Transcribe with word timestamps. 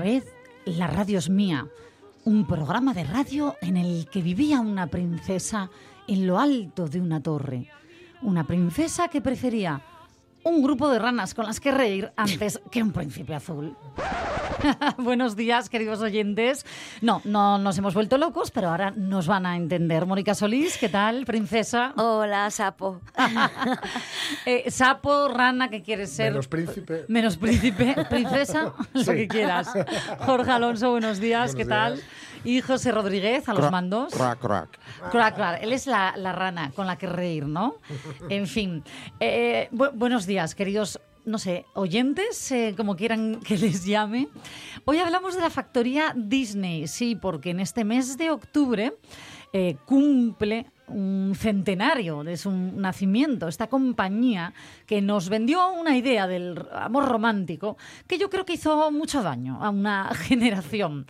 Vez 0.00 0.26
La 0.64 0.86
radio 0.86 1.18
es 1.18 1.30
mía, 1.30 1.68
un 2.24 2.46
programa 2.46 2.92
de 2.92 3.04
radio 3.04 3.56
en 3.60 3.76
el 3.76 4.08
que 4.10 4.22
vivía 4.22 4.60
una 4.60 4.88
princesa 4.88 5.70
en 6.08 6.26
lo 6.26 6.38
alto 6.38 6.88
de 6.88 7.00
una 7.00 7.22
torre. 7.22 7.68
Una 8.22 8.46
princesa 8.46 9.08
que 9.08 9.20
prefería 9.20 9.82
un 10.44 10.62
grupo 10.62 10.88
de 10.90 10.98
ranas 10.98 11.34
con 11.34 11.46
las 11.46 11.60
que 11.60 11.70
reír 11.70 12.12
antes 12.16 12.60
que 12.70 12.82
un 12.82 12.92
príncipe 12.92 13.34
azul. 13.34 13.76
Buenos 14.98 15.36
días, 15.36 15.68
queridos 15.68 16.00
oyentes. 16.00 16.66
No, 17.00 17.22
no 17.24 17.58
nos 17.58 17.78
hemos 17.78 17.94
vuelto 17.94 18.18
locos, 18.18 18.50
pero 18.50 18.68
ahora 18.68 18.90
nos 18.90 19.26
van 19.26 19.46
a 19.46 19.56
entender. 19.56 20.06
Mónica 20.06 20.34
Solís, 20.34 20.76
¿qué 20.78 20.88
tal, 20.88 21.24
princesa? 21.24 21.92
Hola, 21.96 22.50
sapo. 22.50 23.00
Eh, 24.46 24.70
sapo, 24.70 25.28
rana, 25.28 25.68
¿qué 25.68 25.82
quieres 25.82 26.10
ser? 26.10 26.30
Menos 26.30 26.48
príncipe. 26.48 27.04
Menos 27.08 27.36
príncipe, 27.36 27.94
princesa, 28.08 28.72
lo 28.92 29.04
que 29.04 29.28
quieras. 29.28 29.68
Jorge 30.20 30.50
Alonso, 30.50 30.90
buenos 30.90 31.20
días, 31.20 31.52
Buenos 31.52 31.56
¿qué 31.56 31.64
tal? 31.68 32.00
Y 32.44 32.60
José 32.62 32.90
Rodríguez, 32.92 33.48
a 33.48 33.52
los 33.52 33.60
Crack, 33.60 33.72
mandos. 33.72 34.14
Crack, 34.14 34.38
crack. 34.40 34.78
Claro, 35.10 35.36
claro, 35.36 35.58
él 35.62 35.72
es 35.72 35.86
la, 35.86 36.14
la 36.16 36.32
rana 36.32 36.70
con 36.74 36.86
la 36.86 36.96
que 36.96 37.06
reír, 37.06 37.46
¿no? 37.46 37.76
En 38.30 38.46
fin, 38.46 38.82
eh, 39.20 39.68
bu- 39.72 39.92
buenos 39.94 40.26
días, 40.26 40.54
queridos, 40.54 41.00
no 41.26 41.38
sé, 41.38 41.66
oyentes, 41.74 42.50
eh, 42.50 42.74
como 42.76 42.96
quieran 42.96 43.40
que 43.40 43.58
les 43.58 43.84
llame. 43.84 44.28
Hoy 44.86 44.98
hablamos 44.98 45.34
de 45.34 45.42
la 45.42 45.50
factoría 45.50 46.12
Disney, 46.16 46.86
sí, 46.88 47.14
porque 47.14 47.50
en 47.50 47.60
este 47.60 47.84
mes 47.84 48.16
de 48.16 48.30
octubre 48.30 48.94
eh, 49.52 49.76
cumple 49.84 50.66
un 50.90 51.34
centenario 51.36 52.24
de 52.24 52.36
su 52.36 52.50
nacimiento, 52.50 53.48
esta 53.48 53.68
compañía 53.68 54.52
que 54.86 55.00
nos 55.00 55.28
vendió 55.28 55.72
una 55.72 55.96
idea 55.96 56.26
del 56.26 56.66
amor 56.72 57.08
romántico 57.08 57.76
que 58.06 58.18
yo 58.18 58.28
creo 58.30 58.44
que 58.44 58.54
hizo 58.54 58.90
mucho 58.90 59.22
daño 59.22 59.62
a 59.62 59.70
una 59.70 60.12
generación. 60.14 61.06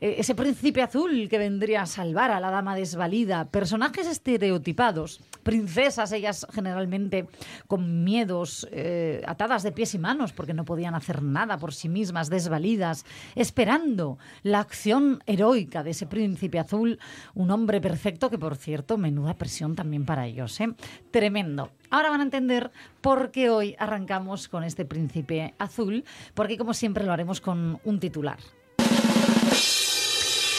Eh, 0.00 0.16
ese 0.18 0.34
príncipe 0.34 0.82
azul 0.82 1.28
que 1.30 1.38
vendría 1.38 1.82
a 1.82 1.86
salvar 1.86 2.30
a 2.30 2.40
la 2.40 2.50
dama 2.50 2.76
desvalida, 2.76 3.46
personajes 3.46 4.06
estereotipados, 4.06 5.20
princesas, 5.42 6.12
ellas 6.12 6.46
generalmente 6.52 7.26
con 7.66 8.04
miedos, 8.04 8.68
eh, 8.70 9.22
atadas 9.26 9.62
de 9.62 9.72
pies 9.72 9.94
y 9.94 9.98
manos 9.98 10.32
porque 10.32 10.52
no 10.52 10.64
podían 10.64 10.94
hacer 10.94 11.22
nada 11.22 11.58
por 11.58 11.72
sí 11.72 11.88
mismas, 11.88 12.28
desvalidas, 12.28 13.06
esperando 13.34 14.18
la 14.42 14.60
acción 14.60 15.22
heroica 15.26 15.82
de 15.82 15.90
ese 15.90 16.06
príncipe 16.06 16.58
azul, 16.58 16.98
un 17.34 17.50
hombre 17.50 17.80
perfecto 17.80 18.28
que, 18.28 18.38
por 18.38 18.56
cierto, 18.56 18.98
menuda 19.24 19.38
presión 19.38 19.74
también 19.74 20.04
para 20.04 20.26
ellos. 20.26 20.60
¿eh? 20.60 20.74
Tremendo. 21.10 21.70
Ahora 21.90 22.10
van 22.10 22.20
a 22.20 22.24
entender 22.24 22.70
por 23.00 23.30
qué 23.30 23.48
hoy 23.48 23.74
arrancamos 23.78 24.48
con 24.48 24.64
este 24.64 24.84
príncipe 24.84 25.54
azul, 25.58 26.04
porque 26.34 26.58
como 26.58 26.74
siempre 26.74 27.04
lo 27.04 27.12
haremos 27.12 27.40
con 27.40 27.80
un 27.84 28.00
titular. 28.00 28.38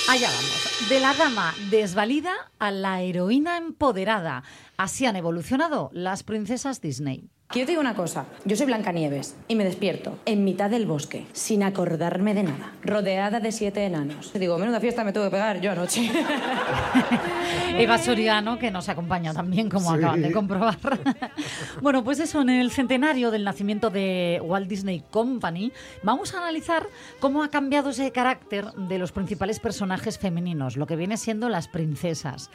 Allá 0.08 0.30
vamos. 0.30 0.90
De 0.90 1.00
la 1.00 1.14
dama 1.14 1.54
desvalida 1.70 2.34
a 2.60 2.72
la 2.72 3.02
heroína 3.02 3.58
empoderada. 3.58 4.44
Así 4.78 5.06
han 5.06 5.16
evolucionado 5.16 5.90
las 5.94 6.24
princesas 6.24 6.82
Disney. 6.82 7.30
Que 7.52 7.60
yo 7.60 7.66
te 7.68 7.74
digo 7.74 7.82
una 7.82 7.94
cosa, 7.94 8.26
yo 8.44 8.56
soy 8.56 8.66
Blancanieves 8.66 9.36
y 9.48 9.56
me 9.56 9.64
despierto 9.64 10.18
en 10.26 10.44
mitad 10.44 10.68
del 10.70 10.88
bosque, 10.88 11.28
sin 11.32 11.62
acordarme 11.62 12.34
de 12.34 12.42
nada, 12.44 12.74
rodeada 12.82 13.40
de 13.40 13.52
siete 13.52 13.86
enanos. 13.86 14.32
Y 14.34 14.40
digo, 14.40 14.58
menuda 14.58 14.80
fiesta 14.80 15.04
me 15.04 15.14
tuve 15.14 15.26
que 15.26 15.32
pegar 15.32 15.62
yo 15.62 15.72
anoche. 15.72 16.10
Eva 17.78 17.98
Soriano, 18.00 18.58
que 18.58 18.72
nos 18.72 18.90
acompaña 18.90 19.32
también, 19.34 19.70
como 19.70 19.92
Sí. 19.92 19.98
acaban 19.98 20.24
de 20.24 20.32
comprobar. 20.32 20.78
bueno, 21.82 22.04
pues 22.04 22.20
eso, 22.20 22.42
en 22.42 22.50
el 22.50 22.72
centenario 22.72 23.30
del 23.30 23.44
nacimiento 23.44 23.90
de 23.92 24.42
Walt 24.44 24.68
Disney 24.68 25.04
Company, 25.12 25.72
vamos 26.02 26.34
a 26.34 26.40
analizar 26.40 26.88
cómo 27.20 27.44
ha 27.44 27.50
cambiado 27.52 27.92
ese 27.92 28.12
carácter 28.12 28.66
de 28.74 28.98
los 28.98 29.12
principales 29.12 29.60
personajes 29.60 30.18
femeninos, 30.18 30.78
lo 30.78 30.88
que 30.88 30.96
viene 30.96 31.16
siendo 31.16 31.48
las 31.50 31.68
princesas. 31.68 32.50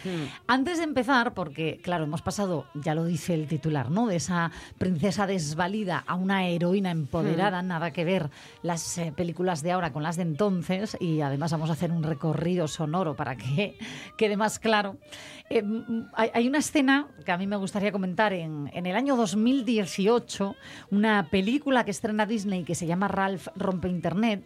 Antes 0.49 0.79
de 0.79 0.85
empezar, 0.85 1.33
porque 1.33 1.81
claro, 1.83 2.05
hemos 2.05 2.23
pasado, 2.23 2.67
ya 2.75 2.95
lo 2.97 3.05
dice 3.05 3.35
el 3.35 3.47
titular, 3.47 3.91
¿no? 3.91 4.09
De 4.09 4.17
esa 4.17 4.51
princesa 4.81 5.27
desvalida 5.27 6.03
a 6.07 6.15
una 6.15 6.47
heroína 6.47 6.91
empoderada, 6.91 7.61
nada 7.61 7.91
que 7.91 8.03
ver 8.03 8.31
las 8.63 8.97
eh, 8.97 9.13
películas 9.15 9.63
de 9.63 9.73
ahora 9.73 9.93
con 9.93 10.03
las 10.03 10.17
de 10.17 10.23
entonces, 10.23 10.97
y 10.99 11.21
además 11.21 11.53
vamos 11.53 11.69
a 11.69 11.75
hacer 11.75 11.93
un 11.93 12.03
recorrido 12.03 12.67
sonoro 12.67 13.15
para 13.15 13.37
que 13.37 13.77
quede 14.17 14.39
más 14.39 14.59
claro. 14.59 14.97
Eh, 15.51 15.63
hay, 16.15 16.31
hay 16.33 16.49
una 16.49 16.61
escena 16.61 17.09
que 17.27 17.31
a 17.31 17.37
mí 17.37 17.47
me 17.47 17.57
gustaría 17.57 17.93
comentar 17.93 18.33
en, 18.33 18.71
en 18.73 18.87
el 18.87 18.97
año 18.97 19.17
2018, 19.17 20.57
una 20.91 21.29
película 21.29 21.85
que 21.85 21.91
estrena 21.91 22.25
Disney 22.25 22.65
que 22.65 22.75
se 22.75 22.87
llama 22.87 23.07
Ralph 23.07 23.49
Rompe 23.57 23.91
Internet, 23.91 24.43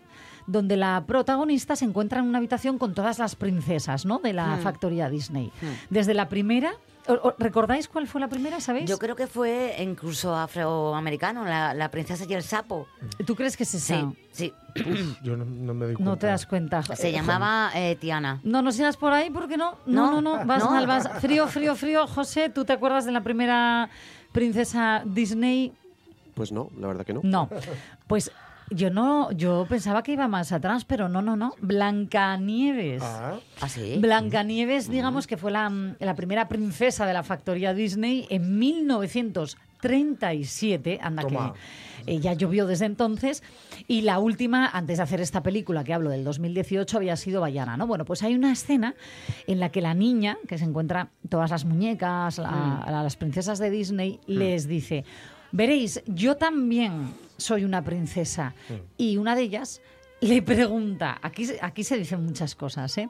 donde 0.48 0.76
la 0.76 1.04
protagonista 1.06 1.76
se 1.76 1.84
encuentra 1.84 2.18
en 2.18 2.26
una 2.26 2.38
habitación 2.38 2.78
con 2.78 2.92
todas 2.92 3.20
las 3.20 3.36
princesas 3.36 4.04
¿no? 4.04 4.18
de 4.18 4.32
la 4.32 4.56
factoría 4.56 5.08
Disney. 5.08 5.52
Desde 5.90 6.12
la 6.12 6.28
primera... 6.28 6.72
¿o- 7.08 7.28
o- 7.28 7.34
¿Recordáis 7.38 7.88
cuál 7.88 8.06
fue 8.06 8.20
la 8.20 8.28
primera, 8.28 8.60
sabéis? 8.60 8.88
Yo 8.88 8.98
creo 8.98 9.16
que 9.16 9.26
fue 9.26 9.76
incluso 9.80 10.34
afroamericano, 10.36 11.44
la, 11.44 11.74
la 11.74 11.90
princesa 11.90 12.24
y 12.28 12.32
el 12.34 12.42
sapo. 12.42 12.86
¿Tú 13.26 13.34
crees 13.34 13.56
que 13.56 13.62
es 13.64 13.74
esa? 13.74 14.12
Sí, 14.32 14.52
sí. 14.74 15.14
Yo 15.22 15.36
no, 15.36 15.44
no 15.44 15.74
me 15.74 15.86
doy 15.86 15.94
cuenta. 15.94 16.10
No 16.10 16.16
te 16.16 16.26
das 16.26 16.46
cuenta. 16.46 16.82
Se 16.82 17.12
llamaba 17.12 17.70
eh, 17.74 17.96
Tiana. 17.96 18.40
No 18.44 18.62
nos 18.62 18.74
sigas 18.76 18.96
por 18.96 19.12
ahí 19.12 19.30
porque 19.30 19.56
no. 19.56 19.76
No, 19.86 20.10
no, 20.10 20.20
No, 20.20 20.38
no. 20.38 20.46
Vas 20.46 20.64
no. 20.64 20.70
mal, 20.70 20.86
vas. 20.86 21.08
Frío, 21.20 21.46
frío, 21.48 21.74
frío. 21.76 22.06
José, 22.06 22.48
¿tú 22.50 22.64
te 22.64 22.72
acuerdas 22.72 23.04
de 23.04 23.12
la 23.12 23.22
primera 23.22 23.88
princesa 24.32 25.02
Disney? 25.04 25.72
Pues 26.34 26.50
no, 26.50 26.70
la 26.80 26.88
verdad 26.88 27.06
que 27.06 27.12
no. 27.14 27.20
No. 27.22 27.48
Pues 28.08 28.32
yo 28.74 28.90
no, 28.90 29.30
yo 29.32 29.66
pensaba 29.68 30.02
que 30.02 30.12
iba 30.12 30.28
más 30.28 30.52
atrás, 30.52 30.84
pero 30.84 31.08
no, 31.08 31.22
no, 31.22 31.36
no. 31.36 31.54
Blancanieves. 31.60 33.02
Ah, 33.02 33.34
¿Ah, 33.60 33.68
sí? 33.68 33.96
Blancanieves, 33.98 34.88
digamos 34.90 35.26
que 35.26 35.36
fue 35.36 35.50
la, 35.50 35.70
la 35.98 36.14
primera 36.14 36.48
princesa 36.48 37.06
de 37.06 37.12
la 37.12 37.22
factoría 37.22 37.74
Disney 37.74 38.26
en 38.30 38.58
1937. 38.58 40.98
Anda 41.02 41.22
Toma. 41.22 41.54
que 42.06 42.12
eh, 42.14 42.20
ya 42.20 42.32
llovió 42.34 42.66
desde 42.66 42.86
entonces. 42.86 43.42
Y 43.88 44.02
la 44.02 44.18
última, 44.18 44.66
antes 44.68 44.98
de 44.98 45.02
hacer 45.02 45.20
esta 45.20 45.42
película 45.42 45.84
que 45.84 45.94
hablo 45.94 46.10
del 46.10 46.24
2018, 46.24 46.96
había 46.98 47.16
sido 47.16 47.40
Bayana, 47.40 47.76
¿no? 47.76 47.86
Bueno, 47.86 48.04
pues 48.04 48.22
hay 48.22 48.34
una 48.34 48.52
escena 48.52 48.94
en 49.46 49.60
la 49.60 49.70
que 49.70 49.80
la 49.80 49.94
niña, 49.94 50.36
que 50.48 50.58
se 50.58 50.64
encuentra 50.64 51.08
todas 51.28 51.50
las 51.50 51.64
muñecas, 51.64 52.38
la- 52.38 52.78
a 52.82 52.90
las 53.02 53.16
princesas 53.16 53.58
de 53.58 53.70
Disney, 53.70 54.20
les 54.26 54.66
dice. 54.68 55.04
Veréis, 55.52 56.02
yo 56.06 56.36
también 56.36 57.14
soy 57.36 57.64
una 57.64 57.82
princesa. 57.82 58.54
Y 58.96 59.16
una 59.16 59.34
de 59.34 59.42
ellas 59.42 59.80
le 60.20 60.42
pregunta, 60.42 61.18
aquí, 61.22 61.46
aquí 61.60 61.84
se 61.84 61.98
dicen 61.98 62.24
muchas 62.24 62.54
cosas, 62.54 62.96
¿eh? 62.98 63.08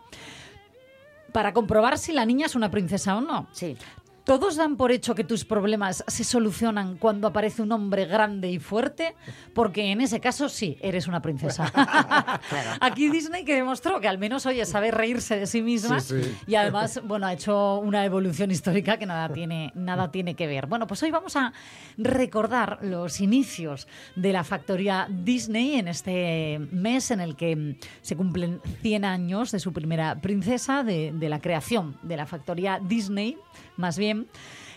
Para 1.33 1.53
comprobar 1.53 1.99
si 1.99 2.13
la 2.13 2.25
niña 2.25 2.47
es 2.47 2.55
una 2.55 2.71
princesa 2.71 3.17
o 3.17 3.21
no. 3.21 3.49
Sí. 3.53 3.77
¿Todos 4.25 4.57
dan 4.57 4.77
por 4.77 4.91
hecho 4.91 5.15
que 5.15 5.23
tus 5.23 5.45
problemas 5.45 6.03
se 6.07 6.25
solucionan 6.25 6.97
cuando 6.97 7.29
aparece 7.29 7.61
un 7.61 7.71
hombre 7.73 8.07
grande 8.07 8.51
y 8.51 8.59
fuerte? 8.59 9.15
Porque 9.53 9.93
en 9.93 10.01
ese 10.01 10.19
caso 10.19 10.49
sí, 10.49 10.79
eres 10.81 11.07
una 11.07 11.21
princesa. 11.21 11.71
Aquí 12.81 13.11
Disney 13.11 13.45
que 13.45 13.55
demostró 13.55 14.01
que 14.01 14.09
al 14.09 14.17
menos, 14.17 14.47
oye, 14.47 14.65
sabe 14.65 14.91
reírse 14.91 15.39
de 15.39 15.47
sí 15.47 15.61
misma 15.61 16.01
Sí, 16.01 16.23
sí. 16.23 16.35
y 16.47 16.55
además, 16.55 17.03
bueno, 17.05 17.27
ha 17.27 17.35
hecho 17.35 17.77
una 17.81 18.05
evolución 18.05 18.51
histórica 18.51 18.97
que 18.97 19.05
nada 19.05 19.29
tiene, 19.33 19.73
nada 19.75 20.11
tiene 20.11 20.35
que 20.35 20.47
ver. 20.47 20.67
Bueno, 20.69 20.87
pues 20.87 21.03
hoy 21.03 21.11
vamos 21.11 21.37
a 21.37 21.53
recordar 21.99 22.79
los 22.83 23.21
inicios 23.21 23.87
de 24.17 24.33
la 24.33 24.43
factoría 24.45 25.07
Disney 25.11 25.75
en 25.75 25.89
este 25.89 26.61
mes 26.71 27.11
en 27.11 27.21
el 27.21 27.37
que 27.37 27.77
se 28.01 28.17
cumplen 28.17 28.61
100 28.81 29.05
años 29.05 29.51
de 29.53 29.61
su 29.61 29.73
primera 29.73 30.21
princesa, 30.21 30.83
de, 30.83 31.13
de 31.13 31.29
la 31.29 31.41
creación 31.41 31.97
de 32.03 32.17
la 32.17 32.25
factoría 32.27 32.81
Disney, 32.83 33.37
más 33.77 33.99
bien, 33.99 34.14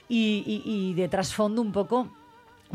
y, 0.09 0.61
y- 0.65 0.93
de 0.93 1.07
trasfondo 1.09 1.61
un 1.61 1.71
poco 1.71 2.09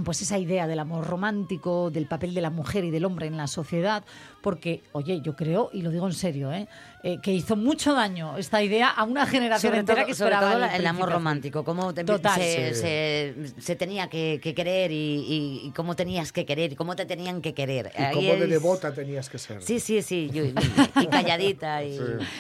pues 0.04 0.22
esa 0.22 0.38
idea 0.38 0.66
del 0.66 0.78
amor 0.78 1.06
romántico, 1.06 1.90
del 1.90 2.06
papel 2.06 2.32
de 2.32 2.40
la 2.40 2.48
mujer 2.50 2.84
y 2.84 2.90
del 2.90 3.04
hombre 3.04 3.26
en 3.26 3.36
la 3.36 3.46
sociedad, 3.46 4.04
porque, 4.42 4.82
oye, 4.92 5.20
yo 5.22 5.34
creo, 5.36 5.70
y 5.72 5.82
lo 5.82 5.90
digo 5.90 6.06
en 6.06 6.12
serio, 6.14 6.52
¿eh? 6.52 6.66
Eh, 7.04 7.18
que 7.20 7.32
hizo 7.32 7.56
mucho 7.56 7.94
daño 7.94 8.36
esta 8.38 8.62
idea 8.62 8.88
a 8.88 9.02
una 9.02 9.26
generación 9.26 9.70
Sobre 9.70 9.80
entera 9.80 10.02
todo, 10.02 10.06
que 10.06 10.14
sobre 10.14 10.34
esperaba 10.34 10.52
todo 10.52 10.64
el 10.66 10.80
el, 10.82 10.86
amor 10.86 11.10
romántico, 11.10 11.64
cómo 11.64 11.92
te- 11.92 12.04
Total. 12.04 12.40
se, 12.40 12.74
Sí. 12.74 12.80
se- 12.80 13.60
se 13.60 13.76
tenía 13.76 14.08
que, 14.08 14.38
que 14.40 14.54
querer 14.54 14.92
y, 14.92 14.94
y- 14.94 15.60
y 15.66 15.70
cómo 15.72 15.96
tenías 15.96 16.30
que 16.32 16.44
querer 16.46 16.72
y 16.72 16.76
cómo 16.76 16.94
te 16.94 17.04
tenían 17.06 17.40
que 17.42 17.54
querer. 17.54 17.90
Y 17.98 18.02
Ahí 18.02 18.14
cómo 18.14 18.34
de 18.34 18.46
devota 18.46 18.92
tenías 18.94 19.28
que 19.28 19.38
ser. 19.38 19.62
Sí, 19.62 19.80
sí, 19.80 20.00
sí, 20.02 20.30
yo- 20.32 20.44
y, 20.44 20.54
y 21.02 21.06
calladita 21.08 21.82
y 21.82 21.98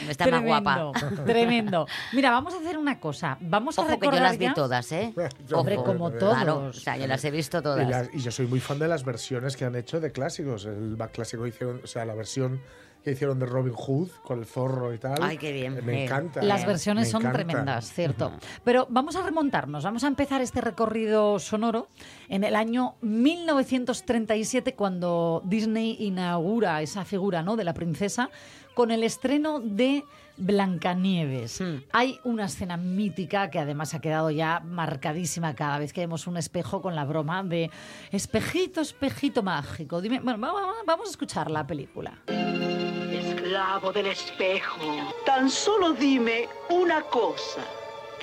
está 0.08 0.26
más 0.28 0.44
guapa. 0.44 0.92
Tremendo, 0.92 1.24
Tremendo. 1.24 1.86
Mira, 2.12 2.30
vamos 2.30 2.54
a 2.54 2.58
hacer 2.58 2.78
una 2.78 3.00
cosa. 3.00 3.36
Vamos 3.40 3.76
a 3.78 3.82
Ojo 3.82 3.88
que 3.90 3.94
yo 3.96 4.00
recordar 4.10 4.22
las 4.22 4.38
vi 4.38 4.44
ya- 4.46 4.54
todas, 4.54 4.92
¿eh? 4.92 5.12
Yo, 5.48 5.58
Hombre, 5.58 5.76
como 5.76 6.10
todos. 6.12 6.34
Claro, 6.34 6.66
o 6.66 6.72
sea, 6.72 6.96
yo 6.96 7.06
las 7.08 7.24
he 7.24 7.30
visto 7.32 7.58
Y, 7.58 7.62
todas. 7.62 7.88
las- 7.88 8.10
y 8.14 8.20
yo 8.20 8.30
soy 8.30 8.46
muy 8.46 8.60
fan 8.60 8.78
de 8.78 8.86
las 8.88 9.04
versiones 9.04 9.56
que 9.56 9.64
han 9.64 9.74
hecho 9.74 9.98
de 10.00 10.12
clásicos. 10.12 10.66
El 10.66 10.94
back 10.96 11.12
clásico 11.12 11.46
hicieron, 11.48 11.80
sea, 11.92 12.04
la 12.04 12.14
versión 12.14 12.60
que 13.04 13.10
hicieron 13.10 13.38
de 13.40 13.46
Robin 13.46 13.72
Hood 13.74 14.10
con 14.22 14.38
el 14.38 14.46
zorro 14.46 14.94
y 14.94 14.98
tal. 14.98 15.18
Ay, 15.20 15.36
qué 15.36 15.50
bien. 15.52 15.76
Eh, 15.76 15.82
Me 15.82 15.92
Eh, 16.02 16.04
encanta. 16.04 16.40
Las 16.40 16.62
Eh, 16.62 16.66
versiones 16.66 17.06
me 17.06 17.10
son 17.10 17.22
encanta. 17.22 17.38
tremendas, 17.44 17.92
cierto. 17.92 18.30
Pero 18.62 18.86
vamos 18.90 19.16
a 19.16 19.22
remontarnos, 19.22 19.82
vamos 19.82 20.04
a 20.04 20.06
empezar 20.06 20.40
este 20.40 20.60
recorrido 20.60 21.40
sonoro 21.40 21.88
en 22.28 22.44
el 22.44 22.54
año 22.54 22.94
1937, 23.00 24.74
cuando 24.74 25.42
Disney 25.44 25.96
inaugura 25.98 26.80
esa 26.82 27.04
figura 27.04 27.42
¿no? 27.42 27.56
de 27.56 27.64
la 27.64 27.74
princesa 27.74 28.30
con 28.74 28.90
el 28.90 29.02
estreno 29.04 29.58
de 29.60 30.04
Blancanieves. 30.44 31.60
Hmm. 31.60 31.76
Hay 31.92 32.20
una 32.24 32.46
escena 32.46 32.76
mítica 32.76 33.50
que 33.50 33.58
además 33.58 33.94
ha 33.94 34.00
quedado 34.00 34.30
ya 34.30 34.60
marcadísima 34.60 35.54
cada 35.54 35.78
vez 35.78 35.92
que 35.92 36.00
vemos 36.02 36.26
un 36.26 36.36
espejo 36.36 36.80
con 36.82 36.94
la 36.94 37.04
broma 37.04 37.42
de 37.42 37.70
espejito, 38.10 38.80
espejito 38.80 39.42
mágico. 39.42 40.00
Dime, 40.00 40.20
bueno, 40.20 40.38
va- 40.40 40.52
va- 40.52 40.72
vamos 40.86 41.08
a 41.08 41.10
escuchar 41.10 41.50
la 41.50 41.66
película. 41.66 42.12
Esclavo 42.26 43.92
del 43.92 44.06
espejo, 44.06 44.78
tan 45.26 45.48
solo 45.50 45.92
dime 45.92 46.48
una 46.70 47.02
cosa. 47.02 47.60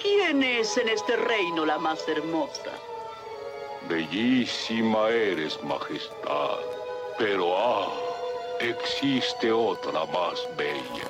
¿Quién 0.01 0.41
es 0.43 0.77
en 0.77 0.89
este 0.89 1.15
reino 1.17 1.65
la 1.65 1.77
más 1.77 2.07
hermosa? 2.07 2.71
Bellísima 3.89 5.09
eres, 5.09 5.59
majestad, 5.63 6.57
pero 7.17 7.57
ah, 7.57 7.87
existe 8.59 9.51
otra 9.51 10.05
más 10.05 10.39
bella. 10.57 11.07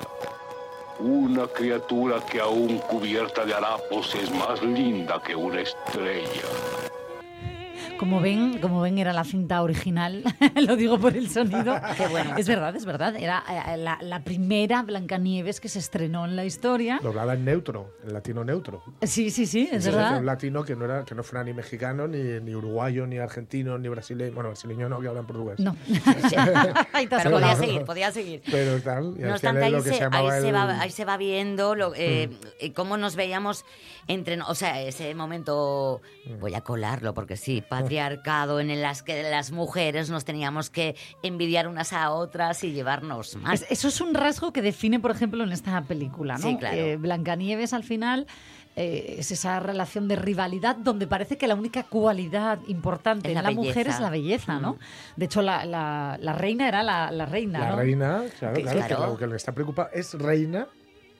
Una 1.00 1.46
criatura 1.46 2.20
que 2.30 2.40
aún 2.40 2.78
cubierta 2.80 3.46
de 3.46 3.54
harapos 3.54 4.14
es 4.14 4.30
más 4.32 4.62
linda 4.62 5.18
que 5.22 5.34
una 5.34 5.62
estrella. 5.62 6.42
Como 8.00 8.20
ven, 8.20 8.58
como 8.60 8.80
ven, 8.80 8.98
era 8.98 9.12
la 9.12 9.24
cinta 9.24 9.62
original. 9.62 10.24
Lo 10.66 10.74
digo 10.74 10.98
por 10.98 11.14
el 11.16 11.28
sonido. 11.28 11.78
Qué 11.96 12.06
bueno. 12.08 12.34
Es 12.36 12.48
verdad, 12.48 12.74
es 12.74 12.84
verdad. 12.86 13.14
Era 13.16 13.44
eh, 13.48 13.76
la, 13.76 13.98
la 14.00 14.24
primera 14.24 14.82
Blancanieves 14.82 15.60
que 15.60 15.68
se 15.68 15.78
estrenó 15.78 16.24
en 16.24 16.34
la 16.34 16.44
historia. 16.46 16.98
Doblada 17.02 17.34
en 17.34 17.44
neutro, 17.44 17.94
en 18.04 18.14
latino 18.14 18.42
neutro. 18.42 18.82
Sí, 19.02 19.30
sí, 19.30 19.46
sí, 19.46 19.68
es 19.70 19.84
Sí, 19.84 19.90
verdad. 19.90 20.18
Un 20.18 20.26
latino 20.26 20.64
que 20.64 20.74
no, 20.74 20.86
era, 20.86 21.04
que 21.04 21.14
no 21.14 21.22
fuera 21.22 21.44
ni 21.44 21.52
mexicano, 21.52 22.08
ni, 22.08 22.18
ni 22.40 22.54
uruguayo, 22.54 23.06
ni 23.06 23.18
argentino, 23.18 23.78
ni 23.78 23.88
brasileño. 23.88 24.32
Bueno, 24.34 24.48
brasileño 24.48 24.88
no, 24.88 24.98
que 25.00 25.06
hablan 25.08 25.26
portugués. 25.26 25.58
No. 25.60 25.76
Pero 26.92 27.30
podía 27.30 27.56
seguir, 27.56 27.84
podía 27.84 28.12
seguir. 28.12 28.42
Pero 28.50 28.80
tal, 28.80 29.14
y 29.18 29.22
No 29.22 29.32
obstante, 29.32 29.64
ahí 29.64 29.72
lo 29.72 29.82
que 29.82 29.90
se, 29.90 29.96
se 29.96 30.04
ahí, 30.10 30.40
se 30.40 30.48
el- 30.48 30.54
va, 30.54 30.80
ahí 30.80 30.90
se 30.90 31.04
va 31.04 31.16
viendo 31.16 31.74
lo, 31.74 31.94
eh, 31.94 32.30
eh, 32.60 32.72
cómo 32.72 32.96
nos 32.96 33.16
veíamos 33.16 33.64
entre... 34.08 34.40
O 34.42 34.54
sea, 34.54 34.80
ese 34.80 35.14
momento, 35.14 36.00
voy 36.40 36.54
a 36.54 36.62
colarlo 36.62 37.14
porque 37.14 37.36
sí, 37.36 37.62
patriarcado 37.94 38.60
en 38.60 38.70
el 38.70 38.82
las 38.82 39.02
que 39.02 39.22
las 39.24 39.50
mujeres 39.50 40.10
nos 40.10 40.24
teníamos 40.24 40.70
que 40.70 40.94
envidiar 41.22 41.66
unas 41.68 41.92
a 41.92 42.10
otras 42.10 42.62
y 42.64 42.72
llevarnos 42.72 43.34
mal. 43.36 43.54
Es- 43.54 43.66
eso 43.68 43.88
es 43.88 44.00
un 44.00 44.14
rasgo 44.14 44.52
que 44.52 44.62
define, 44.62 45.00
por 45.00 45.10
ejemplo, 45.10 45.42
en 45.42 45.50
esta 45.52 45.80
película, 45.82 46.34
¿no? 46.38 46.46
Sí, 46.48 46.56
claro. 46.56 46.76
Eh, 46.76 46.96
Blancanieves 46.96 47.72
al 47.72 47.82
final 47.82 48.26
eh, 48.76 49.16
es 49.18 49.32
esa 49.32 49.58
relación 49.58 50.06
de 50.06 50.14
rivalidad 50.16 50.76
donde 50.76 51.08
parece 51.08 51.36
que 51.36 51.48
la 51.48 51.56
única 51.56 51.82
cualidad 51.82 52.60
importante 52.68 53.28
en 53.30 53.34
la 53.34 53.42
la, 53.42 53.50
mujer 53.50 53.88
es 53.88 53.98
la 53.98 54.08
belleza, 54.10 54.60
¿no? 54.60 54.74
Mm. 54.74 54.78
De 55.16 55.24
hecho, 55.24 55.42
la, 55.42 55.64
la- 55.64 56.16
la 56.20 56.32
reina 56.32 56.68
era 56.68 56.84
la, 56.84 57.10
la 57.10 57.26
reina, 57.26 57.58
La 57.58 57.70
¿no? 57.70 57.76
reina, 57.76 58.22
claro, 58.38 58.54
Que- 58.54 58.62
claro, 58.62 58.80
que 58.80 58.86
claro. 58.86 59.06
lo 59.08 59.16
que 59.18 59.26
le 59.26 59.36
está 59.36 59.52
preocupada 59.52 59.90
es 59.92 60.14
reina 60.14 60.68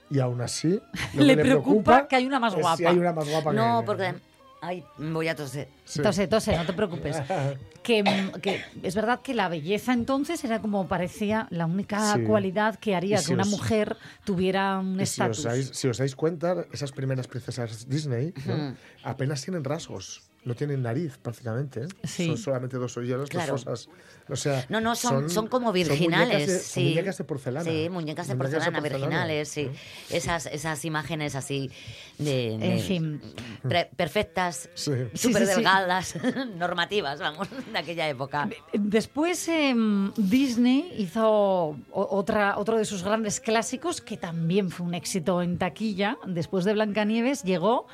y 0.09 0.21
aún 0.21 0.41
así 0.41 0.81
lo 1.15 1.25
Le 1.25 1.37
que 1.37 1.43
preocupa 1.43 2.07
que 2.07 2.15
hay 2.17 2.27
una 2.27 2.39
más 2.39 2.55
guapa. 2.55 2.77
Si 2.77 2.87
hay 2.87 2.97
una 2.97 3.13
más 3.13 3.29
guapa 3.29 3.53
No, 3.53 3.81
que- 3.81 3.87
porque... 3.87 4.15
Ay, 4.63 4.85
voy 4.99 5.29
a 5.29 5.35
toser. 5.35 5.69
Sí. 5.85 6.03
Tose, 6.03 6.27
tose, 6.29 6.57
no 6.57 6.67
te 6.67 6.73
preocupes. 6.73 7.17
Que, 7.83 8.03
mm, 8.03 8.41
que 8.43 8.63
es 8.83 8.95
verdad 8.95 9.23
que 9.23 9.33
la 9.33 9.49
belleza 9.49 9.95
entonces 9.95 10.45
era 10.45 10.61
como 10.61 10.87
parecía 10.87 11.47
la 11.49 11.65
única 11.65 12.15
Sí. 12.15 12.25
cualidad 12.25 12.79
que 12.79 12.95
haría 12.95 13.17
que 13.17 13.23
si 13.23 13.33
una 13.33 13.45
os- 13.45 13.49
mujer 13.49 13.97
tuviera 14.23 14.79
un 14.79 14.99
si 14.99 15.03
estatus. 15.05 15.45
dais, 15.45 15.71
si 15.73 15.89
os 15.89 15.97
dais 15.97 16.15
cuenta, 16.15 16.67
esas 16.73 16.93
primeras 16.93 17.27
princesas 17.27 17.89
Disney 17.89 18.35
¿no? 18.45 18.77
apenas 19.03 19.41
tienen 19.43 19.65
rasgos. 19.65 20.30
No 20.43 20.55
tienen 20.55 20.83
nariz, 20.83 21.19
prácticamente. 21.19 21.83
¿eh? 21.83 21.89
Sí. 22.05 22.27
Son 22.27 22.39
solamente 22.39 22.79
dos 22.79 22.97
hoyuelos, 22.97 23.29
Claro. 23.29 23.53
dos 23.53 23.65
fosas. 23.65 23.89
O 24.29 24.37
sea, 24.37 24.65
No, 24.69 24.81
no, 24.81 24.95
son, 24.95 25.29
son, 25.29 25.49
como 25.49 25.67
muñecas 25.73 25.89
virginales. 25.99 26.47
de- 26.47 26.55
son 26.61 26.65
sí. 26.65 26.85
muñecas 26.91 27.19
de 27.19 27.25
porcelana. 27.25 27.65
Sí, 27.71 27.89
muñecas 27.91 28.29
de 28.29 28.35
Muñecas 28.37 28.65
porcelana, 28.65 28.81
virginales, 28.81 29.49
sí. 29.49 29.65
¿no? 29.65 29.73
Esas, 30.17 30.47
esas 30.47 30.85
imágenes 30.85 31.35
así 31.35 31.71
de, 32.19 32.57
de- 32.59 32.73
En 32.75 32.81
fin. 32.81 33.21
pre- 33.69 33.91
perfectas, 33.97 34.71
súper 34.75 35.11
sí, 35.15 35.29
sí. 35.35 35.45
delgadas, 35.45 36.15
normativas, 36.57 37.19
vamos, 37.21 37.49
de 37.73 37.79
aquella 37.79 38.09
época. 38.09 38.49
Después 38.73 39.47
em, 39.49 40.13
Disney 40.17 40.95
hizo 40.97 41.77
otra, 41.93 42.57
otro 42.57 42.79
de 42.79 42.85
sus 42.85 43.03
grandes 43.03 43.41
clásicos 43.41 44.01
que 44.01 44.17
también 44.17 44.71
fue 44.71 44.87
un 44.87 44.95
éxito 44.95 45.43
en 45.43 45.59
taquilla. 45.59 46.17
Después 46.27 46.65
de 46.65 46.73
Blancanieves 46.73 47.43
llegó 47.43 47.87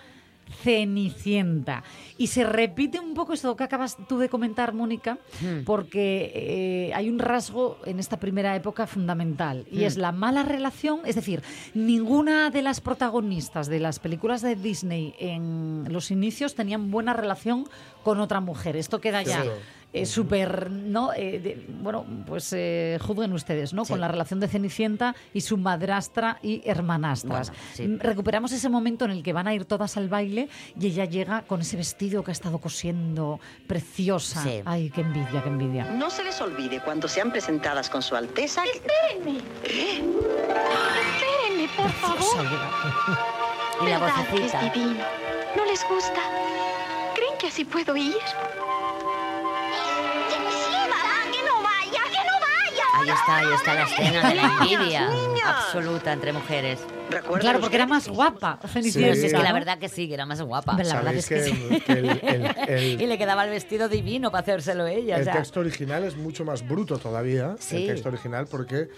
Cenicienta. 0.62 1.82
Y 2.19 2.28
se 2.28 2.44
repite 2.44 3.00
un 3.00 3.14
poco 3.14 3.32
esto 3.32 3.56
que 3.56 3.64
acabas 3.64 3.96
tú 4.08 4.19
de 4.19 4.28
comentar, 4.28 4.72
Mónica, 4.72 5.19
porque 5.64 6.32
eh, 6.34 6.94
hay 6.94 7.08
un 7.08 7.19
rasgo 7.19 7.78
en 7.84 7.98
esta 7.98 8.19
primera 8.19 8.54
época 8.56 8.87
fundamental 8.87 9.66
y 9.70 9.84
es 9.84 9.96
la 9.96 10.12
mala 10.12 10.43
relación, 10.43 11.00
es 11.04 11.14
decir, 11.14 11.43
ninguna 11.75 12.50
de 12.50 12.62
las 12.62 12.81
protagonistas 12.81 13.66
de 13.69 13.81
las 13.81 13.98
películas 13.98 14.43
de 14.43 14.56
Disney 14.56 15.14
en 15.19 15.84
los 15.90 16.10
inicios 16.10 16.54
tenían 16.54 16.90
buena 16.90 17.12
relación 17.12 17.69
con 18.02 18.20
otra 18.20 18.40
mujer. 18.40 18.76
Esto 18.76 19.00
queda 19.00 19.22
ya 19.22 19.42
Claro. 19.42 19.75
Eh, 19.92 20.04
súper, 20.04 20.70
¿no? 20.70 21.12
Eh, 21.14 21.38
de- 21.38 21.66
bueno, 21.80 22.04
pues 22.26 22.52
eh, 22.52 22.98
juzguen 23.00 23.32
ustedes, 23.32 23.72
¿no? 23.72 23.84
Sí. 23.84 23.92
Con 23.92 24.00
la 24.00 24.08
relación 24.08 24.40
de 24.40 24.48
Cenicienta 24.48 25.14
y 25.32 25.40
su 25.40 25.56
madrastra 25.56 26.38
y 26.42 26.60
hermanastras. 26.68 27.48
Bueno, 27.48 27.62
sí. 27.74 27.88
Mm, 27.88 27.98
Recuperamos 28.00 28.52
ese 28.52 28.68
momento 28.68 29.04
en 29.06 29.12
el 29.12 29.22
que 29.22 29.32
van 29.32 29.48
a 29.48 29.54
ir 29.54 29.64
todas 29.64 29.96
al 29.96 30.08
baile 30.08 30.48
y 30.78 30.86
ella 30.88 31.04
llega 31.06 31.42
con 31.42 31.60
ese 31.62 31.76
vestido 31.76 32.22
que 32.22 32.30
ha 32.30 32.32
estado 32.32 32.58
cosiendo, 32.58 33.40
preciosa. 33.66 34.42
Sí. 34.42 34.61
Ay, 34.66 34.90
qué 34.90 35.00
envidia, 35.00 35.42
qué 35.42 35.49
envidia. 35.49 35.84
No 35.87 36.11
se 36.11 36.25
les 36.25 36.38
olvide 36.42 36.80
cuando 36.80 37.08
sean 37.08 37.30
presentadas 37.30 37.88
con 37.88 38.02
su 38.02 38.14
alteza. 38.16 38.62
que- 38.64 38.70
Espérenme. 38.72 39.40
Espérenme, 41.16 41.68
por 41.76 41.90
favor. 41.90 42.46
Y 43.82 43.87
la 43.90 43.99
¿Verdad 43.99 44.14
que 44.26 44.32
vocecita. 44.32 44.66
Es 44.66 44.75
divino. 44.75 45.04
¿No 45.56 45.64
les 45.64 45.80
gusta? 45.88 46.20
¿Creen 47.14 47.34
que 47.38 47.46
así 47.49 47.64
puedo 47.64 47.96
ir? 47.96 48.14
Ahí 53.06 53.12
está, 53.18 53.36
ahí 53.38 53.54
está 53.54 53.75
la 53.75 53.82
escena 53.84 54.28
de 54.28 54.34
la 54.34 54.42
envidia 54.60 55.08
absoluta 55.46 56.12
entre 56.12 56.32
mujeres. 56.32 56.80
Claro, 57.40 57.60
porque 57.60 57.76
era 57.76 57.86
más 57.86 58.08
guapa. 58.08 58.58
Pero 58.60 58.82
si 58.82 59.04
es 59.04 59.32
que 59.32 59.38
la 59.42 59.52
verdad 59.52 59.78
que 59.78 59.88
sí, 59.88 60.08
que 60.08 60.14
era 60.14 60.26
más 60.26 60.42
guapa. 60.42 60.76
La 60.82 60.96
verdad 60.96 61.14
es 61.14 61.28
que 61.28 61.36
que, 61.68 61.80
que 61.80 61.92
el, 61.92 62.08
el- 62.10 62.56
el- 62.68 63.00
Y 63.02 63.06
le 63.06 63.16
quedaba 63.18 63.44
el 63.44 63.50
vestido 63.50 63.88
divino 63.88 64.30
para 64.32 64.42
hacérselo 64.42 64.86
ella. 64.86 65.16
o 65.16 65.18
el 65.18 65.25
sea. 65.25 65.34
texto 65.34 65.60
original 65.60 66.02
es 66.04 66.16
mucho 66.16 66.44
más 66.44 66.66
bruto 66.66 66.98
todavía, 66.98 67.54
Sí. 67.60 67.76
el 67.84 67.86
texto 67.94 68.08
original, 68.08 68.46
porque 68.50 68.88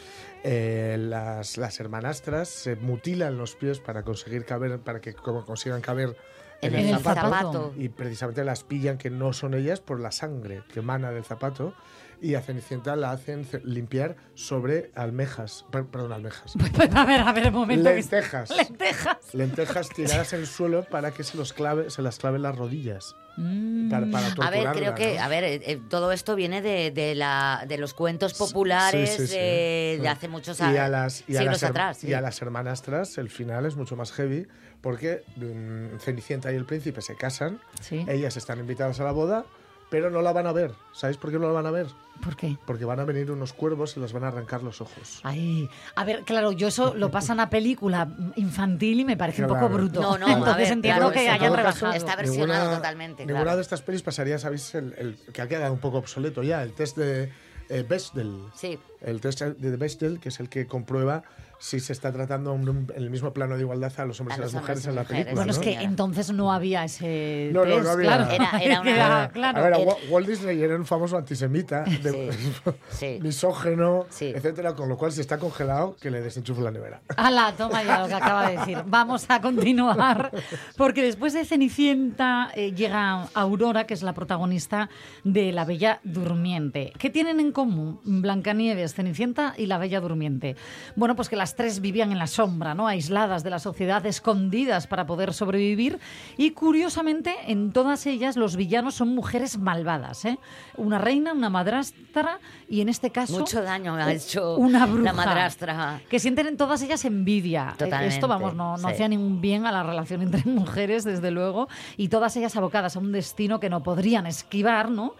eh, 0.42 0.96
las, 0.98 1.56
las 1.58 1.78
hermanastras 1.80 2.48
se 2.48 2.76
mutilan 2.76 3.36
los 3.36 3.56
pies 3.56 3.80
para 3.80 4.02
conseguir 4.04 4.44
caber, 4.46 4.78
para 4.78 5.00
que 5.00 5.12
como 5.14 5.44
consigan 5.44 5.80
caber 5.82 6.16
en 6.62 6.74
En 6.74 6.80
el, 6.80 6.94
el 6.94 6.98
zapato. 7.00 7.20
zapato. 7.20 7.74
y 7.76 7.88
precisamente 7.88 8.42
las 8.44 8.64
pillan 8.64 8.96
que 8.98 9.10
no 9.10 9.32
son 9.32 9.54
ellas 9.54 9.80
por 9.80 10.00
la 10.00 10.10
sangre 10.12 10.62
que 10.72 10.80
emana 10.80 11.10
del 11.10 11.24
zapato 11.24 11.74
y 12.20 12.34
a 12.34 12.40
Cenicienta 12.42 12.96
la 12.96 13.10
hacen 13.12 13.44
ce- 13.44 13.60
limpiar 13.64 14.16
sobre 14.34 14.90
almejas, 14.94 15.64
per- 15.70 15.86
perdón, 15.86 16.12
almejas, 16.12 16.54
a 16.94 17.04
ver, 17.04 17.20
a 17.20 17.32
ver, 17.32 17.48
un 17.48 17.54
momento. 17.54 17.90
lentejas, 17.90 18.50
Lentejas. 18.50 19.16
lentejas 19.34 19.88
tiradas 19.90 20.32
en 20.32 20.40
el 20.40 20.46
suelo 20.46 20.84
para 20.84 21.10
que 21.12 21.22
se 21.24 21.36
los 21.36 21.52
clave, 21.52 21.90
se 21.90 22.02
las 22.02 22.18
claven 22.18 22.42
las 22.42 22.56
rodillas, 22.56 23.14
Mm. 23.40 23.88
para, 23.88 24.06
para 24.10 24.26
A 24.48 24.50
ver, 24.50 24.66
creo 24.72 24.96
que, 24.96 25.14
¿no? 25.14 25.22
a 25.22 25.28
ver, 25.28 25.44
eh, 25.44 25.60
eh, 25.64 25.80
todo 25.88 26.10
esto 26.10 26.34
viene 26.34 26.60
de, 26.60 26.90
de 26.90 27.14
la, 27.14 27.64
de 27.68 27.78
los 27.78 27.94
cuentos 27.94 28.34
populares 28.34 29.10
Sí, 29.10 29.16
sí, 29.18 29.26
sí. 29.28 29.34
de, 29.36 29.98
de 30.02 30.08
hace 30.08 30.26
muchos 30.26 30.58
y 30.58 30.64
años, 30.64 30.78
a 30.80 30.88
las 30.88 31.24
y 31.28 31.36
a 31.36 31.38
siglos 31.38 31.62
las, 31.62 31.70
atrás. 31.70 32.02
y 32.02 32.08
sí. 32.08 32.14
a 32.14 32.20
las 32.20 32.42
hermanastras 32.42 33.16
el 33.16 33.30
final 33.30 33.64
es 33.64 33.76
mucho 33.76 33.94
más 33.94 34.10
heavy 34.10 34.48
porque 34.80 35.22
mm, 35.36 35.98
Cenicienta 36.00 36.50
y 36.50 36.56
el 36.56 36.64
príncipe 36.64 37.00
se 37.00 37.14
casan 37.14 37.60
Sí. 37.80 38.04
ellas 38.08 38.36
están 38.36 38.58
invitadas 38.58 38.98
a 38.98 39.04
la 39.04 39.12
boda 39.12 39.44
pero 39.90 40.10
no 40.10 40.22
la 40.22 40.32
van 40.32 40.46
a 40.46 40.52
ver. 40.52 40.72
¿Sabéis 40.92 41.16
por 41.16 41.30
qué 41.30 41.38
no 41.38 41.46
la 41.46 41.52
van 41.52 41.66
a 41.66 41.70
ver? 41.70 41.86
¿Por 42.22 42.36
qué? 42.36 42.56
Porque 42.66 42.84
van 42.84 42.98
a 43.00 43.04
venir 43.04 43.30
unos 43.30 43.52
cuervos 43.52 43.96
y 43.96 44.00
les 44.00 44.12
van 44.12 44.24
a 44.24 44.28
arrancar 44.28 44.62
los 44.62 44.80
ojos. 44.80 45.20
Ay, 45.22 45.70
a 45.94 46.04
ver, 46.04 46.22
claro, 46.24 46.50
yo 46.52 46.68
eso 46.68 46.94
lo 46.94 47.10
pasan 47.10 47.38
a 47.40 47.48
película 47.48 48.08
infantil 48.36 49.00
y 49.00 49.04
me 49.04 49.16
parece 49.16 49.42
un 49.42 49.48
poco 49.48 49.60
Claro. 49.60 49.74
bruto. 49.74 50.00
No, 50.02 50.18
no, 50.18 50.26
a 50.26 50.32
Entonces 50.32 50.56
ver, 50.68 50.72
entiendo 50.72 51.00
claro, 51.00 51.12
que 51.14 51.26
en 51.26 51.32
hayan 51.32 51.54
rebajado. 51.54 51.92
está 51.92 52.16
versionado 52.16 52.76
totalmente, 52.76 53.24
Ninguna 53.24 53.42
claro. 53.44 53.56
de 53.56 53.62
estas 53.62 53.82
pelis 53.82 54.02
pasaría, 54.02 54.38
¿sabéis? 54.38 54.74
El, 54.74 54.94
el- 54.98 55.16
que 55.32 55.42
ha 55.42 55.48
quedado 55.48 55.72
un 55.72 55.78
poco 55.80 55.98
obsoleto 55.98 56.42
ya, 56.42 56.62
el 56.62 56.72
test 56.72 56.96
de 56.96 57.30
eh, 57.70 57.84
Bechdel. 57.88 58.44
Sí. 58.54 58.78
El 59.00 59.20
test 59.20 59.40
de 59.42 59.76
Bechdel, 59.76 60.18
que 60.20 60.28
es 60.30 60.40
el 60.40 60.48
que 60.48 60.66
comprueba 60.66 61.22
si 61.60 61.80
se 61.80 61.92
está 61.92 62.12
tratando 62.12 62.54
en, 62.54 62.86
el 62.94 63.10
mismo 63.10 63.32
plano 63.32 63.56
de 63.56 63.62
igualdad 63.62 63.92
a 63.98 64.04
los 64.04 64.20
hombres 64.20 64.38
A 64.38 64.40
y 64.40 64.44
los 64.44 64.52
las 64.54 64.62
mujeres 64.62 64.86
en 64.86 64.94
la 64.94 65.02
película. 65.02 65.34
Bueno, 65.34 65.50
es 65.50 65.58
que 65.58 65.72
entonces 65.74 66.30
no 66.30 66.52
había 66.52 66.84
ese 66.84 67.50
No, 67.52 67.64
no, 67.64 67.74
test, 67.74 67.82
no 67.84 67.90
había. 67.90 68.06
claro. 68.06 68.30
Era- 68.30 68.58
era 68.62 68.80
una- 68.80 69.28
claro. 69.32 69.58
A 69.58 69.62
ver, 69.62 69.74
a 69.74 69.78
Wa- 69.78 69.96
Walt 70.08 70.28
Disney 70.28 70.62
era 70.62 70.76
un 70.76 70.86
famoso 70.86 71.16
antisemita, 71.16 71.82
de- 71.82 72.32
Sí, 72.32 72.70
sí. 72.90 73.18
misógeno, 73.22 74.06
Sí. 74.08 74.26
etcétera, 74.34 74.74
con 74.76 74.88
lo 74.88 74.96
cual 74.96 75.10
si 75.10 75.20
está 75.20 75.38
congelado, 75.38 75.96
que 76.00 76.12
le 76.12 76.20
desenchufe 76.20 76.60
la 76.62 76.70
nevera. 76.70 77.00
Ala, 77.16 77.52
toma 77.58 77.82
ya 77.82 78.02
lo 78.02 78.06
que 78.06 78.14
acaba 78.14 78.48
de 78.50 78.56
decir. 78.58 78.78
Vamos 78.86 79.26
a 79.28 79.40
continuar, 79.40 80.30
porque 80.76 81.02
después 81.02 81.32
de 81.32 81.44
Cenicienta 81.44 82.52
eh, 82.54 82.72
llega 82.72 83.24
Aurora, 83.34 83.84
que 83.84 83.94
es 83.94 84.02
la 84.04 84.12
protagonista 84.12 84.88
de 85.24 85.50
La 85.50 85.64
Bella 85.64 85.98
Durmiente. 86.04 86.92
¿Qué 86.98 87.10
tienen 87.10 87.40
en 87.40 87.50
común 87.50 87.98
Blancanieves, 88.04 88.87
Cenicienta 88.94 89.54
y 89.56 89.66
La 89.66 89.78
Bella 89.78 90.00
Durmiente? 90.00 90.56
Bueno, 90.96 91.16
pues 91.16 91.28
que 91.28 91.36
las 91.36 91.54
tres 91.54 91.80
vivían 91.80 92.12
en 92.12 92.18
la 92.18 92.26
sombra, 92.26 92.74
¿no? 92.74 92.86
Aisladas 92.88 93.42
de 93.44 93.50
la 93.50 93.58
sociedad, 93.58 94.04
escondidas 94.06 94.86
para 94.86 95.06
poder 95.06 95.32
sobrevivir. 95.32 95.98
Y 96.36 96.52
curiosamente, 96.52 97.34
en 97.46 97.72
todas 97.72 98.06
ellas 98.06 98.36
los 98.36 98.56
villanos 98.56 98.94
son 98.94 99.14
mujeres 99.14 99.58
malvadas, 99.58 100.24
¿eh? 100.24 100.38
Una 100.76 100.98
reina, 100.98 101.32
una 101.32 101.50
madrastra 101.50 102.38
y 102.68 102.80
en 102.80 102.88
este 102.88 103.10
caso... 103.10 103.38
Mucho 103.38 103.62
daño 103.62 103.94
ha 103.94 104.12
hecho 104.12 104.56
una 104.56 104.80
la 104.80 104.86
bruja 104.86 105.12
madrastra. 105.12 106.00
que 106.08 106.18
sienten 106.18 106.46
en 106.46 106.56
todas 106.56 106.82
ellas 106.82 107.04
envidia. 107.04 107.70
Eh, 107.74 107.78
Totalmente, 107.78 108.14
Esto, 108.14 108.28
vamos, 108.28 108.54
no, 108.54 108.76
no 108.76 108.88
sí. 108.88 108.94
hacía 108.94 109.08
ningún 109.08 109.40
bien 109.40 109.66
a 109.66 109.72
la 109.72 109.82
relación 109.82 110.22
entre 110.22 110.42
mujeres, 110.50 111.04
desde 111.04 111.30
luego, 111.30 111.68
y 111.96 112.08
todas 112.08 112.36
ellas 112.36 112.56
abocadas 112.56 112.96
a 112.96 112.98
un 112.98 113.12
destino 113.12 113.60
que 113.60 113.70
no 113.70 113.82
podrían 113.82 114.26
esquivar, 114.26 114.90
¿no? 114.90 115.14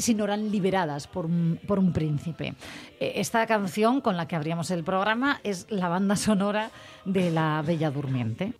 Si 0.00 0.14
no 0.14 0.24
eran 0.24 0.50
liberadas 0.50 1.06
por 1.06 1.26
un, 1.26 1.58
por 1.66 1.78
un 1.78 1.92
príncipe. 1.92 2.54
Eh, 2.98 3.12
Esta 3.16 3.46
canción 3.46 4.00
con 4.00 4.16
la 4.16 4.26
que 4.26 4.36
abríamos 4.36 4.70
el 4.70 4.84
programa 4.84 5.40
es 5.44 5.66
la 5.70 5.88
banda 5.88 6.16
sonora 6.16 6.70
de 7.04 7.30
La 7.30 7.62
Bella 7.66 7.90
Durmiente. 7.90 8.52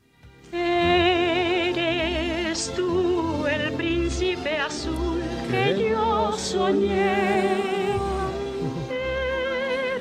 Eres 0.53 2.73
tú 2.77 3.47
el 3.47 3.73
príncipe 3.75 4.59
azul 4.59 5.21
que 5.51 5.91
yo 5.91 6.33
soñé. 6.37 7.41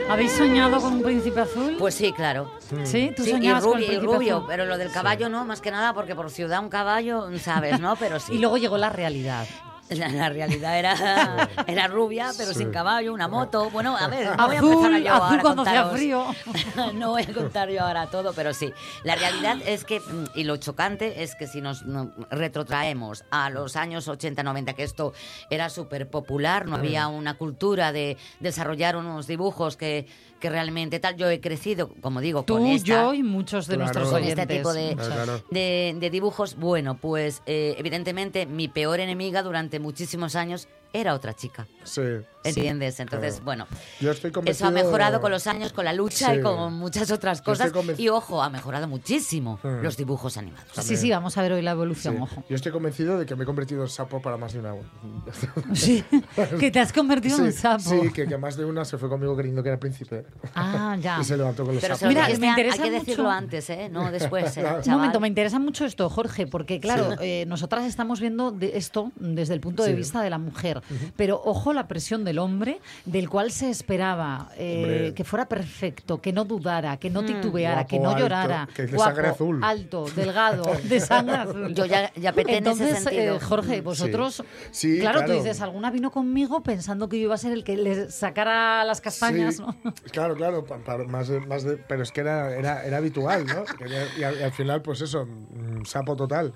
¿Habéis 0.10 0.32
soñado 0.32 0.82
con 0.82 0.94
un 0.94 1.04
príncipe 1.04 1.40
azul? 1.42 1.76
Pues 1.78 1.94
sí, 1.94 2.12
claro. 2.14 2.52
sí, 2.84 3.12
tú 3.16 3.22
Sí, 3.24 3.30
y 3.30 3.34
soñabas 3.34 3.64
con 3.64 3.78
el 3.78 3.84
rubio, 3.84 3.84
y 3.84 3.88
príncipe 4.00 4.16
rubio, 4.16 4.36
azul? 4.38 4.48
pero 4.50 4.66
lo 4.66 4.78
del 4.80 4.92
caballo 4.92 5.30
no, 5.30 5.46
más 5.46 5.62
que 5.62 5.70
nada 5.70 5.94
porque 5.94 6.16
por 6.16 6.32
ciudad 6.32 6.64
un 6.64 6.70
caballo, 6.70 7.30
sabes, 7.38 7.80
¿no? 7.80 7.96
Pero 7.96 8.20
sí. 8.26 8.34
Y 8.34 8.40
luego 8.40 8.58
llegó 8.58 8.78
la 8.80 8.90
realidad. 8.90 9.46
La, 9.90 10.08
la 10.10 10.30
realidad 10.30 10.78
era, 10.78 11.50
era 11.68 11.88
rubia, 11.88 12.32
pero 12.38 12.54
sin 12.54 12.72
caballo, 12.72 13.14
una 13.14 13.28
moto. 13.28 13.70
Bueno, 13.72 13.98
a 13.98 14.08
ver, 14.08 14.38
no 14.38 14.48
voy 14.48 14.56
a 14.56 14.60
empezar 14.60 15.02
yo 15.02 15.14
ahora 15.14 15.40
a 15.40 15.44
contaros- 15.44 15.94
frío. 15.94 16.26
no 16.94 17.10
voy 17.12 17.24
a 17.24 17.34
contar 17.34 17.70
yo 17.70 17.82
ahora 17.84 18.08
todo, 18.08 18.34
pero 18.34 18.54
sí. 18.54 18.72
La 19.04 19.16
realidad 19.16 19.58
es 19.66 19.86
que, 19.86 20.00
mm, 20.00 20.26
y 20.36 20.44
lo 20.44 20.58
chocante 20.58 21.24
es 21.24 21.36
que 21.36 21.48
si 21.48 21.62
nos 21.62 21.84
no, 21.86 22.12
retrotraemos 22.30 23.26
a 23.32 23.50
los 23.50 23.76
años 23.76 24.08
80-90, 24.08 24.76
que 24.76 24.84
esto 24.84 25.14
era 25.50 25.70
súper 25.70 26.08
popular, 26.10 26.68
no 26.68 26.76
había 26.76 27.08
una 27.08 27.34
cultura 27.36 27.92
de 27.92 28.18
desarrollar 28.40 28.96
unos 28.96 29.26
dibujos 29.28 29.76
que, 29.76 30.08
que 30.40 30.50
realmente 30.50 31.00
tal. 31.00 31.16
Yo 31.18 31.30
he 31.30 31.40
crecido, 31.40 31.90
como 32.02 32.22
digo, 32.22 32.44
Tú, 32.44 32.56
con 32.56 32.66
esta 32.68 32.88
yo 32.88 33.14
y 33.14 33.24
muchos 33.24 33.68
de 33.68 33.76
Claro. 33.76 33.84
nuestros 33.86 34.10
con 34.10 34.22
oyentes. 34.24 34.40
este 34.40 34.56
tipo 34.58 34.74
de, 34.74 34.96
Claro, 34.96 35.14
claro. 35.14 35.44
de, 35.52 35.96
de 36.00 36.10
dibujos. 36.10 36.56
Bueno, 36.56 36.98
pues 36.98 37.42
eh, 37.46 37.76
evidentemente 37.78 38.46
mi 38.46 38.68
peor 38.68 39.00
enemiga 39.00 39.44
durante 39.44 39.80
muchísimos 39.80 40.36
años 40.36 40.68
era 40.94 41.14
otra 41.14 41.34
chica. 41.36 41.68
Sí. 41.84 42.02
¿Entiendes? 42.44 43.00
Entonces, 43.02 43.34
Claro. 43.34 43.46
bueno, 43.46 43.68
Yo 44.00 44.12
estoy 44.12 44.32
eso 44.46 44.66
ha 44.68 44.72
mejorado 44.72 45.20
con 45.20 45.30
los 45.30 45.46
años, 45.48 45.74
con 45.74 45.84
la 45.84 45.92
lucha 45.92 46.32
Sí. 46.34 46.40
y 46.40 46.42
con 46.42 46.74
muchas 46.74 47.12
otras 47.12 47.42
cosas. 47.42 47.72
Y 47.98 48.08
ojo, 48.10 48.42
ha 48.42 48.50
mejorado 48.50 48.88
muchísimo 48.88 49.60
Mm. 49.62 49.82
los 49.84 49.98
dibujos 49.98 50.38
animados. 50.38 50.70
Sí, 50.82 50.96
sí, 50.96 51.10
vamos 51.12 51.38
a 51.38 51.42
ver 51.42 51.52
hoy 51.54 51.62
la 51.62 51.72
evolución, 51.72 52.16
Sí. 52.16 52.22
ojo. 52.22 52.44
Yo 52.50 52.56
estoy 52.56 52.72
convencido 52.72 53.18
de 53.20 53.26
que 53.26 53.36
me 53.36 53.44
he 53.44 53.46
convertido 53.46 53.82
en 53.84 53.90
sapo 53.90 54.22
para 54.22 54.38
más 54.38 54.54
de 54.54 54.60
una. 54.60 54.74
Sí, 55.74 56.04
que 56.60 56.72
te 56.72 56.80
has 56.80 56.94
convertido 56.94 57.44
en 57.44 57.52
sapo. 57.52 57.80
Sí, 57.82 58.12
que, 58.14 58.26
que 58.26 58.38
más 58.38 58.56
de 58.56 58.64
una 58.66 58.86
se 58.86 58.98
fue 58.98 59.10
conmigo 59.10 59.36
creyendo 59.36 59.62
que 59.62 59.70
era 59.70 59.80
príncipe. 59.80 60.26
Ah, 60.56 60.96
ya. 61.00 61.18
Y 61.22 61.24
se 61.26 61.36
levantó 61.38 61.66
con 61.66 61.74
los 61.76 61.82
Pero 61.82 61.96
sapos. 61.96 62.08
Mira, 62.08 62.28
me 62.38 62.48
hay 62.48 62.50
interesa 62.52 62.84
que 62.84 62.92
decirlo 62.92 63.24
mucho- 63.26 63.36
antes, 63.36 63.70
¿eh? 63.70 63.90
No 63.92 64.12
después, 64.12 64.56
¿eh, 64.58 64.66
Un 64.86 64.92
momento, 64.94 65.20
me 65.20 65.28
interesa 65.28 65.60
mucho 65.60 65.84
esto, 65.86 66.10
Jorge, 66.10 66.48
porque 66.48 66.80
claro, 66.80 67.16
eh, 67.20 67.46
nosotras 67.48 67.84
estamos 67.86 68.22
viendo 68.22 68.52
de 68.52 68.78
esto 68.78 69.12
desde 69.18 69.54
el 69.56 69.60
punto 69.60 69.84
de 69.84 69.90
Sí. 69.92 69.96
vista 69.96 70.22
de 70.22 70.30
la 70.30 70.38
mujer, 70.38 70.79
pero 71.16 71.42
ojo 71.44 71.74
la 71.74 71.88
presión 71.88 72.24
del 72.24 72.40
hombre, 72.40 72.80
del 73.06 73.30
cual 73.30 73.52
se 73.52 73.70
esperaba 73.70 74.50
eh, 74.58 75.14
que 75.16 75.24
fuera 75.24 75.48
perfecto, 75.48 76.22
que 76.22 76.34
no 76.34 76.46
dudara, 76.46 76.98
que 76.98 77.10
no 77.10 77.24
titubeara, 77.24 77.76
Guapo, 77.82 77.88
que 77.90 78.00
no 78.00 78.10
alto, 78.10 78.20
llorara, 78.22 78.70
que 78.74 78.84
es 78.84 78.92
de 78.92 78.98
guapo, 78.98 79.12
sangre 79.12 79.28
azul. 79.30 79.64
alto, 79.64 80.06
delgado, 80.16 80.64
de 80.84 81.00
sangre 81.00 81.36
azul. 81.36 81.74
Yo 81.74 81.86
ya- 81.86 82.12
ya 82.16 82.34
peté 82.34 82.58
en 82.58 82.68
ese 82.68 82.72
Entonces, 82.84 83.04
sentido. 83.04 83.36
eh, 83.36 83.40
Jorge, 83.40 83.82
vosotros, 83.82 84.44
Sí, 84.72 85.00
claro, 85.00 85.20
tú 85.20 85.26
claro. 85.26 85.42
dices, 85.44 85.62
alguna 85.62 85.92
vino 85.92 86.12
conmigo 86.12 86.62
pensando 86.64 87.10
que 87.10 87.18
yo 87.18 87.24
iba 87.24 87.36
a 87.36 87.38
ser 87.38 87.52
el 87.54 87.64
que 87.64 87.78
le 87.78 88.10
sacara 88.12 88.84
las 88.84 89.02
castañas, 89.02 89.56
Sí, 89.58 89.62
¿no? 89.62 89.76
Claro, 90.12 90.36
claro, 90.36 90.66
pa- 90.66 90.78
pa- 90.80 90.98
más 91.06 91.28
de- 91.28 91.40
más 91.42 91.64
de- 91.64 91.78
pero 91.78 92.04
es 92.04 92.12
que 92.12 92.22
era, 92.22 92.56
era, 92.56 92.86
era 92.86 92.98
habitual, 92.98 93.46
¿no? 93.46 93.64
Quería- 93.78 94.08
Y 94.18 94.24
al, 94.24 94.40
y 94.40 94.44
al 94.44 94.52
final, 94.52 94.82
pues 94.82 95.02
eso, 95.02 95.26
mm, 95.26 95.86
sapo 95.86 96.16
total. 96.16 96.54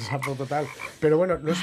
Sapo 0.00 0.34
total. 0.34 0.66
Pero 1.00 1.18
bueno, 1.18 1.38
no 1.38 1.52
es, 1.52 1.58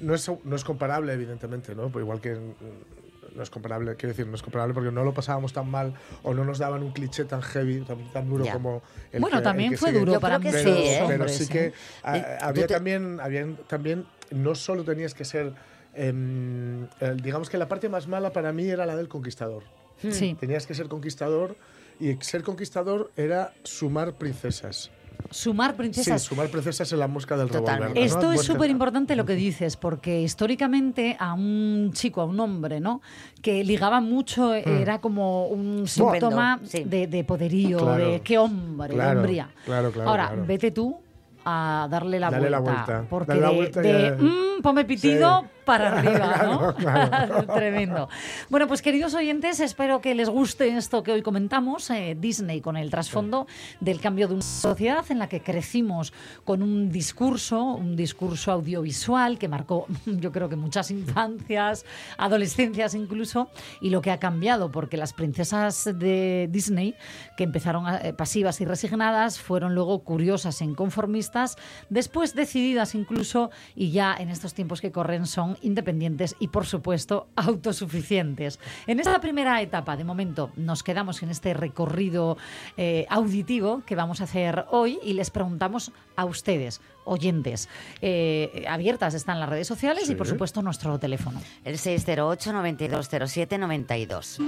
no- 0.00 0.14
es, 0.14 0.30
no 0.44 0.56
es 0.56 0.64
comparable, 0.64 1.12
evidentemente, 1.12 1.74
¿no? 1.74 1.88
Pues 1.90 2.02
igual 2.02 2.20
que 2.20 2.34
mm, 2.34 3.36
no 3.36 3.42
es 3.42 3.50
comparable, 3.50 3.94
quiero 3.96 4.08
decir, 4.12 4.26
no 4.26 4.34
es 4.34 4.42
comparable 4.42 4.74
porque 4.74 4.90
no 4.90 5.04
lo 5.04 5.14
pasábamos 5.14 5.52
tan 5.52 5.68
mal 5.70 5.94
o 6.22 6.34
no 6.34 6.44
nos 6.44 6.58
daban 6.58 6.82
un 6.82 6.92
cliché 6.92 7.24
tan 7.24 7.42
heavy, 7.42 7.80
tan, 7.82 8.10
tan 8.12 8.28
duro 8.28 8.44
Ya. 8.44 8.52
como 8.54 8.82
el 9.12 9.20
Bueno, 9.20 9.38
que- 9.38 9.42
también 9.44 9.68
el 9.68 9.74
que 9.74 9.78
fue 9.78 9.88
sigue. 9.90 10.00
duro 10.00 10.12
Yo 10.14 10.20
para 10.20 10.40
que 10.40 10.50
pero, 10.50 10.64
sí, 10.74 10.82
¿eh? 10.82 11.04
pero 11.06 11.28
sí 11.28 11.46
que 11.48 11.66
¿eh? 11.66 11.72
a- 12.02 12.16
Eh, 12.16 12.22
tú 12.40 12.44
había 12.46 12.66
te- 12.66 12.74
también, 12.74 13.20
habían 13.20 13.56
también, 13.68 14.04
no 14.30 14.54
solo 14.54 14.82
tenías 14.84 15.14
que 15.14 15.24
ser, 15.24 15.52
em, 15.94 16.86
digamos 17.22 17.48
que 17.50 17.58
la 17.58 17.68
parte 17.68 17.88
más 17.88 18.08
mala 18.08 18.32
para 18.32 18.52
mí 18.52 18.68
era 18.68 18.84
la 18.86 18.96
del 18.96 19.08
conquistador. 19.08 19.62
Sí. 20.10 20.36
Tenías 20.38 20.66
que 20.66 20.74
ser 20.74 20.88
conquistador 20.88 21.56
y 22.00 22.16
ser 22.20 22.42
conquistador 22.42 23.10
era 23.16 23.52
sumar 23.62 24.14
princesas. 24.14 24.90
Sumar 25.30 25.74
princesas. 25.76 26.22
Sí, 26.22 26.28
sumar 26.28 26.48
princesas 26.48 26.92
en 26.92 26.98
la 26.98 27.06
mosca 27.08 27.36
del 27.36 27.48
revólver. 27.48 27.90
¿no? 27.90 28.00
Esto 28.00 28.32
es 28.32 28.42
súper 28.42 28.70
importante 28.70 29.14
lo 29.16 29.24
que 29.26 29.34
dices, 29.34 29.76
porque 29.76 30.20
históricamente 30.22 31.16
a 31.18 31.34
un 31.34 31.90
chico, 31.92 32.20
a 32.20 32.24
un 32.24 32.38
hombre, 32.40 32.80
¿no? 32.80 33.00
Que 33.42 33.62
ligaba 33.64 34.00
mucho, 34.00 34.50
Hmm. 34.50 34.68
era 34.80 35.00
como 35.00 35.46
un 35.48 35.86
síntoma 35.86 36.60
sí. 36.64 36.84
de, 36.84 37.06
de 37.06 37.24
poderío, 37.24 37.78
Claro. 37.78 38.10
de 38.12 38.20
qué 38.20 38.38
hombre, 38.38 38.88
de 38.88 38.94
Claro, 38.94 39.20
hombría. 39.20 39.48
claro, 39.64 39.90
claro, 39.92 40.10
Ahora, 40.10 40.26
claro. 40.28 40.44
vete 40.46 40.70
tú 40.70 40.96
a 41.44 41.88
darle 41.90 42.20
la 42.20 42.30
Dale 42.30 42.48
vuelta. 42.48 42.58
la 42.58 42.60
vuelta. 42.60 43.06
Porque 43.08 43.26
Dale 43.28 43.40
la 43.40 43.48
de, 43.50 43.54
vuelta 43.56 43.80
de, 43.80 43.92
ya- 43.92 44.16
"Mm, 44.22 44.62
ponme 44.62 44.84
pitido 44.84 45.40
Sí. 45.40 45.46
Para 45.70 45.92
arriba, 45.98 46.42
¿no? 46.42 46.74
Claro, 46.80 47.46
Tremendo. 47.46 48.08
Bueno, 48.48 48.66
pues 48.66 48.82
queridos 48.82 49.14
oyentes, 49.14 49.60
espero 49.60 50.00
que 50.00 50.16
les 50.16 50.28
guste 50.28 50.76
esto 50.76 51.04
que 51.04 51.12
hoy 51.12 51.22
comentamos, 51.22 51.88
eh, 51.90 52.16
Disney 52.18 52.60
con 52.60 52.76
el 52.76 52.90
trasfondo 52.90 53.46
del 53.78 54.00
cambio 54.00 54.26
de 54.26 54.34
una 54.34 54.42
sociedad 54.42 55.04
en 55.10 55.20
la 55.20 55.28
que 55.28 55.42
crecimos 55.42 56.12
con 56.44 56.64
un 56.64 56.90
discurso, 56.90 57.62
un 57.62 57.94
discurso 57.94 58.50
audiovisual 58.50 59.38
que 59.38 59.46
marcó 59.46 59.86
yo 60.06 60.32
creo 60.32 60.48
que 60.48 60.56
muchas 60.56 60.90
infancias, 60.90 61.84
adolescencias 62.18 62.96
incluso, 62.96 63.48
y 63.80 63.90
lo 63.90 64.00
que 64.00 64.10
ha 64.10 64.18
cambiado, 64.18 64.72
porque 64.72 64.96
las 64.96 65.12
princesas 65.12 65.88
de 65.94 66.48
Disney, 66.50 66.96
que 67.36 67.44
empezaron 67.44 67.84
eh, 67.86 68.12
pasivas 68.12 68.60
y 68.60 68.64
resignadas, 68.64 69.38
fueron 69.38 69.76
luego 69.76 70.00
curiosas 70.02 70.60
e 70.62 70.64
inconformistas, 70.64 71.56
después 71.90 72.34
decididas 72.34 72.96
incluso, 72.96 73.50
y 73.76 73.92
ya 73.92 74.16
en 74.18 74.30
estos 74.30 74.52
tiempos 74.52 74.80
que 74.80 74.90
corren 74.90 75.26
son 75.26 75.59
independientes 75.62 76.36
y, 76.38 76.48
por 76.48 76.66
supuesto, 76.66 77.28
autosuficientes. 77.36 78.60
En 78.86 79.00
esta 79.00 79.18
primera 79.20 79.62
etapa, 79.62 79.96
de 79.96 80.04
momento, 80.04 80.50
nos 80.56 80.82
quedamos 80.82 81.22
en 81.22 81.30
este 81.30 81.54
recorrido 81.54 82.36
eh, 82.76 83.06
auditivo 83.08 83.82
que 83.86 83.96
vamos 83.96 84.20
a 84.20 84.24
hacer 84.24 84.66
hoy 84.70 84.98
y 85.02 85.14
les 85.14 85.30
preguntamos 85.30 85.92
a 86.16 86.24
ustedes, 86.24 86.80
oyentes, 87.04 87.68
eh, 88.02 88.64
abiertas 88.68 89.14
están 89.14 89.40
las 89.40 89.48
redes 89.48 89.66
sociales 89.66 90.10
y, 90.10 90.14
por 90.14 90.26
supuesto, 90.26 90.60
nuestro 90.62 90.98
teléfono. 90.98 91.40
El 91.64 91.78
608-9207-92. 91.78 94.38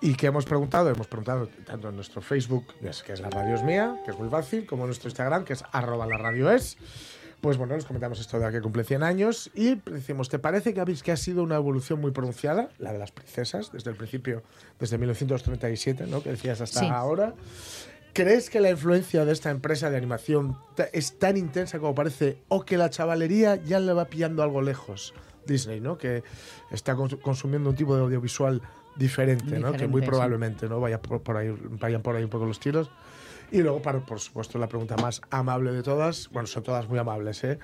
¿Y 0.00 0.14
qué 0.14 0.28
hemos 0.28 0.44
preguntado? 0.44 0.90
Hemos 0.90 1.08
preguntado 1.08 1.48
tanto 1.66 1.88
en 1.88 1.96
nuestro 1.96 2.22
Facebook, 2.22 2.64
que 2.80 2.90
es, 2.90 3.02
que 3.02 3.12
es 3.12 3.18
la 3.20 3.30
radio 3.30 3.56
es 3.56 3.64
mía, 3.64 3.96
que 4.04 4.12
es 4.12 4.18
muy 4.18 4.28
fácil, 4.28 4.64
como 4.66 4.84
en 4.84 4.88
nuestro 4.88 5.08
Instagram, 5.08 5.44
que 5.44 5.54
es 5.54 5.64
arroba 5.72 6.06
la 6.06 6.16
radio 6.16 6.48
es. 6.50 6.78
Pues 7.40 7.56
bueno, 7.56 7.76
les 7.76 7.84
comentamos 7.84 8.18
esto 8.18 8.38
de 8.40 8.50
que 8.50 8.60
cumple 8.60 8.82
100 8.82 9.02
años 9.04 9.50
y 9.54 9.76
decimos, 9.76 10.28
¿te 10.28 10.40
parece 10.40 10.74
que 10.74 10.80
habéis 10.80 11.04
que 11.04 11.12
ha 11.12 11.16
sido 11.16 11.44
una 11.44 11.54
evolución 11.54 12.00
muy 12.00 12.10
pronunciada, 12.10 12.68
la 12.78 12.92
de 12.92 12.98
las 12.98 13.12
princesas, 13.12 13.70
desde 13.72 13.90
el 13.90 13.96
principio, 13.96 14.42
desde 14.80 14.98
1937, 14.98 16.06
¿no? 16.08 16.20
que 16.22 16.30
decías 16.30 16.60
hasta 16.60 16.80
Sí. 16.80 16.86
ahora? 16.90 17.34
¿Crees 18.12 18.50
que 18.50 18.58
la 18.58 18.70
influencia 18.70 19.24
de 19.24 19.32
esta 19.32 19.50
empresa 19.50 19.88
de 19.90 19.96
animación 19.96 20.56
es 20.92 21.18
tan 21.20 21.36
intensa 21.36 21.78
como 21.78 21.94
parece 21.94 22.38
o 22.48 22.64
que 22.64 22.76
la 22.76 22.90
chavalería 22.90 23.54
ya 23.56 23.78
le 23.78 23.92
va 23.92 24.06
pillando 24.06 24.42
algo 24.42 24.60
lejos? 24.60 25.14
Disney, 25.46 25.80
¿no? 25.80 25.96
Que 25.96 26.24
está 26.72 26.96
cons- 26.96 27.20
consumiendo 27.20 27.70
un 27.70 27.76
tipo 27.76 27.94
de 27.94 28.02
audiovisual 28.02 28.60
diferente, 28.96 29.60
¿no? 29.60 29.70
Que 29.72 29.86
muy 29.86 30.00
Diferente, 30.00 30.06
probablemente 30.08 30.68
no 30.68 30.80
vaya 30.80 31.00
por, 31.00 31.22
por 31.22 31.36
ahí, 31.36 31.54
vayan 31.80 32.02
por 32.02 32.16
ahí 32.16 32.24
un 32.24 32.30
poco 32.30 32.44
los 32.46 32.58
tiros. 32.58 32.90
Y 33.50 33.62
luego, 33.62 33.80
para, 33.80 34.00
por 34.00 34.20
supuesto, 34.20 34.58
la 34.58 34.68
pregunta 34.68 34.96
más 34.96 35.22
amable 35.30 35.72
de 35.72 35.82
todas, 35.82 36.28
bueno, 36.30 36.46
son 36.46 36.62
todas 36.62 36.88
muy 36.88 36.98
amables, 36.98 37.42
¿eh? 37.44 37.58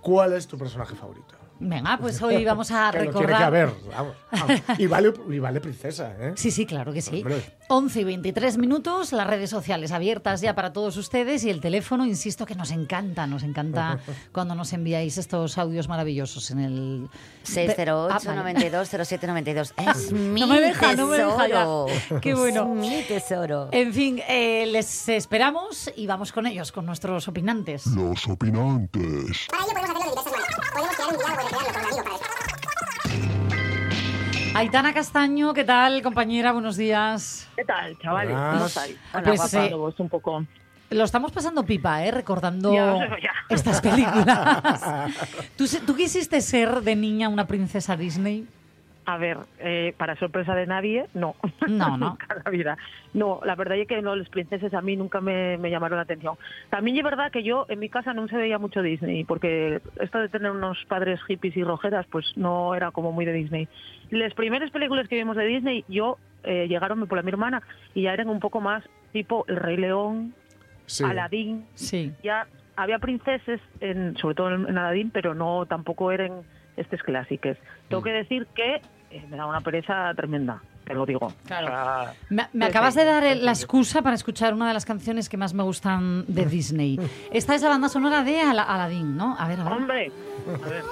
¿Cuál 0.00 0.32
es 0.32 0.46
tu 0.46 0.56
personaje 0.56 0.94
favorito? 0.94 1.34
Venga, 1.58 1.98
pues 1.98 2.20
hoy 2.22 2.44
vamos 2.44 2.70
a 2.70 2.90
Que 2.92 2.98
lo 2.98 3.04
recordar. 3.06 3.26
tiene 3.26 3.38
que 3.38 3.44
haber, 3.44 3.70
vamos. 3.96 4.14
vamos. 4.30 4.62
Y, 4.78 4.86
vale, 4.86 5.12
y 5.30 5.38
vale 5.38 5.60
princesa, 5.60 6.14
¿eh? 6.20 6.32
Sí, 6.36 6.50
sí, 6.50 6.66
claro 6.66 6.92
que 6.92 7.00
sí. 7.02 7.18
Hombre. 7.18 7.42
11 7.68 8.00
y 8.00 8.04
23 8.04 8.58
minutos, 8.58 9.12
las 9.12 9.26
redes 9.26 9.50
sociales 9.50 9.90
abiertas 9.90 10.40
ya 10.40 10.54
para 10.54 10.72
todos 10.72 10.96
ustedes 10.96 11.42
y 11.44 11.50
el 11.50 11.60
teléfono, 11.60 12.06
insisto 12.06 12.46
que 12.46 12.54
nos 12.54 12.70
encanta, 12.70 13.26
nos 13.26 13.42
encanta 13.42 13.98
cuando 14.32 14.54
nos 14.54 14.72
enviáis 14.72 15.18
estos 15.18 15.58
audios 15.58 15.88
maravillosos 15.88 16.50
en 16.52 16.58
el... 16.60 17.08
608 17.42 18.14
Ah, 18.14 18.18
vale. 18.24 18.36
92 18.54 18.88
07 18.88 19.26
92. 19.26 19.74
Es 19.78 20.12
mi 20.12 20.40
No 20.40 20.46
me 20.48 20.60
deja, 20.60 20.94
no 20.94 21.08
tesoro. 21.10 21.46
me 21.46 21.46
deja 21.46 21.48
ya. 22.08 22.20
Qué 22.20 22.34
bueno. 22.34 22.62
Es 22.74 22.78
mi 22.80 23.02
tesoro. 23.02 23.68
En 23.72 23.92
fin, 23.92 24.20
eh, 24.28 24.66
les 24.66 25.08
esperamos 25.08 25.90
y 25.96 26.06
vamos 26.06 26.32
con 26.32 26.46
ellos, 26.46 26.72
con 26.72 26.86
nuestros 26.86 27.28
opinantes. 27.28 27.86
Los 27.86 28.26
opinantes. 28.28 29.46
Para 29.50 29.64
ello 29.64 29.72
podemos 29.74 29.92
hacerlo 29.94 30.22
de 30.24 30.25
Aitana 34.56 34.94
Castaño, 34.94 35.52
¿qué 35.52 35.64
tal, 35.64 36.00
compañera? 36.02 36.52
Buenos 36.52 36.76
días. 36.76 37.46
¿Qué 37.56 37.64
tal, 37.64 37.98
chavales? 37.98 38.34
¿Cómo 38.34 38.66
estáis? 38.66 38.96
Pues, 39.22 39.54
eh, 39.54 39.74
vos 39.74 39.94
un 40.00 40.08
poco. 40.08 40.44
Lo 40.90 41.04
estamos 41.04 41.30
pasando 41.32 41.64
pipa, 41.64 42.04
¿eh? 42.04 42.10
Recordando 42.10 42.72
Ya, 42.72 42.94
ya. 43.20 43.32
estas 43.50 43.80
películas. 43.82 45.12
¿Tú, 45.56 45.66
se- 45.66 45.80
¿Tú 45.80 45.94
quisiste 45.94 46.40
ser 46.40 46.80
de 46.82 46.96
niña 46.96 47.28
una 47.28 47.46
princesa 47.46 47.96
Disney? 47.96 48.46
A 49.08 49.18
ver, 49.18 49.38
eh, 49.60 49.94
para 49.96 50.16
sorpresa 50.16 50.54
de 50.56 50.66
nadie, 50.66 51.06
no. 51.14 51.36
No, 51.68 51.90
no. 51.96 52.10
Nunca 52.10 52.26
en 52.36 52.42
la 52.44 52.50
vida. 52.50 52.78
No, 53.14 53.40
la 53.44 53.54
verdad 53.54 53.78
es 53.78 53.86
que 53.86 54.02
no, 54.02 54.16
las 54.16 54.28
princesas 54.28 54.74
a 54.74 54.80
mí 54.82 54.96
nunca 54.96 55.20
me, 55.20 55.56
me 55.58 55.70
llamaron 55.70 55.96
la 55.96 56.02
atención. 56.02 56.34
También 56.70 56.96
es 56.96 57.04
verdad 57.04 57.30
que 57.30 57.44
yo 57.44 57.66
en 57.68 57.78
mi 57.78 57.88
casa 57.88 58.12
no 58.14 58.26
se 58.26 58.36
veía 58.36 58.58
mucho 58.58 58.82
Disney, 58.82 59.22
porque 59.22 59.80
esto 60.00 60.18
de 60.18 60.28
tener 60.28 60.50
unos 60.50 60.84
padres 60.86 61.22
hippies 61.22 61.56
y 61.56 61.62
rojeras, 61.62 62.04
pues 62.10 62.26
no 62.36 62.74
era 62.74 62.90
como 62.90 63.12
muy 63.12 63.24
de 63.24 63.32
Disney. 63.32 63.68
Las 64.10 64.34
primeras 64.34 64.70
películas 64.72 65.06
que 65.08 65.14
vimos 65.16 65.36
de 65.36 65.46
Disney, 65.46 65.84
yo 65.88 66.18
eh, 66.42 66.66
llegaron 66.68 67.06
por 67.06 67.16
la 67.16 67.22
mi 67.22 67.30
hermana 67.30 67.62
y 67.94 68.02
ya 68.02 68.12
eran 68.12 68.28
un 68.28 68.40
poco 68.40 68.60
más 68.60 68.82
tipo 69.12 69.44
El 69.46 69.56
Rey 69.56 69.76
León, 69.76 70.34
Sí. 70.86 71.04
Aladín, 71.04 71.64
Sí. 71.74 72.12
ya 72.24 72.46
había 72.76 72.98
princesas, 72.98 73.60
en, 73.80 74.16
sobre 74.18 74.34
todo 74.34 74.52
en 74.54 74.76
Aladdin, 74.78 75.10
pero 75.10 75.34
no 75.34 75.64
tampoco 75.66 76.10
eran 76.12 76.42
estos 76.76 77.02
clásicos. 77.02 77.56
Tengo 77.88 78.02
Mm. 78.02 78.04
que 78.04 78.10
decir 78.12 78.46
que 78.54 78.80
eh, 79.10 79.24
me 79.30 79.36
da 79.36 79.46
una 79.46 79.60
pereza 79.60 80.12
tremenda, 80.14 80.60
te 80.84 80.94
lo 80.94 81.06
digo. 81.06 81.32
Claro. 81.46 82.12
Me, 82.30 82.48
me 82.52 82.66
Sí, 82.66 82.70
acabas 82.70 82.94
sí, 82.94 83.00
de 83.00 83.06
dar 83.06 83.22
la 83.36 83.54
sí. 83.54 83.62
excusa 83.62 84.02
para 84.02 84.14
escuchar 84.14 84.54
una 84.54 84.68
de 84.68 84.74
las 84.74 84.84
canciones 84.84 85.28
que 85.28 85.36
más 85.36 85.54
me 85.54 85.62
gustan 85.62 86.24
de 86.28 86.44
Disney. 86.46 86.98
Esta 87.32 87.54
es 87.54 87.62
la 87.62 87.68
banda 87.70 87.88
sonora 87.88 88.22
de 88.22 88.40
Ala- 88.40 88.62
Aladdin, 88.64 89.16
¿no? 89.16 89.36
A 89.38 89.48
ver, 89.48 89.60
a 89.60 89.64
ver. 89.64 89.72
hombre, 89.72 90.12
a 90.64 90.68
ver. 90.68 90.84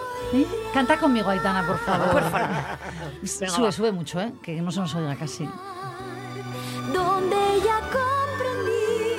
Canta 0.72 0.98
conmigo, 0.98 1.28
Aitana, 1.30 1.66
por 1.66 1.78
favor. 1.78 2.10
Por 2.10 2.22
favor. 2.22 2.48
Venga, 3.22 3.26
Sube, 3.54 3.66
va. 3.66 3.72
sube 3.72 3.92
mucho, 3.92 4.20
¿eh? 4.20 4.32
Que 4.42 4.60
no 4.60 4.70
se 4.70 4.80
nos 4.80 4.94
oiga 4.94 5.14
casi. 5.16 5.48
Donde 6.92 7.36
ya 7.64 7.80
comprendí 7.80 9.16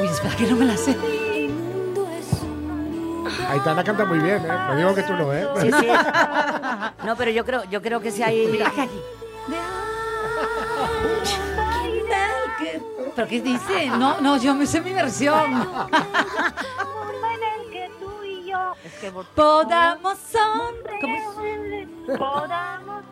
Uy, 0.00 0.06
espera, 0.06 0.36
que 0.36 0.46
no 0.46 0.56
me 0.56 0.64
la 0.66 0.76
sé. 0.76 0.96
Aitana 3.50 3.84
canta 3.84 4.04
muy 4.04 4.18
bien, 4.18 4.44
¿eh? 4.44 4.48
No 4.48 4.76
digo 4.76 4.94
que 4.94 5.02
tú 5.02 5.12
no, 5.14 5.32
¿eh? 5.32 5.46
Sí, 5.60 5.70
sí. 5.72 5.86
No, 7.04 7.16
pero 7.16 7.30
yo 7.30 7.44
creo, 7.44 7.64
yo 7.64 7.80
creo 7.82 8.00
que 8.00 8.10
si 8.10 8.22
hay. 8.22 8.58
¿Pero 13.14 13.28
qué 13.28 13.40
dice? 13.40 13.86
No, 13.88 14.20
no, 14.20 14.36
yo 14.36 14.54
me 14.54 14.66
sé 14.66 14.80
mi 14.80 14.92
versión. 14.92 15.50
mundo 15.58 15.88
en 15.90 17.42
el 17.42 17.70
que 17.72 17.90
tú 18.00 18.22
y 18.24 18.46
yo 18.50 18.74
es 18.84 18.92
que 18.94 19.10
Podamos 19.34 20.18
sonreír. 20.30 21.88
podamos 22.18 23.02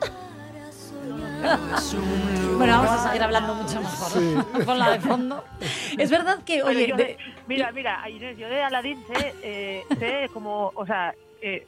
Bueno, 2.57 2.73
vamos 2.79 2.91
a 2.91 3.09
seguir 3.09 3.23
hablando 3.23 3.55
mucho 3.55 3.81
mejor. 3.83 4.11
Sí. 4.11 4.35
Ponla 4.65 4.91
de 4.93 5.01
fondo. 5.01 5.45
Es 5.99 6.11
verdad 6.11 6.39
que, 6.45 6.63
Bueno, 6.63 6.79
oye, 6.79 6.89
yo 6.89 6.97
de- 6.97 7.05
de- 7.05 7.19
mira, 7.47 7.71
mira, 7.73 8.09
Inés, 8.09 8.39
yo 8.39 8.49
de 8.49 8.63
Aladdin 8.63 9.05
sé, 9.07 9.35
eh, 9.43 9.85
sé 9.99 10.31
como, 10.33 10.73
o 10.75 10.87
sea, 10.87 11.15
eh, 11.43 11.67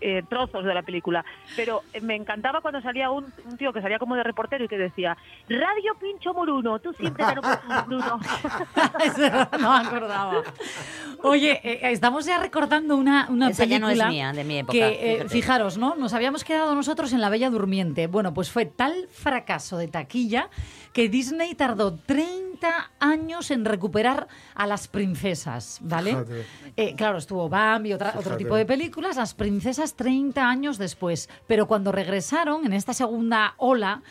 eh, 0.00 0.22
trozos 0.28 0.64
de 0.64 0.74
la 0.74 0.82
película, 0.82 1.24
pero 1.56 1.82
eh, 1.92 2.00
me 2.00 2.14
encantaba 2.14 2.60
cuando 2.60 2.80
salía 2.80 3.10
un, 3.10 3.26
un 3.44 3.56
tío 3.56 3.72
que 3.72 3.82
salía 3.82 3.98
como 3.98 4.16
de 4.16 4.22
reportero 4.22 4.64
y 4.64 4.68
que 4.68 4.78
decía, 4.78 5.16
Radio 5.48 5.94
Pincho 6.00 6.32
Moruno, 6.32 6.78
tú 6.78 6.92
siempre 6.92 7.24
te 7.24 7.34
verdad, 7.34 7.62
no 9.58 9.70
me 9.70 9.86
acordaba. 9.86 10.42
Oye, 11.22 11.60
eh, 11.62 11.80
estamos 11.90 12.24
ya 12.26 12.38
recordando 12.38 12.96
una, 12.96 13.26
una 13.28 13.50
Esa 13.50 13.64
ya 13.64 13.78
no 13.78 13.86
película 13.88 14.06
es 14.06 14.10
mía, 14.10 14.32
de 14.32 14.44
mi 14.44 14.58
época, 14.58 14.72
Que, 14.72 15.22
eh, 15.22 15.28
fijaros, 15.28 15.78
¿no? 15.78 15.94
Nos 15.94 16.14
habíamos 16.14 16.44
quedado 16.44 16.74
nosotros 16.74 17.12
en 17.12 17.20
La 17.20 17.28
Bella 17.28 17.50
Durmiente. 17.50 18.06
Bueno, 18.06 18.32
pues 18.34 18.50
fue 18.50 18.66
tal 18.66 19.08
fracaso 19.10 19.78
de 19.78 19.88
taquilla 19.88 20.48
que 20.98 21.08
Disney 21.08 21.54
tardó 21.54 21.94
30 21.94 22.90
años 22.98 23.52
en 23.52 23.64
recuperar 23.64 24.26
a 24.56 24.66
las 24.66 24.88
princesas, 24.88 25.78
¿vale? 25.80 26.10
Eh, 26.76 26.96
claro, 26.96 27.18
estuvo 27.18 27.48
Bambi, 27.48 27.92
otra- 27.92 28.14
otro 28.16 28.36
tipo 28.36 28.56
de 28.56 28.66
películas, 28.66 29.14
las 29.14 29.32
princesas 29.32 29.94
30 29.94 30.48
años 30.50 30.76
después. 30.76 31.30
Pero 31.46 31.68
cuando 31.68 31.92
regresaron 31.92 32.66
en 32.66 32.72
esta 32.72 32.94
segunda 32.94 33.54
ola, 33.58 34.02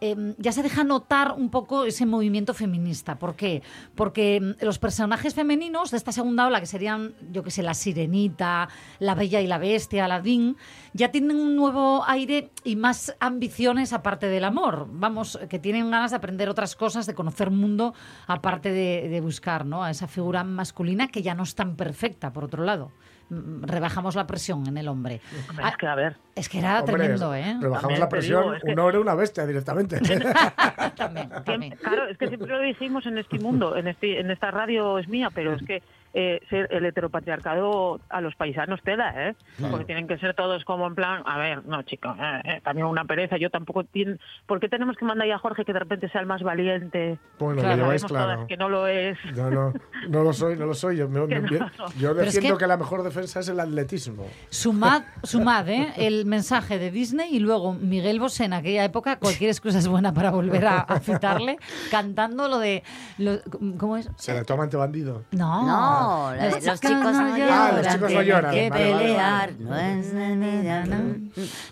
eh, 0.00 0.34
ya 0.36 0.52
se 0.52 0.62
deja 0.62 0.84
notar 0.84 1.32
un 1.32 1.48
poco 1.48 1.84
ese 1.84 2.04
movimiento 2.04 2.52
feminista. 2.52 3.18
¿Por 3.18 3.34
qué? 3.34 3.62
Porque 3.94 4.40
mm, 4.40 4.64
los 4.64 4.78
personajes 4.78 5.34
femeninos 5.34 5.90
de 5.90 5.96
esta 5.96 6.12
segunda 6.12 6.46
ola, 6.46 6.60
que 6.60 6.66
serían, 6.66 7.14
yo 7.32 7.42
que 7.42 7.50
sé, 7.50 7.62
la 7.62 7.72
sirenita, 7.72 8.68
la 8.98 9.14
bella 9.14 9.40
y 9.40 9.46
la 9.46 9.58
bestia, 9.58 10.04
Aladdin, 10.04 10.56
ya 10.92 11.10
tienen 11.10 11.36
un 11.36 11.56
nuevo 11.56 12.04
aire 12.06 12.50
y 12.62 12.76
más 12.76 13.16
ambiciones 13.20 13.92
aparte 13.94 14.26
del 14.26 14.44
amor. 14.44 14.86
Vamos, 14.90 15.38
que 15.48 15.58
tienen 15.58 15.90
ganas 15.90 16.10
de 16.10 16.18
aprender 16.18 16.48
otras 16.50 16.76
cosas, 16.76 17.06
de 17.06 17.14
conocer 17.14 17.50
mundo, 17.50 17.94
aparte 18.26 18.72
de, 18.72 19.08
de 19.08 19.20
buscar 19.20 19.64
¿no? 19.64 19.82
a 19.82 19.90
esa 19.90 20.08
figura 20.08 20.44
masculina 20.44 21.08
que 21.08 21.22
ya 21.22 21.34
no 21.34 21.44
es 21.44 21.54
tan 21.54 21.76
perfecta, 21.76 22.32
por 22.32 22.44
otro 22.44 22.64
lado. 22.64 22.90
Mm, 23.28 23.64
Rebajamos 23.64 24.14
la 24.14 24.26
presión 24.26 24.66
en 24.68 24.76
el 24.78 24.86
hombre. 24.88 25.20
Ah, 25.60 25.70
es 25.70 25.76
que, 25.76 25.86
a 25.86 25.94
ver, 25.96 26.16
es 26.36 26.48
que 26.48 26.58
era 26.60 26.78
Hombre, 26.80 26.94
tremendo, 26.94 27.34
¿eh? 27.34 27.56
Rebajamos 27.60 27.80
También 27.82 28.00
la 28.00 28.08
te 28.08 28.16
presión. 28.16 28.42
digo, 28.42 28.54
es 28.54 28.62
que- 28.62 28.72
Un 28.72 28.78
hombre, 28.78 28.98
una 28.98 29.14
bestia 29.16 29.46
directamente. 29.46 30.00
también. 30.96 31.76
claro, 31.82 32.06
es 32.08 32.18
que 32.18 32.28
siempre 32.28 32.48
lo 32.48 32.60
dijimos 32.60 33.04
en 33.06 33.18
este 33.18 33.38
mundo, 33.38 33.76
en 33.76 33.88
este, 33.88 34.20
en 34.20 34.30
esta 34.30 34.50
radio 34.50 34.98
es 34.98 35.08
mía, 35.08 35.30
pero 35.34 35.54
es 35.54 35.62
que 35.62 35.82
eh, 36.18 36.40
ser 36.48 36.66
el 36.70 36.86
heteropatriarcado 36.86 38.00
a 38.08 38.20
los 38.22 38.34
paisanos 38.36 38.80
tela, 38.82 39.12
¿eh? 39.28 39.34
Porque 39.70 39.84
tienen 39.84 40.08
que 40.08 40.16
ser 40.16 40.32
todos 40.34 40.64
como 40.64 40.86
en 40.86 40.94
plan, 40.94 41.22
a 41.26 41.36
ver, 41.36 41.66
no 41.66 41.82
chicos, 41.82 42.16
eh, 42.18 42.40
eh, 42.44 42.60
también 42.64 42.86
una 42.86 43.04
pereza, 43.04 43.36
yo 43.36 43.50
tampoco 43.50 43.84
tiene, 43.84 44.16
¿por 44.46 44.58
qué 44.58 44.68
tenemos 44.70 44.96
que 44.96 45.04
mandar 45.04 45.26
ahí 45.26 45.32
a 45.32 45.38
Jorge 45.38 45.64
que 45.66 45.74
de 45.74 45.78
repente 45.78 46.08
sea 46.08 46.22
el 46.22 46.26
más 46.26 46.42
valiente? 46.42 47.18
Bueno, 47.38 47.60
Claro. 47.60 47.76
lo 47.76 47.82
lleváis 47.82 48.00
Sabemos 48.02 48.08
todas 48.22 48.34
claro. 48.36 48.46
que 48.46 48.56
no 48.56 48.68
lo 48.70 48.86
es. 48.86 49.18
No, 49.36 49.50
no, 49.50 49.72
no 50.08 50.22
lo 50.24 50.32
soy, 50.32 50.56
no 50.56 50.64
lo 50.64 50.72
soy. 50.74 50.96
Yo, 50.96 51.08
me- 51.08 51.20
me- 51.26 51.40
no. 51.40 51.68
yo 51.98 52.14
Pero 52.14 52.22
es 52.22 52.34
defiendo 52.34 52.56
que- 52.56 52.64
que... 52.64 52.68
la 52.68 52.76
mejor 52.78 53.02
defensa 53.02 53.40
es 53.40 53.48
el 53.50 53.60
atletismo. 53.60 54.24
Sumad, 54.48 55.02
sumad 55.22 55.68
¿eh? 55.68 55.92
el 55.98 56.24
mensaje 56.24 56.78
de 56.78 56.90
Disney 56.90 57.34
y 57.36 57.40
luego 57.40 57.74
Miguel 57.74 58.20
Bosé 58.20 58.44
en 58.46 58.54
aquella 58.54 58.84
época, 58.84 59.18
cualquier 59.18 59.50
excusa 59.50 59.78
es 59.80 59.86
buena 59.88 60.14
para 60.14 60.30
volver 60.30 60.66
a, 60.66 60.78
a 60.80 60.98
citarle, 61.00 61.58
cantando 61.90 62.48
lo 62.48 62.58
de... 62.58 62.82
lo- 63.18 63.38
¿Cómo 63.78 63.98
es? 63.98 64.08
Se 64.16 64.32
le 64.32 64.44
toma 64.44 64.64
ante 64.64 64.76
bandido. 64.78 65.24
No, 65.32 65.66
No, 65.66 66.05
de 66.32 66.66
los 66.66 66.80
chicos 66.80 67.12
no 67.14 67.36
lloran. 67.36 67.52
Ah, 67.52 67.72
los 67.76 67.86
chicos 67.86 68.00
no 68.00 68.06
tienen 68.08 68.26
lloran. 68.26 68.54
que 68.54 68.70
Vale, 68.70 68.84
pelear. 68.84 69.52
vale. 69.58 69.64
No 69.64 69.76
es 69.78 70.88
no, 70.88 71.04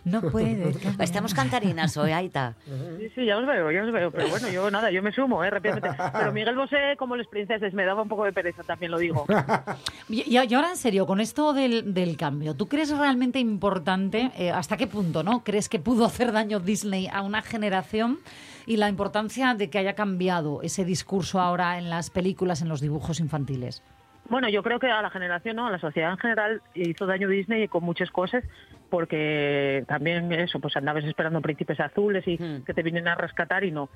no 0.04 0.30
puede. 0.30 0.74
Estamos 0.98 1.34
cantarinas 1.34 1.96
hoy, 1.96 2.12
Aita. 2.12 2.54
Sí, 2.98 3.08
sí, 3.14 3.24
ya 3.26 3.38
os 3.38 3.46
veo, 3.46 3.70
ya 3.70 3.82
os 3.84 3.92
veo, 3.92 4.10
pero 4.10 4.28
bueno, 4.28 4.48
yo 4.48 4.70
nada, 4.70 4.90
yo 4.90 5.02
me 5.02 5.12
sumo, 5.12 5.42
¿eh? 5.44 5.50
Rápidamente. 5.50 5.90
Pero 6.12 6.32
Miguel 6.32 6.56
Bosé, 6.56 6.96
como 6.98 7.16
los 7.16 7.26
princeses, 7.26 7.72
me 7.74 7.84
daba 7.84 8.02
un 8.02 8.08
poco 8.08 8.24
de 8.24 8.32
pereza, 8.32 8.62
también 8.62 8.90
lo 8.90 8.98
digo. 8.98 9.26
Y 10.08 10.36
ahora 10.36 10.70
en 10.70 10.76
serio, 10.76 11.06
con 11.06 11.20
esto 11.20 11.52
del, 11.52 11.94
del 11.94 12.16
cambio, 12.16 12.54
¿tú 12.54 12.68
crees 12.68 12.90
realmente 12.96 13.38
importante, 13.38 14.30
eh, 14.36 14.50
hasta 14.50 14.76
qué 14.76 14.86
punto, 14.86 15.22
no? 15.22 15.42
¿Crees 15.44 15.68
que 15.68 15.78
pudo 15.78 16.04
hacer 16.04 16.32
daño 16.32 16.60
Disney 16.60 17.08
a 17.12 17.22
una 17.22 17.42
generación 17.42 18.18
y 18.66 18.76
la 18.76 18.88
importancia 18.88 19.54
de 19.54 19.70
que 19.70 19.78
haya 19.78 19.94
cambiado 19.94 20.62
ese 20.62 20.84
discurso 20.84 21.40
ahora 21.40 21.78
en 21.78 21.90
las 21.90 22.10
películas, 22.10 22.62
en 22.62 22.68
los 22.68 22.80
dibujos 22.80 23.20
infantiles? 23.20 23.82
Bueno, 24.28 24.48
yo 24.48 24.62
creo 24.62 24.78
que 24.78 24.90
a 24.90 25.02
la 25.02 25.10
generación, 25.10 25.56
¿no? 25.56 25.66
A 25.66 25.70
la 25.70 25.78
sociedad 25.78 26.10
en 26.10 26.18
general 26.18 26.62
hizo 26.74 27.06
daño 27.06 27.28
Disney 27.28 27.68
con 27.68 27.84
muchas 27.84 28.10
cosas 28.10 28.42
porque 28.90 29.84
también 29.88 30.30
eso, 30.32 30.60
pues 30.60 30.76
andabas 30.76 31.04
esperando 31.04 31.40
príncipes 31.40 31.80
azules 31.80 32.26
y 32.26 32.36
Hmm. 32.38 32.62
que 32.64 32.74
te 32.74 32.82
vienen 32.82 33.08
a 33.08 33.14
rescatar 33.16 33.64
y 33.64 33.70
no. 33.70 33.88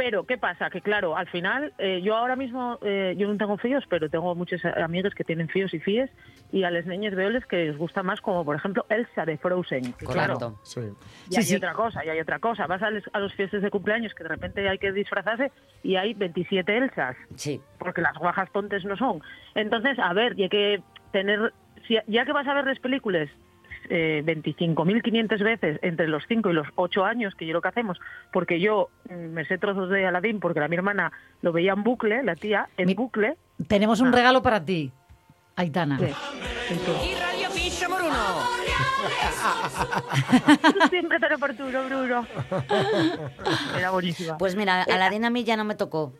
Pero, 0.00 0.22
¿qué 0.26 0.38
pasa? 0.38 0.70
Que 0.70 0.80
claro, 0.80 1.16
al 1.16 1.26
final, 1.26 1.72
eh, 1.76 2.00
yo 2.04 2.14
ahora 2.16 2.36
mismo, 2.36 2.78
eh, 2.82 3.16
yo 3.18 3.26
no 3.26 3.36
tengo 3.36 3.56
fíos, 3.58 3.82
pero 3.90 4.08
tengo 4.08 4.32
muchos 4.36 4.64
amigos 4.64 5.12
que 5.12 5.24
tienen 5.24 5.48
fíos 5.48 5.74
y 5.74 5.80
fíes, 5.80 6.08
y 6.52 6.62
a 6.62 6.70
las 6.70 6.86
niñas 6.86 7.16
veoles 7.16 7.44
que 7.46 7.56
les 7.64 7.76
gusta 7.76 8.04
más, 8.04 8.20
como 8.20 8.44
por 8.44 8.54
ejemplo 8.54 8.86
Elsa 8.90 9.24
de 9.24 9.36
Frozen. 9.38 9.92
que 9.94 10.06
Claro. 10.06 10.56
Sí. 10.62 10.82
y 11.30 11.36
hay 11.36 11.56
otra 11.56 11.72
cosa, 11.72 12.04
y 12.04 12.10
hay 12.10 12.20
otra 12.20 12.38
cosa. 12.38 12.68
Vas 12.68 12.80
a, 12.80 12.90
les- 12.92 13.10
a 13.12 13.18
los 13.18 13.34
fiestas 13.34 13.60
de 13.60 13.70
cumpleaños 13.70 14.14
que 14.14 14.22
de 14.22 14.28
repente 14.28 14.68
hay 14.68 14.78
que 14.78 14.92
disfrazarse 14.92 15.50
y 15.82 15.96
hay 15.96 16.14
27 16.14 16.76
Elsas. 16.78 17.16
Sí. 17.34 17.60
Porque 17.80 18.00
las 18.00 18.16
guajas 18.18 18.48
tontes 18.52 18.84
no 18.84 18.96
son. 18.96 19.20
Entonces, 19.56 19.98
a 19.98 20.12
ver, 20.12 20.38
y 20.38 20.44
hay 20.44 20.48
que 20.48 20.82
tener. 21.10 21.52
si- 21.88 21.98
ya 22.06 22.24
que 22.24 22.32
vas 22.32 22.46
a 22.46 22.54
ver 22.54 22.66
las 22.66 22.78
películas 22.78 23.28
eh, 23.88 24.22
25.500 24.24 25.42
veces 25.42 25.78
entre 25.82 26.08
los 26.08 26.22
5 26.28 26.50
y 26.50 26.52
los 26.52 26.66
8 26.76 27.04
años, 27.04 27.34
que 27.34 27.46
yo 27.46 27.52
lo 27.52 27.60
que 27.60 27.68
hacemos, 27.68 27.98
porque 28.32 28.60
yo 28.60 28.90
mm, 29.08 29.14
me 29.14 29.44
sé 29.44 29.58
trozos 29.58 29.90
de 29.90 30.06
Aladdin, 30.06 30.40
porque 30.40 30.60
la 30.60 30.68
mi 30.68 30.76
hermana 30.76 31.12
lo 31.42 31.52
veía 31.52 31.72
en 31.72 31.82
bucle, 31.82 32.22
la 32.22 32.34
tía, 32.34 32.68
en 32.76 32.94
bucle. 32.94 33.36
Tenemos 33.66 34.00
un 34.00 34.12
regalo 34.12 34.42
para 34.42 34.64
ti, 34.64 34.92
Aitana. 35.56 35.98
Sí. 35.98 36.14
Uno. 37.88 38.14
Siempre 40.90 41.20
tan 41.20 41.32
oportuno, 41.32 41.84
Bruno. 41.84 42.26
Era 43.78 43.90
buenísima. 43.90 44.38
Pues 44.38 44.56
mira, 44.56 44.82
Aladín 44.82 45.24
a 45.24 45.30
mí 45.30 45.44
ya 45.44 45.56
no 45.56 45.64
me 45.64 45.74
tocó. 45.74 46.12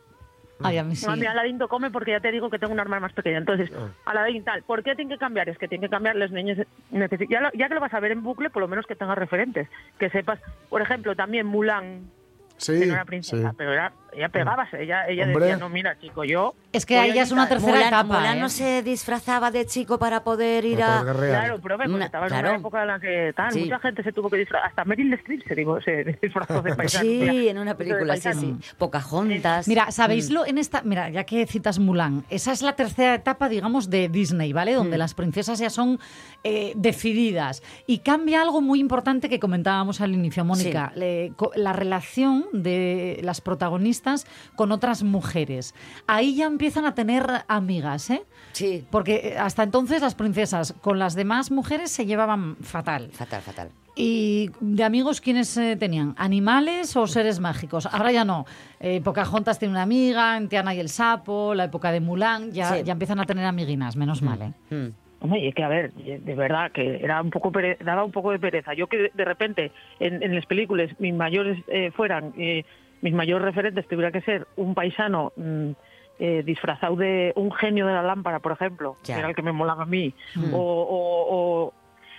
Ay, 0.62 0.78
a 0.78 0.84
mí 0.84 0.96
sí. 0.96 1.06
No, 1.06 1.12
a 1.12 1.16
mí 1.16 1.24
Aladín 1.26 1.58
come 1.68 1.90
porque 1.90 2.10
ya 2.12 2.20
te 2.20 2.32
digo 2.32 2.50
que 2.50 2.58
tengo 2.58 2.72
un 2.72 2.80
arma 2.80 2.98
más 3.00 3.12
pequeña. 3.12 3.38
Entonces, 3.38 3.70
Aladín 4.04 4.42
tal. 4.44 4.62
¿Por 4.62 4.82
qué 4.82 4.94
tiene 4.96 5.12
que 5.14 5.18
cambiar? 5.18 5.48
Es 5.48 5.58
que 5.58 5.68
tiene 5.68 5.86
que 5.86 5.90
cambiar 5.90 6.16
las 6.16 6.30
niñas. 6.30 6.58
necesi- 6.92 7.28
Ya, 7.30 7.40
lo- 7.40 7.52
ya 7.52 7.68
que 7.68 7.74
lo 7.74 7.80
vas 7.80 7.94
a 7.94 8.00
ver 8.00 8.12
en 8.12 8.22
bucle, 8.22 8.50
por 8.50 8.60
lo 8.62 8.68
menos 8.68 8.86
que 8.86 8.96
tengas 8.96 9.16
referentes. 9.18 9.68
Que 9.98 10.10
sepas, 10.10 10.40
por 10.68 10.82
ejemplo, 10.82 11.14
también 11.14 11.46
Mulan, 11.46 12.10
Sí, 12.56 12.80
que 12.80 12.86
no 12.86 12.94
era 12.94 13.04
princesa, 13.04 13.50
sí. 13.50 13.54
pero 13.56 13.72
era, 13.72 13.92
ella 14.12 14.28
pegaba, 14.28 14.66
ella, 14.78 15.06
ella 15.08 15.24
Hombre. 15.24 15.44
decía, 15.46 15.56
no, 15.58 15.68
mira, 15.68 15.98
chico, 15.98 16.24
yo... 16.24 16.54
Es 16.72 16.84
que 16.86 16.96
voy 16.96 17.04
ahí 17.04 17.10
a 17.12 17.14
ya 17.16 17.22
es 17.22 17.32
una 17.32 17.44
quitar". 17.44 17.58
tercera 17.58 17.72
Mulan, 17.76 17.88
etapa. 17.88 18.18
Mulan 18.18 18.36
¿eh? 18.38 18.40
no 18.40 18.48
se 18.48 18.82
disfrazaba 18.82 19.50
de 19.50 19.66
chico 19.66 19.98
para 19.98 20.22
poder 20.24 20.64
ir 20.64 20.82
a... 20.82 21.00
Claro, 21.02 21.58
pero 21.62 21.76
porque 21.78 21.92
Una- 21.92 22.04
estaba 22.06 22.26
en 22.26 22.30
claro. 22.30 22.48
una 22.50 22.58
época 22.58 22.82
en 22.82 22.88
la 22.88 23.00
que 23.00 23.32
tal, 23.36 23.52
Sí. 23.52 23.60
mucha 23.60 23.78
gente 23.78 24.02
se 24.02 24.12
tuvo 24.12 24.28
que 24.30 24.36
disfrazar, 24.38 24.68
hasta 24.68 24.84
Meryl 24.84 25.12
Streep 25.14 25.46
se, 25.46 25.54
digo, 25.54 25.80
se 25.80 26.04
disfrazó 26.22 26.60
de 26.62 26.74
paisano. 26.74 27.04
Sí, 27.04 27.18
Mira, 27.20 27.50
en 27.50 27.58
una 27.58 27.74
película, 27.76 28.16
sí, 28.16 28.28
sí. 28.34 28.56
Pocahontas. 28.76 29.68
Mira, 29.68 29.90
¿sabéislo? 29.90 30.44
En 30.46 30.58
esta, 30.58 30.82
mira, 30.82 31.08
ya 31.10 31.24
que 31.24 31.46
citas 31.46 31.78
Mulan, 31.78 32.24
esa 32.30 32.52
es 32.52 32.62
la 32.62 32.74
tercera 32.76 33.14
etapa, 33.14 33.48
digamos, 33.48 33.90
de 33.90 34.08
Disney, 34.08 34.52
¿vale? 34.52 34.74
Donde 34.74 34.96
Mm. 34.96 35.00
las 35.00 35.14
princesas 35.14 35.58
ya 35.58 35.70
son 35.70 35.98
eh, 36.44 36.72
decididas. 36.76 37.62
Y 37.86 37.98
cambia 37.98 38.42
algo 38.42 38.60
muy 38.60 38.78
importante 38.80 39.28
que 39.28 39.40
comentábamos 39.40 40.00
al 40.00 40.12
inicio, 40.12 40.44
Mónica, 40.44 40.92
le- 40.94 41.32
co- 41.36 41.50
la 41.56 41.72
relación 41.72 42.44
de 42.52 43.20
las 43.22 43.40
protagonistas 43.40 43.97
con 44.56 44.72
otras 44.72 45.02
mujeres. 45.02 45.74
Ahí 46.06 46.34
ya 46.36 46.46
empiezan 46.46 46.84
a 46.86 46.94
tener 46.94 47.24
amigas, 47.48 48.10
¿eh? 48.10 48.22
Sí. 48.52 48.84
Porque 48.90 49.32
eh, 49.34 49.38
hasta 49.38 49.62
entonces 49.62 50.00
las 50.02 50.14
princesas 50.14 50.74
con 50.80 50.98
las 50.98 51.14
demás 51.14 51.50
mujeres 51.50 51.90
se 51.90 52.06
llevaban 52.06 52.56
fatal. 52.56 53.10
Fatal, 53.12 53.42
fatal. 53.42 53.68
¿Y 54.00 54.50
de 54.60 54.84
amigos 54.84 55.20
quiénes 55.20 55.56
eh, 55.56 55.74
tenían? 55.76 56.14
¿Animales 56.18 56.96
o 56.96 57.06
seres 57.08 57.40
mágicos? 57.40 57.86
Ahora 57.86 58.12
ya 58.12 58.24
no. 58.24 58.46
Eh, 58.78 59.00
Pocahontas 59.02 59.58
tiene 59.58 59.72
una 59.72 59.82
amiga, 59.82 60.36
en 60.36 60.48
Tiana 60.48 60.72
y 60.72 60.78
el 60.78 60.88
sapo, 60.88 61.52
la 61.54 61.64
época 61.64 61.90
de 61.90 61.98
Mulan, 62.00 62.52
ya, 62.52 62.74
Sí. 62.76 62.82
ya 62.84 62.92
empiezan 62.92 63.18
a 63.18 63.24
tener 63.24 63.44
amiguinas, 63.44 63.96
menos 63.96 64.22
mal. 64.22 64.54
¿eh? 64.70 64.74
Mm. 64.74 64.92
Hombre, 65.20 65.40
y 65.40 65.48
es 65.48 65.54
que 65.56 65.64
a 65.64 65.68
ver, 65.68 65.92
de 65.94 66.34
verdad 66.36 66.70
que 66.70 66.98
era 67.02 67.20
un 67.20 67.30
poco 67.30 67.50
pere- 67.50 67.76
daba 67.84 68.04
un 68.04 68.12
poco 68.12 68.30
de 68.30 68.38
pereza. 68.38 68.72
Yo 68.74 68.86
que 68.86 69.10
de 69.12 69.24
repente 69.24 69.72
en, 69.98 70.22
en 70.22 70.32
las 70.32 70.46
películas 70.46 70.90
mis 71.00 71.12
mayores 71.12 71.58
eh, 71.66 71.90
fueran, 71.90 72.32
eh, 72.38 72.64
mis 73.02 73.14
mayores 73.14 73.44
referentes 73.44 73.86
tuviera 73.88 74.10
que 74.12 74.20
ser 74.22 74.46
un 74.56 74.74
paisano 74.74 75.32
mm, 75.36 75.70
eh, 76.20 76.42
disfrazado 76.44 76.96
de 76.96 77.32
un 77.36 77.52
genio 77.52 77.86
de 77.86 77.92
la 77.92 78.02
lámpara, 78.02 78.40
por 78.40 78.52
ejemplo, 78.52 78.96
Ya. 79.04 79.14
que 79.14 79.20
era 79.20 79.28
el 79.28 79.36
que 79.36 79.42
me 79.42 79.52
molaba 79.52 79.84
a 79.84 79.86
mí, 79.86 80.12
Mm. 80.34 80.52
o, 80.54 80.58
o- 80.58 81.26
o- 81.66 81.72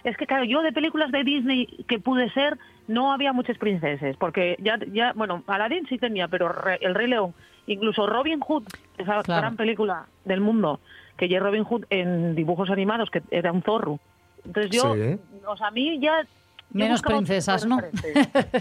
es 0.06 0.16
que 0.16 0.26
claro, 0.26 0.46
yo 0.46 0.62
de 0.62 0.72
películas 0.72 1.12
de 1.12 1.24
Disney 1.26 1.66
que 1.88 2.00
pude 2.00 2.30
ser 2.30 2.58
no 2.88 3.12
había 3.12 3.34
muchas 3.34 3.58
princesas, 3.58 4.16
porque 4.18 4.56
ya, 4.60 4.80
ya 4.94 5.12
bueno, 5.14 5.44
Aladdin 5.48 5.86
sí 5.88 5.98
tenía, 5.98 6.28
pero 6.30 6.48
Re- 6.50 6.80
el 6.82 6.96
Rey 6.96 7.08
León, 7.08 7.34
incluso 7.68 8.08
Robin 8.08 8.40
Hood, 8.40 8.64
esa 8.98 9.22
Claro. 9.24 9.42
gran 9.42 9.58
película 9.58 10.06
del 10.24 10.40
mundo, 10.40 10.80
que 11.18 11.28
ya 11.28 11.40
Robin 11.42 11.66
Hood 11.66 11.84
en 11.90 12.34
dibujos 12.36 12.70
animados, 12.70 13.10
que 13.12 13.22
era 13.32 13.52
un 13.52 13.62
zorro. 13.62 14.00
Entonces 14.46 14.72
yo, 14.72 14.96
Sí, 14.96 15.02
¿eh? 15.02 15.20
o 15.46 15.58
sea, 15.58 15.68
a 15.68 15.72
mí 15.72 16.00
ya... 16.00 16.26
Menos 16.72 17.02
princesas, 17.02 17.66
¿no? 17.66 17.80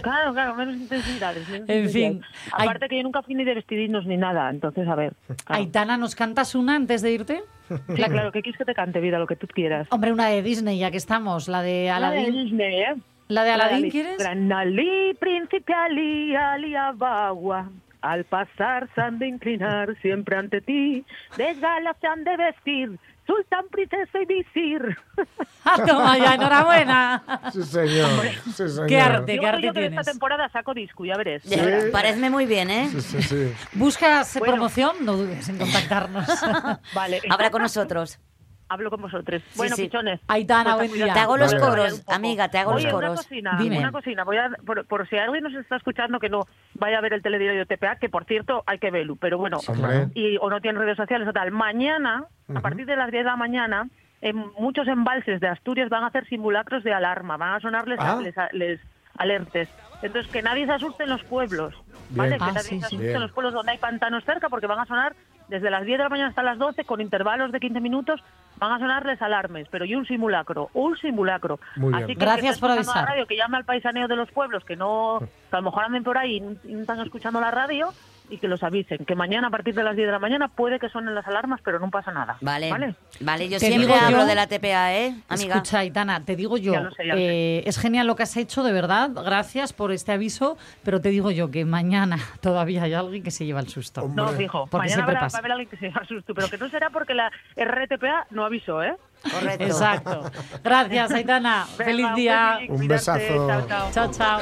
Claro, 0.01 0.33
claro, 0.33 0.55
menos 0.55 0.75
intensidades. 0.75 1.47
menos 1.47 1.69
En 1.69 1.89
fin. 1.89 2.21
Aparte 2.51 2.87
que 2.89 2.97
yo 2.97 3.03
nunca 3.03 3.21
fui 3.21 3.35
ni 3.35 3.43
de 3.43 3.53
vestidinos 3.53 4.05
ni 4.05 4.17
nada, 4.17 4.49
entonces 4.49 4.87
a 4.87 4.95
ver. 4.95 5.13
Claro, 5.25 5.61
Aitana, 5.61 5.97
¿nos 5.97 6.15
cantas 6.15 6.55
una 6.55 6.75
antes 6.75 7.01
de 7.01 7.11
irte? 7.11 7.43
Sí, 7.67 7.75
claro, 7.95 8.31
que 8.31 8.41
quieres 8.41 8.57
que 8.57 8.65
te 8.65 8.73
cante 8.73 8.99
vida, 8.99 9.19
lo 9.19 9.27
que 9.27 9.35
tú 9.35 9.45
quieras. 9.47 9.87
Hombre, 9.91 10.11
una 10.11 10.27
de 10.27 10.41
Disney, 10.41 10.79
ya 10.79 10.89
que 10.89 10.97
estamos, 10.97 11.47
la 11.47 11.61
de 11.61 11.85
La 11.85 12.09
de 12.11 12.19
Aladdin. 12.19 12.43
Disney, 12.45 12.81
¿eh? 12.81 12.95
¿La 13.27 13.43
de 13.43 13.57
La 13.57 13.65
Aladdin 13.65 13.91
quieres? 13.91 14.17
Gran 14.17 14.51
Ali, 14.51 15.15
príncipe 15.19 15.71
Ali, 15.71 16.35
Ali 16.35 16.75
Abagua. 16.75 17.69
Al 18.01 18.23
pasar 18.23 18.89
se 18.95 19.01
han 19.01 19.19
de 19.19 19.27
inclinar 19.27 19.95
siempre 20.01 20.37
ante 20.37 20.61
ti, 20.61 21.05
de 21.37 21.53
gala 21.55 21.95
se 21.99 22.07
han 22.07 22.23
de 22.23 22.37
vestir, 22.37 22.97
sultán, 23.29 23.65
princesa 23.69 24.19
y 24.21 24.25
visir. 24.25 24.97
Ah, 25.65 25.75
toma 25.85 26.17
ya, 26.17 26.33
enhorabuena. 26.35 27.21
Sí, 27.53 27.61
señor. 27.63 28.09
Sí, 28.45 28.69
señor. 28.69 28.87
Qué 28.87 28.99
arte, 28.99 29.35
Yo 29.35 29.41
qué 29.41 29.47
creo 29.47 29.49
arte 29.49 29.61
yo 29.67 29.73
que 29.73 29.79
tienes. 29.81 29.99
esta 29.99 30.11
temporada 30.11 30.49
saco 30.49 30.73
disco, 30.73 31.05
ya 31.05 31.15
verás. 31.17 31.43
Ya, 31.43 31.61
Parece 31.91 32.29
muy 32.29 32.45
bien, 32.45 32.71
¿eh? 32.71 32.89
Sí, 32.89 33.01
sí, 33.01 33.21
sí. 33.21 33.53
¿Buscas 33.73 34.33
Bueno. 34.39 34.53
promoción? 34.53 34.95
No 35.01 35.17
dudes 35.17 35.47
en 35.49 35.57
contactarnos. 35.59 36.25
Vale. 36.95 37.21
Habla 37.29 37.51
con 37.51 37.61
nosotros. 37.61 38.19
Hablo 38.69 38.91
con 38.91 39.01
vosotros. 39.01 39.41
Bueno, 39.57 39.75
sí. 39.75 39.83
pichones. 39.83 40.19
Aitana, 40.27 40.75
buen 40.75 40.91
día. 40.93 41.11
Te 41.13 41.19
hago 41.19 41.37
los 41.37 41.51
Vale. 41.53 41.65
coros, 41.65 42.03
amiga, 42.07 42.49
te 42.49 42.59
hago 42.59 42.73
los 42.73 42.81
Oye, 42.85 42.93
una 42.93 43.07
coros. 43.07 43.17
cocina, 43.23 43.57
Dime. 43.59 43.79
una 43.79 43.91
cocina. 43.91 44.23
Voy 44.23 44.37
a, 44.37 44.49
por, 44.65 44.85
por 44.85 45.09
si 45.09 45.17
alguien 45.17 45.43
nos 45.43 45.53
está 45.55 45.75
escuchando 45.77 46.19
que 46.19 46.29
no 46.29 46.45
vaya 46.75 46.99
a 46.99 47.01
ver 47.01 47.13
el 47.13 47.21
telediario 47.23 47.65
TPA, 47.65 47.95
que 47.95 48.09
por 48.09 48.25
cierto 48.25 48.63
hay 48.67 48.77
que 48.77 48.91
verlo, 48.91 49.15
pero 49.15 49.37
bueno, 49.39 49.57
Hombre. 49.67 50.09
y, 50.13 50.37
o 50.39 50.49
no 50.51 50.61
tiene 50.61 50.77
redes 50.79 50.97
sociales 50.97 51.27
o 51.27 51.33
tal. 51.33 51.51
Mañana, 51.51 52.25
a 52.53 52.61
partir 52.61 52.85
de 52.85 52.95
las 52.95 53.09
10 53.11 53.23
de 53.23 53.29
la 53.31 53.35
mañana, 53.35 53.87
en 54.21 54.35
muchos 54.59 54.87
embalses 54.87 55.39
de 55.39 55.47
Asturias 55.47 55.89
van 55.89 56.03
a 56.03 56.07
hacer 56.07 56.27
simulacros 56.27 56.83
de 56.83 56.93
alarma, 56.93 57.37
van 57.37 57.55
a 57.55 57.59
sonarles 57.61 57.97
Ah. 57.99 58.19
les, 58.21 58.35
les 58.53 58.79
alertes. 59.17 59.67
Entonces, 60.01 60.31
que 60.31 60.41
nadie 60.41 60.65
se 60.65 60.71
asuste 60.73 61.03
en 61.03 61.09
los 61.09 61.23
pueblos, 61.23 61.73
¿vale? 62.11 62.37
Bien. 62.37 62.39
Que 62.39 62.45
Ah, 62.45 62.53
nadie 62.53 62.69
sí, 62.69 62.79
se 62.79 62.85
asuste 62.85 63.13
en 63.13 63.19
los 63.21 63.31
pueblos 63.31 63.53
donde 63.53 63.71
hay 63.73 63.77
pantanos 63.77 64.23
cerca, 64.23 64.47
porque 64.47 64.67
van 64.67 64.79
a 64.79 64.85
sonar 64.85 65.13
desde 65.49 65.69
las 65.69 65.83
10 65.85 65.97
de 65.97 66.03
la 66.03 66.09
mañana 66.09 66.29
hasta 66.29 66.43
las 66.43 66.57
12, 66.57 66.85
con 66.85 67.01
intervalos 67.01 67.51
de 67.51 67.59
15 67.59 67.81
minutos, 67.81 68.21
van 68.57 68.71
a 68.71 68.79
sonarles 68.79 69.21
alarmes, 69.21 69.67
pero 69.69 69.85
y 69.85 69.95
un 69.95 70.05
simulacro, 70.05 70.69
un 70.73 70.95
simulacro. 70.97 71.59
Muy 71.75 71.91
bien. 71.91 72.03
Así 72.03 72.15
que 72.15 72.19
Gracias 72.19 72.55
que 72.55 72.61
por 72.61 72.69
escuchando 72.69 72.93
la 72.93 72.99
avisar. 73.01 73.15
radio, 73.15 73.27
que 73.27 73.35
llame 73.37 73.57
al 73.57 73.65
paisaneo 73.65 74.07
de 74.07 74.15
los 74.15 74.31
pueblos, 74.31 74.63
que 74.63 74.75
no 74.75 75.19
que 75.49 75.55
a 75.55 75.59
lo 75.59 75.63
mejor 75.63 75.85
anden 75.85 76.03
por 76.03 76.17
ahí 76.17 76.37
y 76.37 76.73
no 76.73 76.81
están 76.81 76.99
escuchando 77.01 77.41
la 77.41 77.51
radio, 77.51 77.89
y 78.29 78.37
que 78.37 78.47
los 78.47 78.63
avisen, 78.63 79.05
que 79.05 79.15
mañana 79.15 79.47
a 79.47 79.49
partir 79.51 79.73
de 79.75 79.83
las 79.83 79.95
10 79.95 80.07
de 80.07 80.11
la 80.11 80.19
mañana 80.19 80.47
puede 80.47 80.79
que 80.79 80.89
suenen 80.89 81.15
las 81.15 81.25
alarmas, 81.27 81.59
pero 81.63 81.79
no 81.79 81.89
pasa 81.89 82.11
nada. 82.11 82.37
Vale. 82.41 82.69
¿Vale? 82.69 82.95
Vale, 83.19 83.49
yo 83.49 83.57
Te 83.59 83.67
siempre 83.67 83.87
digo 83.87 83.99
yo- 83.99 84.05
hablo 84.05 84.25
de 84.25 84.35
la 84.35 84.47
TPA, 84.47 84.93
¿eh, 84.95 85.15
amiga? 85.27 85.55
Escucha, 85.55 85.79
Aitana, 85.79 86.23
te 86.23 86.35
digo 86.35 86.57
yo, 86.57 86.73
Ya 86.73 86.81
lo 86.81 86.91
sé, 86.91 87.07
ya 87.07 87.13
lo 87.15 87.19
eh, 87.19 87.63
es 87.65 87.77
genial 87.79 88.07
lo 88.07 88.15
que 88.15 88.23
has 88.23 88.37
hecho, 88.37 88.63
de 88.63 88.71
verdad, 88.71 89.09
gracias 89.13 89.73
por 89.73 89.91
este 89.91 90.11
aviso, 90.11 90.57
pero 90.83 91.01
te 91.01 91.09
digo 91.09 91.31
yo 91.31 91.49
que 91.51 91.65
mañana 91.65 92.17
todavía 92.41 92.83
hay 92.83 92.93
alguien 92.93 93.23
que 93.23 93.31
se 93.31 93.45
lleva 93.45 93.59
el 93.59 93.67
susto. 93.69 94.03
Hombre. 94.03 94.23
No, 94.23 94.29
fijo. 94.29 94.67
Porque 94.67 94.77
mañana 94.89 94.93
siempre 94.95 95.15
habrá- 95.15 95.19
pasa. 95.21 95.37
va 95.37 95.39
a 95.39 95.41
haber 95.41 95.51
alguien 95.53 95.69
que 95.69 95.77
se 95.77 95.87
asuste, 95.99 96.33
pero 96.33 96.49
que 96.49 96.57
no 96.57 96.69
será 96.69 96.89
porque 96.89 97.13
la 97.13 97.31
RTPA 97.55 98.27
no 98.31 98.45
avisó, 98.45 98.83
¿eh? 98.83 98.95
Correcto. 99.23 99.63
Exacto. 99.63 100.31
Gracias, 100.63 101.11
Aitana. 101.11 101.67
Venga, 101.77 101.85
Feliz 101.85 102.07
día. 102.15 102.59
Un 102.69 102.87
besazo. 102.87 103.47
chao, 103.67 103.91
chao. 103.91 104.11
Chao. 104.11 104.39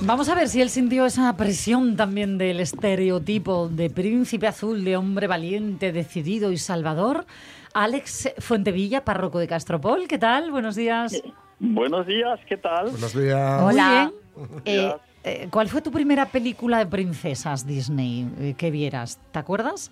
Vamos 0.00 0.28
a 0.28 0.34
ver 0.34 0.48
si 0.48 0.60
él 0.60 0.70
sintió 0.70 1.06
esa 1.06 1.36
presión 1.36 1.96
también 1.96 2.38
del 2.38 2.60
estereotipo 2.60 3.68
de 3.68 3.90
príncipe 3.90 4.46
azul, 4.48 4.84
de 4.84 4.96
hombre 4.96 5.26
valiente, 5.26 5.92
decidido 5.92 6.50
y 6.50 6.58
salvador. 6.58 7.26
Alex 7.72 8.30
Fuentevilla, 8.38 9.04
párroco 9.04 9.38
de 9.38 9.46
Castropol, 9.48 10.08
¿qué 10.08 10.18
tal? 10.18 10.50
Buenos 10.50 10.74
días. 10.76 11.22
Buenos 11.64 12.08
días, 12.08 12.40
¿qué 12.48 12.56
tal? 12.56 12.90
Buenos 12.90 13.14
días. 13.14 13.62
Muy 13.62 13.74
bien. 13.74 14.12
Eh, 14.64 14.92
eh, 15.22 15.48
¿Cuál 15.48 15.68
fue 15.68 15.80
tu 15.80 15.92
primera 15.92 16.26
película 16.26 16.78
de 16.78 16.86
princesas 16.86 17.64
Disney 17.64 18.28
eh, 18.40 18.54
que 18.58 18.72
vieras? 18.72 19.20
¿Te 19.30 19.38
acuerdas? 19.38 19.90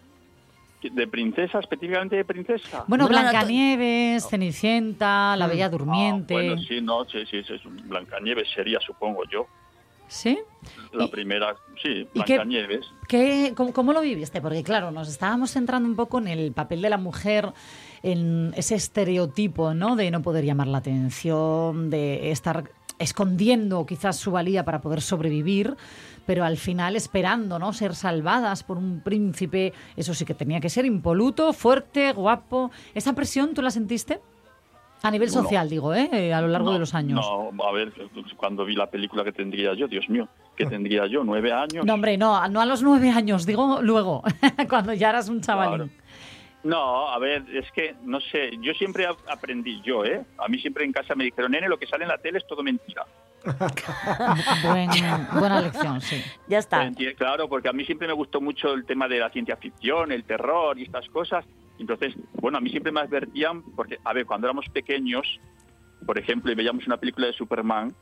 de 0.83 1.06
princesa, 1.06 1.59
específicamente 1.61 2.16
de 2.16 2.24
princesa. 2.24 2.85
Bueno, 2.88 3.06
Blancanieves, 3.06 4.26
Cenicienta, 4.26 5.37
La 5.37 5.46
Bella 5.46 5.68
Durmiente. 5.68 6.35
Ah, 6.35 6.38
bueno, 6.38 6.56
sí, 6.62 6.80
no, 6.80 7.04
sí, 7.04 7.18
sí, 7.30 7.42
sí, 7.44 7.54
Blancanieves 7.85 8.48
sería, 8.54 8.80
supongo 8.80 9.22
yo. 9.30 9.46
¿Sí? 10.09 10.38
La 10.92 11.06
primera, 11.09 11.54
sí, 11.83 12.09
¿Y 12.14 12.22
qué- 12.22 12.35
Blancanieves. 12.37 12.87
¿Qué, 13.09 13.52
cómo, 13.54 13.74
cómo 13.74 13.92
lo 13.92 14.00
viviste? 14.00 14.40
Porque 14.40 14.64
claro, 14.64 14.90
nos 14.90 15.09
estábamos 15.09 15.50
centrando 15.50 15.87
un 15.87 15.96
poco 15.96 16.18
en 16.18 16.28
el 16.28 16.52
papel 16.52 16.80
de 16.80 16.88
la 16.88 16.96
mujer, 16.96 17.52
en 18.02 18.52
ese 18.56 18.74
estereotipo, 18.74 19.74
¿no? 19.74 19.96
De 19.96 20.10
no 20.10 20.22
poder 20.22 20.44
llamar 20.44 20.66
la 20.68 20.78
atención, 20.78 21.90
de 21.90 22.30
estar 22.30 22.70
escondiendo 22.98 23.86
quizás 23.86 24.16
su 24.16 24.30
valía 24.30 24.64
para 24.64 24.80
poder 24.80 25.00
sobrevivir, 25.00 25.74
pero 26.26 26.44
al 26.44 26.56
final 26.58 26.96
esperando, 26.96 27.58
¿no? 27.58 27.72
Ser 27.72 27.94
salvadas 27.94 28.62
por 28.62 28.76
un 28.76 29.00
príncipe, 29.00 29.72
eso 29.96 30.12
sí 30.14 30.24
que 30.24 30.34
tenía 30.34 30.60
que 30.60 30.68
ser 30.68 30.84
impoluto, 30.84 31.52
fuerte, 31.52 32.12
guapo. 32.12 32.70
¿Esa 32.94 33.14
presión 33.14 33.54
tú 33.54 33.62
la 33.62 33.70
sentiste? 33.70 34.20
A 35.02 35.10
nivel 35.10 35.28
No. 35.28 35.32
social, 35.42 35.70
digo, 35.70 35.94
¿eh? 35.94 36.32
A 36.34 36.42
lo 36.42 36.48
largo 36.48 36.66
No, 36.68 36.72
de 36.74 36.78
los 36.78 36.94
años. 36.94 37.18
No, 37.26 37.64
a 37.66 37.72
ver, 37.72 37.90
cuando 38.36 38.66
vi 38.66 38.74
la 38.76 38.90
película 38.90 39.24
que 39.24 39.32
tendría 39.32 39.72
yo, 39.74 39.88
Dios 39.88 40.10
mío, 40.10 40.28
que 40.54 40.66
tendría 40.66 41.06
yo? 41.06 41.24
¿Nueve 41.24 41.52
años? 41.54 41.86
No, 41.86 41.94
hombre, 41.94 42.18
no, 42.18 42.46
no 42.50 42.60
a 42.60 42.66
los 42.66 42.82
nueve 42.82 43.08
años, 43.10 43.46
digo 43.46 43.80
luego, 43.80 44.22
cuando 44.68 44.92
ya 44.92 45.08
eras 45.08 45.30
un 45.30 45.40
chavalín. 45.40 45.90
No, 46.62 47.09
a 47.09 47.18
ver, 47.18 47.44
es 47.55 47.70
que, 47.73 47.94
no 48.03 48.20
sé, 48.20 48.51
yo 48.61 48.75
siempre 48.75 49.07
ap- 49.07 49.16
aprendí 49.29 49.81
yo, 49.83 50.05
¿eh? 50.05 50.23
A 50.38 50.46
mí 50.49 50.59
siempre 50.59 50.85
en 50.85 50.92
casa 50.92 51.14
me 51.14 51.25
dijeron, 51.25 51.53
nene, 51.53 51.68
lo 51.68 51.79
que 51.79 51.87
sale 51.87 52.05
en 52.05 52.09
la 52.09 52.18
tele 52.18 52.38
es 52.38 52.46
todo 52.46 52.62
mentira. 52.62 53.07
Buen- 54.62 54.90
buena 55.38 55.61
lección, 55.61 56.01
sí. 56.01 56.23
Ya 56.49 56.59
está. 56.59 56.90
Claro, 57.16 57.49
porque 57.49 57.68
a 57.68 57.73
mí 57.73 57.85
siempre 57.85 58.07
me 58.07 58.12
gustó 58.12 58.40
mucho 58.40 58.73
el 58.75 58.85
tema 58.85 59.09
de 59.09 59.18
la 59.18 59.31
ciencia 59.31 59.57
ficción, 59.57 60.12
el 60.12 60.25
terror 60.25 60.79
y 60.79 60.83
estas 60.85 61.09
cosas. 61.09 61.44
Entonces, 61.79 62.14
bueno, 62.35 62.59
a 62.59 62.61
mí 62.61 62.68
siempre 62.70 62.92
me 62.92 63.01
advertían, 63.01 63.62
porque, 63.75 63.99
a 64.05 64.12
ver, 64.12 64.27
cuando 64.27 64.46
éramos 64.46 64.66
pequeños, 64.68 65.27
por 66.05 66.18
ejemplo, 66.18 66.53
y 66.53 66.55
veíamos 66.55 66.87
una 66.87 66.99
película 66.99 67.27
de 67.29 67.33
Superman, 67.33 67.94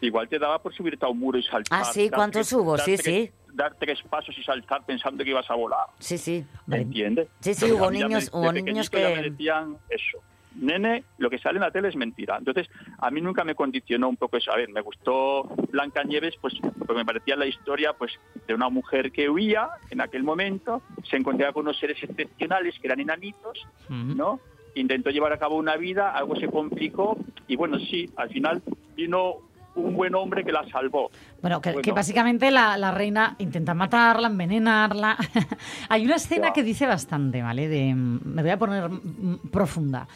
igual 0.00 0.28
te 0.28 0.38
daba 0.38 0.60
por 0.62 0.74
subirte 0.74 1.04
a 1.04 1.08
un 1.08 1.18
muro 1.18 1.38
y 1.38 1.42
saltar. 1.42 1.82
Ah, 1.82 1.84
sí, 1.92 2.08
dar 2.08 2.16
¿cuántos 2.18 2.48
tres- 2.48 2.52
hubo? 2.58 2.76
dar 2.76 2.86
Sí, 2.86 2.96
sí. 2.96 3.30
Dar 3.54 3.74
tres 3.78 4.00
pasos 4.08 4.36
y 4.38 4.42
saltar 4.42 4.84
pensando 4.86 5.22
que 5.24 5.30
ibas 5.30 5.50
a 5.50 5.54
volar. 5.54 5.86
Sí, 5.98 6.16
sí. 6.18 6.44
¿Me 6.66 6.78
entiendes? 6.78 7.28
Sí, 7.40 7.54
sí, 7.54 7.64
Entonces, 7.66 7.72
hubo 7.72 7.84
ya 7.84 7.90
me- 7.90 8.14
niños- 8.14 8.30
hubo 8.32 8.52
niños 8.52 8.90
ya 8.90 8.98
que- 8.98 9.16
me 9.16 9.22
decían 9.30 9.76
eso. 9.90 10.18
Nene, 10.54 11.04
lo 11.16 11.30
que 11.30 11.38
sale 11.38 11.56
en 11.56 11.62
la 11.62 11.70
tele 11.70 11.88
es 11.88 11.96
mentira. 11.96 12.36
Entonces, 12.36 12.68
a 12.98 13.10
mí 13.10 13.22
nunca 13.22 13.42
me 13.42 13.54
condicionó 13.54 14.08
un 14.08 14.16
poco 14.18 14.36
eso. 14.36 14.52
A 14.52 14.56
ver, 14.56 14.68
me 14.68 14.82
gustó 14.82 15.44
Blancanieves, 15.70 16.34
pues 16.40 16.54
porque 16.78 16.94
me 16.94 17.04
parecía 17.06 17.36
la 17.36 17.46
historia 17.46 17.94
pues 17.94 18.12
de 18.46 18.54
una 18.54 18.68
mujer 18.68 19.12
que 19.12 19.30
huía 19.30 19.68
en 19.90 20.02
aquel 20.02 20.22
momento, 20.24 20.82
se 21.08 21.16
encontraba 21.16 21.52
con 21.54 21.62
unos 21.62 21.78
seres 21.78 22.02
excepcionales 22.02 22.78
que 22.78 22.86
eran 22.86 23.00
enanitos, 23.00 23.66
¿no? 23.88 24.40
Intentó 24.74 25.08
llevar 25.10 25.32
a 25.32 25.38
cabo 25.38 25.56
una 25.56 25.76
vida, 25.76 26.10
algo 26.12 26.36
se 26.36 26.48
complicó 26.48 27.16
y 27.48 27.56
bueno, 27.56 27.78
sí, 27.78 28.10
al 28.16 28.28
final 28.28 28.62
vino 28.94 29.36
un 29.74 29.96
buen 29.96 30.14
hombre 30.14 30.44
que 30.44 30.52
la 30.52 30.68
salvó. 30.70 31.10
Bueno, 31.40 31.60
que, 31.60 31.92
básicamente 31.92 32.50
la, 32.50 32.76
la 32.76 32.90
reina 32.90 33.36
intenta 33.38 33.74
matarla, 33.74 34.28
envenenarla. 34.28 35.16
hay 35.88 36.04
una 36.04 36.16
escena 36.16 36.52
que 36.52 36.62
dice 36.62 36.86
bastante, 36.86 37.42
¿vale? 37.42 37.68
De, 37.68 37.94
mm, 37.94 38.20
me 38.24 38.42
voy 38.42 38.50
a 38.50 38.58
poner 38.58 38.88
mm, 38.90 39.48
profunda. 39.50 40.06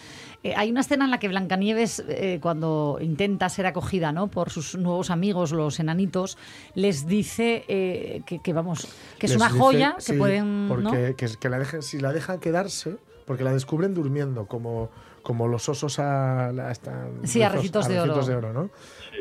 Eh, 0.43 0.55
hay 0.57 0.71
una 0.71 0.81
escena 0.81 1.07
en 1.07 1.11
la 1.11 1.19
que 1.19 1.29
Blancanieves, 1.29 2.05
eh, 2.09 2.39
cuando 2.41 2.99
intenta 3.01 3.49
ser 3.49 3.67
acogida 3.67 4.13
¿no? 4.13 4.29
por 4.29 4.51
sus 4.51 4.77
nuevos 4.77 5.11
amigos, 5.11 5.53
los 5.53 5.81
enanitos, 5.81 6.39
les 6.75 7.07
dice 7.07 7.65
eh, 7.67 8.23
que, 8.27 8.39
que, 8.41 8.53
vamos, 8.53 8.87
que 9.19 9.27
es 9.27 9.33
Les 9.33 9.41
una 9.41 9.49
dice- 9.49 9.59
joya, 9.59 9.97
que 10.07 10.13
pueden... 10.13 10.69
¿no? 10.69 10.75
Porque 10.75 11.15
que, 11.17 11.27
que 11.41 11.49
la 11.49 11.65
si 11.83 11.99
la 11.99 12.13
dejan 12.13 12.39
quedarse, 12.39 12.97
porque 13.25 13.43
la 13.43 13.53
descubren 13.53 13.95
durmiendo, 13.95 14.47
como, 14.47 14.91
como 15.27 15.49
los 15.49 15.69
osos 15.69 15.99
a, 15.99 16.53
la- 16.53 16.71
esta- 16.71 17.09
Sí, 17.25 17.43
a 17.43 17.49
recitos 17.49 17.89
de 17.89 17.97
recitos 17.99 18.29
oro. 18.29 18.53
¿no? 18.53 18.71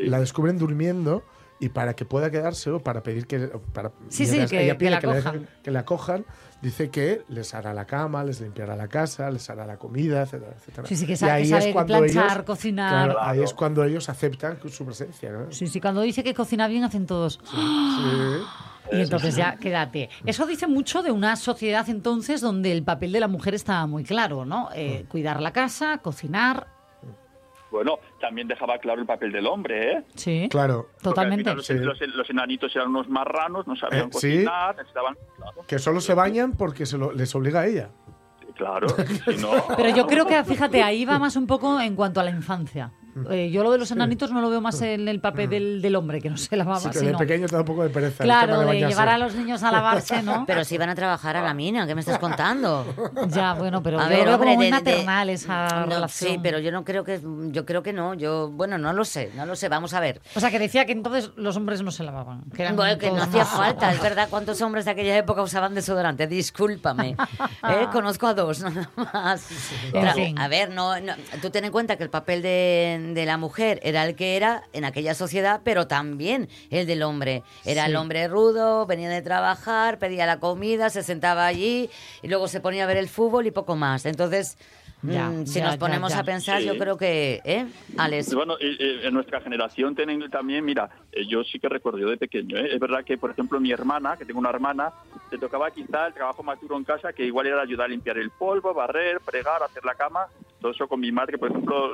La 0.03 0.19
descubren 0.19 0.59
durmiendo 0.59 1.23
y 1.59 1.69
para 1.69 1.95
que 1.95 2.05
pueda 2.05 2.29
quedarse 2.29 2.69
o 2.69 2.79
para 2.79 3.01
pedir 3.01 3.25
que... 3.25 3.39
Para, 3.73 3.91
Sí, 4.09 4.27
sí, 4.27 4.45
que- 4.45 4.61
ella 4.65 4.73
que 4.73 4.77
pide 4.77 4.89
la 4.91 4.99
que, 4.99 5.07
la 5.07 5.15
cojan. 5.15 5.35
dejen- 5.35 5.47
que 5.63 5.71
la 5.71 5.83
cojan, 5.85 6.25
dice 6.61 6.89
que 6.91 7.23
les 7.27 7.55
hará 7.55 7.73
la 7.73 7.85
cama, 7.87 8.23
les 8.23 8.39
limpiará 8.39 8.75
la 8.75 8.87
casa, 8.87 9.31
les 9.31 9.49
hará 9.49 9.65
la 9.65 9.77
comida, 9.77 10.21
etcétera, 10.21 10.53
etcétera. 10.55 10.87
Sí, 10.87 10.95
sí, 10.95 11.07
que 11.07 11.13
Y 11.13 11.15
sabe- 11.15 11.31
ahí 11.31 11.47
sabe 11.47 11.69
es 11.69 11.73
cuando 11.73 11.97
planchar, 11.97 12.31
ellos- 12.33 12.43
cocinar. 12.45 13.05
claro, 13.05 13.19
ahí 13.23 13.41
es 13.41 13.53
cuando 13.55 13.83
ellos 13.83 14.07
aceptan 14.07 14.59
su 14.69 14.85
presencia. 14.85 15.31
¿no? 15.31 15.51
Sí, 15.51 15.65
sí, 15.65 15.81
cuando 15.81 16.01
dice 16.01 16.23
que 16.23 16.35
cocina 16.35 16.67
bien 16.67 16.83
hacen 16.83 17.07
todos. 17.07 17.39
Y 18.91 19.01
entonces 19.01 19.35
ya 19.35 19.57
quédate. 19.57 20.09
Eso 20.25 20.45
dice 20.45 20.67
mucho 20.67 21.01
de 21.03 21.11
una 21.11 21.35
sociedad 21.35 21.87
entonces 21.89 22.41
donde 22.41 22.71
el 22.71 22.83
papel 22.83 23.11
de 23.11 23.19
la 23.19 23.27
mujer 23.27 23.53
está 23.55 23.85
muy 23.87 24.03
claro, 24.03 24.45
¿no? 24.45 24.69
Eh, 24.75 25.05
cuidar 25.09 25.41
la 25.41 25.51
casa, 25.51 25.97
cocinar. 25.99 26.67
Bueno, 27.71 27.99
también 28.21 28.47
dejaba 28.47 28.77
claro 28.77 29.01
el 29.01 29.07
papel 29.07 29.31
del 29.33 29.47
hombre, 29.47 29.91
¿eh? 29.91 30.03
Sí. 30.15 30.47
Claro. 30.49 30.89
Totalmente. 31.01 31.53
Los, 31.53 31.65
Sí. 31.65 31.73
los- 31.73 31.99
los 31.99 32.29
enanitos 32.29 32.73
eran 32.75 32.89
unos 32.89 33.09
marranos, 33.09 33.67
no 33.67 33.75
sabían 33.75 34.03
Eh, 34.05 34.09
sí. 34.11 34.11
cocinar, 34.13 34.75
necesitaban... 34.77 35.15
Claro, 35.35 35.61
Que 35.67 35.79
solo 35.79 35.99
se 35.99 36.13
bañan 36.13 36.53
porque 36.53 36.85
se 36.85 36.97
lo- 36.97 37.11
les 37.11 37.33
obliga 37.35 37.61
a 37.61 37.65
ella. 37.65 37.89
claro, 38.55 38.87
si 39.25 39.35
no... 39.41 39.49
Pero 39.75 39.89
yo 39.89 40.07
creo 40.07 40.25
que, 40.25 40.41
fíjate, 40.45 40.81
ahí 40.83 41.03
va 41.03 41.19
más 41.19 41.35
un 41.35 41.47
poco 41.47 41.77
en 41.81 41.95
cuanto 41.95 42.21
a 42.21 42.23
la 42.23 42.29
infancia. 42.29 42.93
Eh, 43.29 43.49
yo 43.49 43.63
lo 43.63 43.71
de 43.71 43.77
los 43.77 43.89
enanitos 43.91 44.31
no 44.31 44.41
lo 44.41 44.49
veo 44.49 44.59
más 44.59 44.81
en 44.81 45.07
el 45.07 45.19
papel 45.21 45.49
del, 45.49 45.81
del 45.81 45.95
hombre, 45.95 46.21
que 46.21 46.29
no 46.29 46.35
se 46.37 46.55
lavaba, 46.57 46.79
Sí, 46.79 46.89
sino- 46.91 47.11
de 47.11 47.17
pequeño 47.17 47.47
te 47.47 47.53
da 47.55 47.61
un 47.61 47.65
poco 47.65 47.83
de 47.83 47.89
pereza. 47.89 48.23
Claro, 48.23 48.59
de 48.61 48.79
llevar 48.79 49.07
a 49.09 49.17
los 49.17 49.35
niños 49.35 49.63
a 49.63 49.71
lavarse, 49.71 50.21
¿no? 50.21 50.43
Pero 50.45 50.65
si 50.65 50.77
van 50.77 50.89
a 50.89 50.95
trabajar 50.95 51.37
a 51.37 51.41
la 51.41 51.53
mina, 51.53 51.87
¿qué 51.87 51.95
me 51.95 52.01
estás 52.01 52.19
contando? 52.19 52.85
Ya, 53.29 53.53
bueno, 53.53 53.81
pero 53.81 53.99
A 53.99 54.03
yo 54.03 54.09
ver, 54.09 54.25
veo 54.25 54.35
hombre, 54.35 54.49
como 54.49 54.55
muy 54.55 54.65
de- 54.65 54.71
de- 54.71 54.77
maternal 54.77 55.29
esa 55.29 55.67
No, 55.81 55.85
relación. 55.95 56.31
Sí, 56.33 56.39
pero 56.43 56.59
yo 56.59 56.71
no 56.71 56.83
creo 56.83 57.03
que 57.03 57.19
yo 57.51 57.65
creo 57.65 57.81
que 57.83 57.93
no. 57.93 58.13
Yo 58.13 58.49
bueno, 58.51 58.77
no 58.77 58.91
lo 58.93 59.05
sé, 59.05 59.31
no 59.35 59.45
lo 59.45 59.55
sé. 59.55 59.69
Vamos 59.69 59.93
a 59.93 59.99
ver. 59.99 60.21
O 60.35 60.39
sea, 60.39 60.51
que 60.51 60.59
decía 60.59 60.85
que 60.85 60.91
entonces 60.91 61.31
los 61.37 61.55
hombres 61.57 61.81
no 61.81 61.91
se 61.91 62.03
lavaban. 62.03 62.43
Que 62.55 62.63
eran 62.63 62.75
Bueno, 62.75 62.97
que 62.97 63.09
no 63.11 63.23
hacía 63.23 63.43
más- 63.43 63.49
falta, 63.53 63.91
es 63.93 64.01
verdad. 64.01 64.27
¿Cuántos 64.29 64.61
hombres 64.61 64.85
de 64.85 64.91
aquella 64.91 65.17
época 65.17 65.41
usaban 65.41 65.73
desodorante? 65.73 66.27
Discúlpame. 66.27 67.15
¿eh? 67.69 67.87
Conozco 67.91 68.27
a 68.27 68.33
dos, 68.33 68.59
nada 68.61 68.89
más. 68.95 69.49
En 69.85 69.91
Pero, 69.91 70.13
fin. 70.13 70.39
A 70.39 70.47
ver, 70.47 70.69
no, 70.71 70.99
no- 70.99 71.13
tú 71.41 71.49
ten 71.49 71.65
en 71.65 71.71
cuenta 71.71 71.95
que 71.97 72.03
el 72.03 72.09
papel 72.09 72.41
de, 72.41 73.04
de 73.13 73.25
la 73.25 73.37
mujer 73.37 73.79
era 73.83 74.03
el 74.05 74.15
que 74.15 74.35
era 74.35 74.63
en 74.73 74.85
aquella 74.85 75.13
sociedad, 75.13 75.61
pero 75.63 75.87
también 75.87 76.49
el 76.69 76.87
del 76.87 77.03
hombre. 77.03 77.43
Era 77.65 77.83
Sí. 77.85 77.89
el 77.91 77.95
hombre 77.97 78.27
rudo, 78.27 78.85
venía 78.85 79.09
de 79.09 79.21
trabajar, 79.21 79.99
pedía 79.99 80.25
la 80.25 80.39
comida, 80.39 80.89
se 80.89 81.03
sentaba 81.03 81.45
allí 81.45 81.89
y 82.21 82.27
luego 82.27 82.47
se 82.47 82.59
ponía 82.61 82.83
a 82.85 82.87
ver 82.87 82.97
el 82.97 83.07
fútbol 83.09 83.47
y 83.47 83.51
poco 83.51 83.75
más. 83.75 84.05
Entonces, 84.05 84.57
Ya, 85.07 85.29
mm, 85.29 85.45
si 85.45 85.59
ya, 85.59 85.65
nos 85.65 85.77
ponemos 85.77 86.11
ya. 86.13 86.19
a 86.19 86.23
pensar, 86.23 86.61
Sí. 86.61 86.67
yo 86.67 86.77
creo 86.77 86.97
que, 86.97 87.41
¿eh, 87.43 87.65
Alex? 87.97 88.33
Bueno, 88.33 88.55
y 88.59 89.05
en 89.05 89.13
nuestra 89.13 89.41
generación 89.41 89.95
tienen 89.95 90.29
también, 90.29 90.63
mira, 90.65 90.89
eh, 91.11 91.25
yo 91.27 91.43
sí 91.43 91.59
que 91.59 91.69
recuerdo 91.69 91.99
yo 91.99 92.09
de 92.09 92.17
pequeño, 92.17 92.57
¿eh? 92.57 92.69
es 92.73 92.79
verdad 92.79 93.03
que, 93.03 93.17
por 93.17 93.31
ejemplo, 93.31 93.59
mi 93.59 93.71
hermana, 93.71 94.17
que 94.17 94.25
tengo 94.25 94.39
una 94.39 94.49
hermana, 94.49 94.91
le 95.31 95.37
tocaba 95.37 95.71
quizá 95.71 96.07
el 96.07 96.13
trabajo 96.13 96.43
más 96.43 96.59
duro 96.61 96.77
en 96.77 96.83
casa, 96.83 97.13
que 97.13 97.25
igual 97.25 97.47
era 97.47 97.61
ayudar 97.61 97.85
a 97.85 97.89
limpiar 97.89 98.17
el 98.17 98.29
polvo, 98.31 98.73
barrer, 98.73 99.19
fregar, 99.21 99.61
hacer 99.63 99.83
la 99.85 99.95
cama, 99.95 100.27
todo 100.61 100.71
eso 100.71 100.87
con 100.87 100.99
mi 100.99 101.11
madre, 101.11 101.37
por 101.37 101.51
ejemplo, 101.51 101.91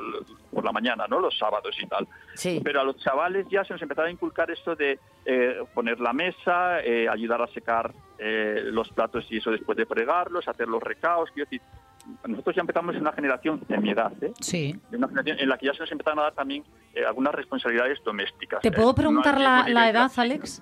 por 0.50 0.64
la 0.64 0.72
mañana, 0.72 1.06
¿no? 1.08 1.20
Los 1.20 1.36
sábados 1.36 1.76
y 1.80 1.86
tal. 1.86 2.06
Sí. 2.34 2.60
Pero 2.64 2.80
a 2.80 2.84
los 2.84 2.96
chavales 2.98 3.46
ya 3.50 3.64
se 3.64 3.72
nos 3.74 3.82
empezaba 3.82 4.08
a 4.08 4.10
inculcar 4.10 4.50
esto 4.50 4.74
de 4.74 4.98
eh, 5.26 5.62
poner 5.74 6.00
la 6.00 6.12
mesa, 6.12 6.80
eh, 6.80 7.08
ayudar 7.08 7.42
a 7.42 7.48
secar 7.48 7.92
eh, 8.18 8.62
los 8.64 8.88
platos 8.90 9.26
y 9.30 9.38
eso 9.38 9.50
después 9.50 9.76
de 9.76 9.84
fregarlos, 9.84 10.46
hacer 10.48 10.68
los 10.68 10.82
recaos, 10.82 11.30
quiero 11.34 11.50
decir, 11.50 11.60
nosotros 12.26 12.54
ya 12.56 12.60
empezamos 12.60 12.94
en 12.94 13.02
una 13.02 13.12
generación 13.12 13.62
de 13.68 13.78
mi 13.78 13.90
edad, 13.90 14.12
¿eh? 14.22 14.32
Sí. 14.40 14.78
de 14.90 14.96
una 14.96 15.08
generación 15.08 15.38
en 15.40 15.48
la 15.48 15.58
que 15.58 15.66
ya 15.66 15.74
se 15.74 15.80
nos 15.80 15.92
empezaron 15.92 16.18
a 16.20 16.22
dar 16.22 16.34
también 16.34 16.64
eh, 16.94 17.04
algunas 17.04 17.34
responsabilidades 17.34 17.98
domésticas. 18.04 18.60
¿Te 18.62 18.68
¿eh? 18.68 18.72
puedo 18.72 18.88
No 18.88 18.94
preguntar 18.94 19.40
la, 19.40 19.68
la 19.68 19.88
edad, 19.88 20.10
Alex? 20.16 20.60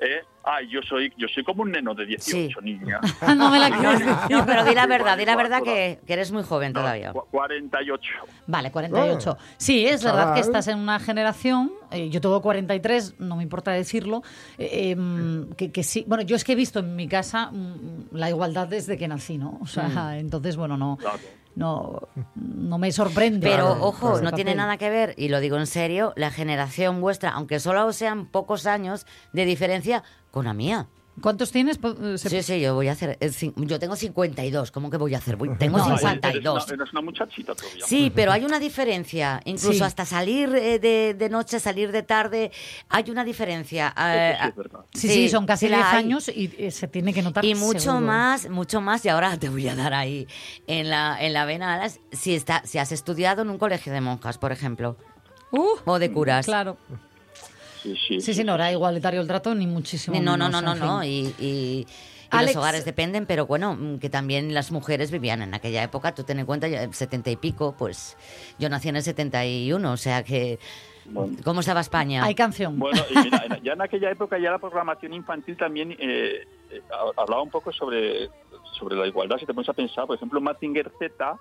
¿Eh? 0.00 0.22
Ay, 0.44 0.66
yo 0.70 0.80
soy, 0.82 1.12
yo 1.18 1.26
soy 1.28 1.44
como 1.44 1.62
un 1.62 1.72
neno 1.72 1.94
de 1.94 2.06
18, 2.06 2.60
niña. 2.62 3.00
no 3.36 3.50
me 3.50 3.58
la 3.58 3.70
quieres 3.70 4.00
No, 4.30 4.46
pero 4.46 4.64
di 4.64 4.74
la 4.74 4.86
verdad, 4.86 5.18
di 5.18 5.26
la 5.26 5.36
verdad 5.36 5.62
que, 5.62 5.98
que 6.06 6.12
eres 6.14 6.32
muy 6.32 6.42
joven 6.42 6.72
No, 6.72 6.80
todavía. 6.80 7.12
cu- 7.12 7.24
48. 7.30 8.10
Vale, 8.46 8.70
48. 8.70 9.30
Oh, 9.30 9.36
sí, 9.58 9.86
es 9.86 10.02
verdad 10.02 10.32
que 10.32 10.40
estás 10.40 10.68
en 10.68 10.78
una 10.78 10.98
generación, 11.00 11.70
eh, 11.90 12.08
yo 12.08 12.20
tengo 12.22 12.40
43, 12.40 13.20
no 13.20 13.36
me 13.36 13.42
importa 13.42 13.72
decirlo, 13.72 14.22
eh, 14.56 14.90
em, 14.92 15.50
que, 15.52 15.70
que 15.70 15.82
sí. 15.82 16.04
Bueno, 16.06 16.22
yo 16.24 16.36
es 16.36 16.44
que 16.44 16.52
he 16.52 16.56
visto 16.56 16.78
en 16.78 16.96
mi 16.96 17.08
casa 17.08 17.50
mm, 17.50 18.16
la 18.16 18.30
igualdad 18.30 18.68
desde 18.68 18.96
que 18.96 19.06
nací, 19.06 19.36
¿no? 19.36 19.58
O 19.60 19.66
sea, 19.66 20.16
entonces, 20.18 20.56
bueno, 20.56 20.78
no, 20.78 20.96
Claro. 20.98 21.18
No, 21.58 22.08
no 22.36 22.78
me 22.78 22.92
sorprende. 22.92 23.48
Pero 23.48 23.66
Claro, 23.66 23.84
ojo, 23.84 24.20
no 24.20 24.30
tiene 24.32 24.54
nada 24.54 24.76
que 24.76 24.90
ver, 24.90 25.14
y 25.16 25.28
lo 25.28 25.40
digo 25.40 25.56
en 25.56 25.66
serio, 25.66 26.12
la 26.14 26.30
generación 26.30 27.00
vuestra, 27.00 27.30
aunque 27.30 27.58
solo 27.58 27.92
sean 27.92 28.26
pocos 28.26 28.66
años 28.66 29.06
de 29.32 29.44
diferencia, 29.44 30.04
con 30.30 30.44
la 30.44 30.54
mía. 30.54 30.86
¿Cuántos 31.22 31.50
tienes? 31.50 31.78
Eh, 31.82 32.18
se- 32.18 32.28
Sí, 32.30 32.42
sí, 32.42 32.60
yo 32.60 32.74
voy 32.74 32.88
a 32.88 32.92
hacer. 32.92 33.16
eh, 33.20 33.30
Yo 33.56 33.78
tengo 33.78 33.96
52. 33.96 34.70
¿Cómo 34.70 34.90
que 34.90 34.96
voy 34.96 35.14
a 35.14 35.18
hacer? 35.18 35.36
Voy- 35.36 35.50
tengo 35.58 35.78
No, 35.78 35.86
eres- 35.88 36.00
52. 36.00 36.56
Eres 36.62 36.66
una, 36.72 36.82
eres 36.82 36.92
una 36.92 37.02
muchachita 37.02 37.54
todavía. 37.54 37.84
Sí, 37.86 38.12
pero 38.14 38.32
hay 38.32 38.44
una 38.44 38.58
diferencia. 38.58 39.40
Incluso 39.44 39.72
Sí. 39.78 39.82
hasta 39.82 40.04
salir 40.04 40.54
eh, 40.54 40.78
de, 40.78 41.14
de 41.14 41.28
noche, 41.28 41.60
salir 41.60 41.92
de 41.92 42.02
tarde, 42.02 42.50
hay 42.88 43.10
una 43.10 43.24
diferencia. 43.24 43.92
sí 43.96 44.48
es 44.48 44.56
verdad. 44.56 44.80
Sí, 44.92 45.08
sí, 45.08 45.28
son 45.28 45.46
casi 45.46 45.66
sí 45.66 45.70
la 45.70 45.78
10 45.78 45.88
hay. 45.88 45.98
años 46.04 46.28
y 46.28 46.70
se 46.70 46.88
tiene 46.88 47.12
que 47.12 47.22
notar 47.22 47.44
Y 47.44 47.54
mucho 47.54 47.78
seguro. 47.80 48.00
más, 48.00 48.48
mucho 48.48 48.80
más, 48.80 49.04
y 49.04 49.08
ahora 49.08 49.36
te 49.38 49.48
voy 49.48 49.66
a 49.68 49.74
dar 49.74 49.94
ahí 49.94 50.26
en 50.66 50.90
la, 50.90 51.16
en 51.20 51.32
la 51.32 51.44
vena, 51.44 51.74
Alas, 51.74 52.00
si, 52.12 52.34
está, 52.34 52.62
si 52.64 52.78
has 52.78 52.92
estudiado 52.92 53.42
en 53.42 53.50
un 53.50 53.58
colegio 53.58 53.92
de 53.92 54.00
monjas, 54.00 54.38
por 54.38 54.52
ejemplo, 54.52 54.96
Uh, 55.50 55.66
o 55.86 55.98
de 55.98 56.12
curas. 56.12 56.44
claro. 56.44 56.76
Sí, 57.82 57.94
sí. 57.96 58.20
Sí, 58.20 58.34
sí, 58.34 58.44
no 58.44 58.54
era 58.54 58.70
igualitario 58.72 59.20
el 59.20 59.26
trato 59.26 59.54
ni 59.54 59.66
muchísimo 59.66 60.16
Ni- 60.18 60.24
No, 60.24 60.36
no, 60.36 60.46
menos, 60.46 60.62
no, 60.62 60.74
no, 60.74 60.86
no. 60.96 61.00
fin. 61.02 61.10
Y, 61.10 61.44
y- 61.44 61.86
y 61.86 61.86
Alex- 62.30 62.54
los 62.54 62.56
hogares 62.56 62.84
dependen, 62.84 63.24
pero 63.24 63.46
bueno, 63.46 63.74
mm, 63.74 63.98
que 64.00 64.10
también 64.10 64.52
las 64.52 64.70
mujeres 64.70 65.10
vivían 65.10 65.40
en 65.42 65.54
aquella 65.54 65.82
época. 65.82 66.14
Tú 66.14 66.24
ten 66.24 66.38
en 66.38 66.46
cuenta, 66.46 66.66
70 66.92 67.30
y 67.30 67.36
pico, 67.36 67.74
pues 67.78 68.16
yo 68.58 68.68
nací 68.68 68.88
en 68.90 68.96
el 68.96 69.02
71, 69.02 69.92
o 69.92 69.96
sea 69.96 70.22
que. 70.22 70.58
¿Cómo 71.42 71.60
estaba 71.60 71.80
España? 71.80 72.22
Hay 72.22 72.34
canción. 72.34 72.78
Bueno, 72.78 73.00
y 73.10 73.18
mira, 73.18 73.46
ya 73.64 73.72
en 73.72 73.80
aquella 73.80 74.10
época 74.10 74.38
ya 74.38 74.50
la 74.50 74.58
programación 74.58 75.14
infantil 75.14 75.56
también 75.56 75.92
eh, 75.92 76.44
eh, 76.70 76.82
ha- 76.92 77.22
hablaba 77.22 77.40
un 77.40 77.48
poco 77.48 77.72
sobre, 77.72 78.28
sobre 78.78 78.94
la 78.94 79.06
igualdad. 79.06 79.38
Si 79.38 79.46
te 79.46 79.54
pones 79.54 79.70
a 79.70 79.72
pensar, 79.72 80.06
por 80.06 80.16
ejemplo, 80.16 80.38
Mazinger 80.38 80.92
Z, 80.98 81.34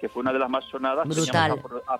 que 0.00 0.08
fue 0.08 0.22
una 0.22 0.32
de 0.32 0.40
las 0.40 0.50
más 0.50 0.64
sonadas, 0.64 1.06
Brutal. 1.06 1.50
teníamos 1.54 1.82
a 1.86 1.98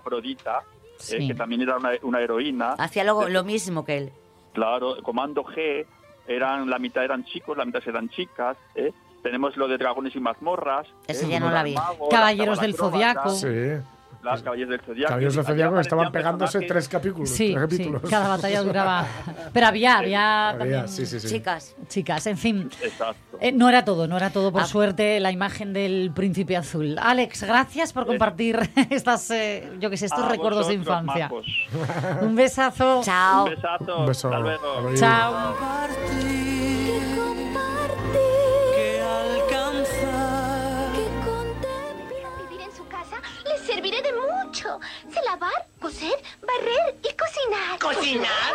Afrodita, 1.03 1.17
eh, 1.17 1.21
Sí. 1.21 1.29
que 1.29 1.35
también 1.35 1.63
era 1.63 1.77
una, 1.77 1.91
una 2.03 2.21
heroína. 2.21 2.73
Hacía 2.79 3.05
lo, 3.05 3.29
lo 3.29 3.45
mismo 3.45 3.85
que 3.85 3.99
él. 3.99 4.13
Claro, 4.53 4.97
Comando 5.03 5.43
G, 5.45 5.87
eran, 6.27 6.69
la 6.69 6.79
mitad 6.79 7.05
eran 7.05 7.25
chicos, 7.25 7.57
la 7.57 7.65
mitad 7.65 7.83
eran 7.87 8.09
chicas. 8.11 8.57
¿eh? 8.75 8.93
Tenemos 9.23 9.57
lo 9.57 9.69
de 9.69 9.79
Dragones 9.79 10.15
y 10.17 10.21
Mazmorras. 10.21 10.87
Ese 11.07 11.27
¿eh? 11.27 11.29
ya 11.31 11.41
no 11.41 11.51
la 11.51 11.63
vi. 11.63 11.75
magos, 11.75 12.09
Caballeros 12.11 12.61
del 12.61 12.75
Zodiaco. 12.75 13.31
Sí. 13.31 13.47
Las 14.23 14.41
Caballeros 14.43 14.71
del 14.71 14.81
Zodiaco. 14.81 15.09
Caballeros 15.09 15.35
del 15.47 15.81
estaban 15.81 16.13
pegándose 16.13 16.59
personajes- 16.61 16.69
tres 16.69 16.89
capítulos. 16.89 17.29
Sí, 17.31 17.55
tres 17.55 17.77
sí, 17.77 17.93
cada 18.09 18.29
batalla 18.29 18.63
duraba. 18.65 19.07
Pero 19.53 19.67
había, 19.67 19.99
había, 19.99 20.49
Había, 20.51 20.59
también 20.59 20.89
sí, 20.89 21.07
sí, 21.07 21.19
sí. 21.19 21.29
Chicas. 21.29 21.75
chicas, 21.89 22.27
en 22.29 22.39
fin. 22.39 22.71
Exacto. 22.83 23.39
Eh, 23.41 23.51
no 23.51 23.69
era 23.69 23.85
todo, 23.85 24.07
no 24.07 24.17
era 24.17 24.31
todo, 24.31 24.53
por 24.53 24.63
Ah. 24.63 24.67
suerte, 24.67 25.19
la 25.19 25.33
imagen 25.33 25.73
del 25.73 26.13
príncipe 26.15 26.57
azul. 26.57 26.97
Alex, 27.01 27.43
gracias 27.43 27.93
por 27.93 28.07
compartir 28.07 28.59
estas, 28.91 29.29
eh, 29.33 29.69
yo 29.81 29.91
que 29.91 29.97
sé, 29.97 30.07
estos 30.07 30.29
recuerdos 30.29 30.69
de 30.69 30.75
infancia. 30.75 31.29
majos. 31.29 31.47
Un 32.21 32.37
besazo. 32.37 33.01
Chao. 33.03 33.45
Un 33.47 33.51
besazo. 33.51 33.99
Un 33.99 34.07
beso. 34.07 34.29
Hasta 34.29 34.39
luego. 34.41 34.95
Chao. 34.95 35.55
Mucho. 44.53 44.79
Lavar, 45.25 45.67
coser, 45.81 46.13
barrer 46.43 46.95
y 47.03 47.17
cocinar. 47.17 47.79
¿Cocinar? 47.79 48.55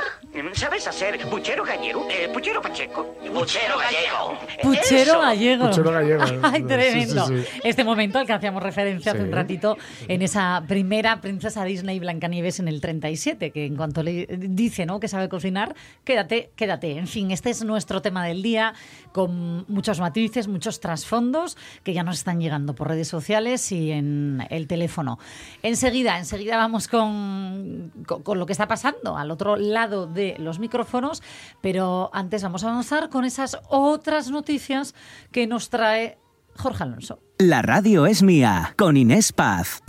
¿Sabes 0.54 0.88
hacer 0.88 1.18
puchero 1.30 1.64
gallego? 1.64 2.08
Eh, 2.10 2.30
puchero 2.32 2.62
pacheco. 2.62 3.16
Puchero 3.34 3.78
gallego. 3.78 4.40
Puchero 4.62 5.12
Eso. 5.12 5.20
gallego. 5.20 5.68
Puchero 5.68 5.92
gallego. 5.92 6.24
Ay, 6.44 6.64
tremendo. 6.64 7.28
sí, 7.28 7.38
sí. 7.40 7.60
Este 7.64 7.84
momento 7.84 8.20
al 8.20 8.28
que 8.28 8.34
hacíamos 8.34 8.62
referencia 8.62 9.14
hace 9.14 9.24
un 9.24 9.32
ratito 9.32 9.78
en 10.08 10.22
esa 10.22 10.64
primera 10.68 11.22
princesa 11.22 11.64
Disney 11.64 12.00
Blancanieves 12.00 12.60
en 12.60 12.68
el 12.68 12.82
37, 12.82 13.52
que 13.52 13.66
en 13.66 13.76
cuanto 13.76 14.04
le 14.04 14.28
dice 14.28 14.86
¿no? 14.86 15.00
que 15.00 15.08
sabe 15.08 15.28
cocinar, 15.30 15.76
quédate, 16.04 16.52
quédate. 16.56 16.98
En 16.98 17.08
fin, 17.08 17.32
este 17.32 17.50
es 17.50 17.64
nuestro 17.64 18.02
tema 18.02 18.26
del 18.26 18.44
día, 18.44 18.74
con 19.12 19.66
muchos 19.68 20.00
matices, 20.00 20.48
muchos 20.48 20.80
trasfondos 20.80 21.58
que 21.84 21.94
ya 21.94 22.04
nos 22.04 22.18
están 22.18 22.40
llegando 22.40 22.76
por 22.76 22.90
redes 22.90 23.08
sociales 23.08 23.72
y 23.72 23.92
en 23.92 24.46
el 24.50 24.68
teléfono. 24.68 25.18
Enseguida, 25.64 26.18
enseguida 26.18 26.58
vamos 26.58 26.88
con, 26.88 27.92
con, 28.06 28.22
con 28.24 28.40
lo 28.40 28.46
que 28.46 28.54
está 28.54 28.68
pasando 28.68 29.18
al 29.18 29.32
otro 29.32 29.56
lado 29.56 30.06
de 30.06 30.27
los 30.38 30.60
micrófonos, 30.60 31.24
pero 31.62 32.10
antes 32.14 32.44
vamos 32.44 32.64
a 32.64 32.70
avanzar 32.70 33.10
con 33.10 33.26
esas 33.26 33.58
otras 33.70 34.30
noticias 34.30 34.96
que 35.32 35.48
nos 35.48 35.70
trae 35.70 36.18
Jorge 36.56 36.84
Alonso. 36.84 37.20
La 37.38 37.62
radio 37.62 38.06
es 38.06 38.24
mía, 38.24 38.74
con 38.78 38.98
Inés 38.98 39.32
Paz. 39.32 39.84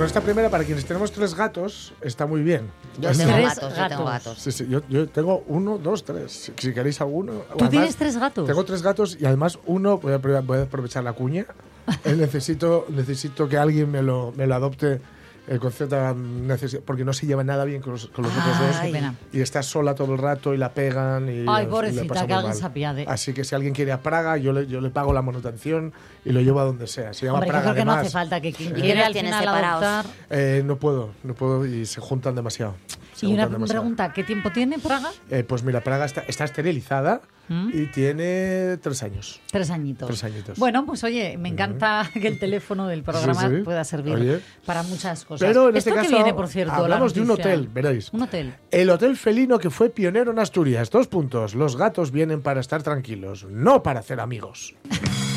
Con 0.00 0.06
esta 0.06 0.22
primera, 0.22 0.48
para 0.48 0.64
quienes 0.64 0.86
tenemos 0.86 1.12
tres 1.12 1.34
gatos, 1.34 1.92
está 2.00 2.24
muy 2.24 2.40
bien. 2.40 2.70
Yo 2.98 3.10
tengo 3.10 3.34
Tres 3.34 3.44
gatos, 3.48 3.76
yo 3.76 3.88
tengo 3.88 4.04
gatos. 4.06 4.28
gatos. 4.28 4.38
Sí, 4.38 4.50
sí, 4.50 4.66
yo, 4.66 4.80
yo 4.88 5.06
tengo 5.06 5.44
uno, 5.46 5.76
dos, 5.76 6.04
tres. 6.04 6.32
Si, 6.32 6.52
si 6.56 6.72
queréis 6.72 7.02
alguno. 7.02 7.32
¿Tú 7.32 7.44
Además, 7.50 7.70
tienes 7.70 7.96
tres 7.96 8.16
gatos? 8.16 8.46
Tengo 8.46 8.64
tres 8.64 8.80
gatos 8.80 9.18
y 9.20 9.26
además 9.26 9.58
uno, 9.66 9.98
voy 9.98 10.14
a, 10.14 10.16
voy 10.16 10.56
a 10.56 10.62
aprovechar 10.62 11.04
la 11.04 11.12
cuña. 11.12 11.44
Eh, 12.04 12.14
necesito, 12.14 12.86
necesito 12.88 13.48
que 13.48 13.58
alguien 13.58 13.90
me 13.90 14.00
lo, 14.00 14.32
me 14.36 14.46
lo 14.46 14.54
adopte 14.54 15.00
el 15.50 15.60
concepto 15.60 15.96
necesi- 15.96 16.80
porque 16.80 17.04
no 17.04 17.12
se 17.12 17.26
lleva 17.26 17.44
nada 17.44 17.64
bien 17.66 17.82
con 17.82 17.92
los, 17.92 18.06
con 18.06 18.24
los 18.24 18.32
otros 18.32 18.58
dos. 18.58 18.76
Qué 18.80 18.92
pena. 18.92 19.14
Y 19.32 19.40
está 19.40 19.62
sola 19.62 19.94
todo 19.94 20.12
el 20.14 20.18
rato 20.18 20.54
y 20.54 20.56
la 20.56 20.72
pegan. 20.72 21.28
Y 21.28 21.44
Ay, 21.46 21.62
y 21.62 21.64
le 21.64 21.70
pobrecita, 21.70 22.04
pasa 22.06 22.20
que 22.22 22.26
muy 22.28 22.34
alguien 22.34 22.50
mal. 22.52 22.56
se 22.60 22.64
apiade. 22.66 23.04
Así 23.08 23.32
que 23.34 23.44
si 23.44 23.54
alguien 23.54 23.74
quiere 23.74 23.90
a 23.92 24.00
Praga, 24.00 24.36
yo 24.38 24.52
le, 24.52 24.66
yo 24.68 24.80
le 24.80 24.90
pago 24.90 25.12
la 25.12 25.22
manutención 25.22 25.92
y 26.24 26.30
lo 26.30 26.40
llevo 26.40 26.60
a 26.60 26.64
donde 26.64 26.86
sea. 26.86 27.12
Se 27.12 27.26
llama 27.26 27.38
Hombre, 27.38 27.48
yo 27.48 27.52
Praga 27.52 27.64
creo 27.72 27.74
que 27.74 27.84
no 27.84 27.90
además. 27.92 28.06
hace 28.06 28.12
falta 28.12 28.40
que 28.40 28.52
quien 28.52 28.70
¿Y 28.70 28.80
quiere 28.80 28.98
los 29.00 29.06
al 29.08 29.12
tienes 29.12 29.32
final 29.36 29.44
separados? 29.54 29.82
adoptar. 29.84 30.14
Eh, 30.30 30.62
no 30.64 30.76
puedo, 30.76 31.10
no 31.24 31.34
puedo 31.34 31.66
y 31.66 31.84
se 31.84 32.00
juntan 32.00 32.34
demasiado. 32.36 32.74
Y 33.22 33.32
una 33.32 33.48
pregunta, 33.48 34.12
¿qué 34.12 34.24
tiempo 34.24 34.50
tiene 34.50 34.78
Praga? 34.78 35.10
Eh, 35.30 35.44
pues 35.44 35.62
mira, 35.62 35.80
Praga 35.82 36.04
está, 36.04 36.22
está 36.26 36.44
esterilizada 36.44 37.20
¿Mm? 37.48 37.70
y 37.72 37.86
tiene 37.86 38.76
tres 38.78 39.02
años. 39.02 39.40
Tres 39.50 39.70
añitos. 39.70 40.06
Tres 40.06 40.24
añitos. 40.24 40.58
Bueno, 40.58 40.86
pues 40.86 41.04
oye, 41.04 41.36
me 41.38 41.48
encanta 41.48 42.08
que 42.12 42.26
el 42.28 42.38
teléfono 42.38 42.86
del 42.86 43.02
programa 43.02 43.48
Sí, 43.48 43.56
sí. 43.56 43.62
pueda 43.62 43.84
servir 43.84 44.14
Oye. 44.14 44.40
para 44.64 44.82
muchas 44.82 45.24
cosas. 45.24 45.46
Pero 45.46 45.68
en 45.68 45.76
¿Esto 45.76 45.90
este 45.90 46.00
qué 46.00 46.06
caso 46.06 46.16
viene, 46.16 46.34
por 46.34 46.48
cierto? 46.48 46.72
la 46.72 46.78
hablamos 46.78 47.14
de 47.14 47.20
un 47.22 47.30
hotel, 47.30 47.68
veréis. 47.72 48.12
Un 48.12 48.22
hotel. 48.22 48.54
El 48.70 48.90
hotel 48.90 49.16
felino 49.16 49.58
que 49.58 49.70
fue 49.70 49.90
pionero 49.90 50.30
en 50.32 50.38
Asturias. 50.38 50.90
Dos 50.90 51.08
puntos. 51.08 51.54
Los 51.54 51.76
gatos 51.76 52.10
vienen 52.12 52.42
para 52.42 52.60
estar 52.60 52.82
tranquilos, 52.82 53.46
no 53.50 53.82
para 53.82 54.00
hacer 54.00 54.20
amigos. 54.20 54.74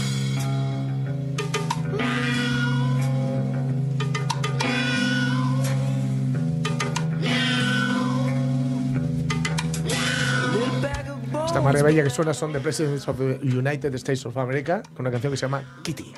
Esta 11.54 11.62
maravilla 11.62 12.04
que 12.04 12.10
suena 12.10 12.34
son 12.34 12.52
The 12.52 12.60
Presidents 12.60 13.08
of 13.08 13.16
the 13.20 13.40
United 13.44 13.94
States 13.94 14.26
of 14.26 14.36
America, 14.38 14.82
con 14.96 15.02
una 15.06 15.12
canción 15.12 15.32
que 15.32 15.38
se 15.38 15.46
llama 15.46 15.62
Kitty. 15.84 16.12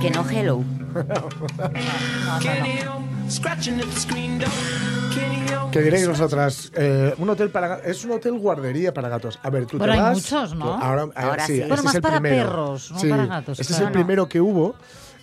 Que 0.00 0.10
no 0.10 0.28
hello. 0.28 0.64
¿Qué 5.70 5.82
diréis 5.82 6.08
vosotras? 6.08 6.72
Eh, 6.74 7.14
un 7.18 7.30
hotel 7.30 7.50
para 7.50 7.76
es 7.78 8.04
un 8.04 8.10
hotel 8.10 8.36
guardería 8.40 8.92
para 8.92 9.08
gatos. 9.08 9.38
A 9.40 9.50
ver, 9.50 9.66
tú 9.66 9.78
Bueno, 9.78 9.92
te 9.92 9.98
hay 10.00 10.04
vas. 10.06 10.16
muchos, 10.16 10.56
¿no? 10.56 10.64
tú- 10.64 10.84
Ahora, 10.84 11.04
ah, 11.14 11.22
Ahora 11.28 11.46
sí, 11.46 11.52
sí. 11.54 11.60
este 11.60 11.68
Bueno, 11.68 11.80
es 11.80 11.84
más 11.84 11.94
el 11.94 12.02
para 12.02 12.20
primero. 12.20 12.48
perros, 12.50 12.90
no 12.90 12.98
Sí, 12.98 13.08
para 13.08 13.26
gatos, 13.26 13.60
Este 13.60 13.72
es 13.72 13.78
claro. 13.78 13.86
el 13.86 13.92
primero 13.92 14.28
que 14.28 14.40
hubo. 14.40 14.74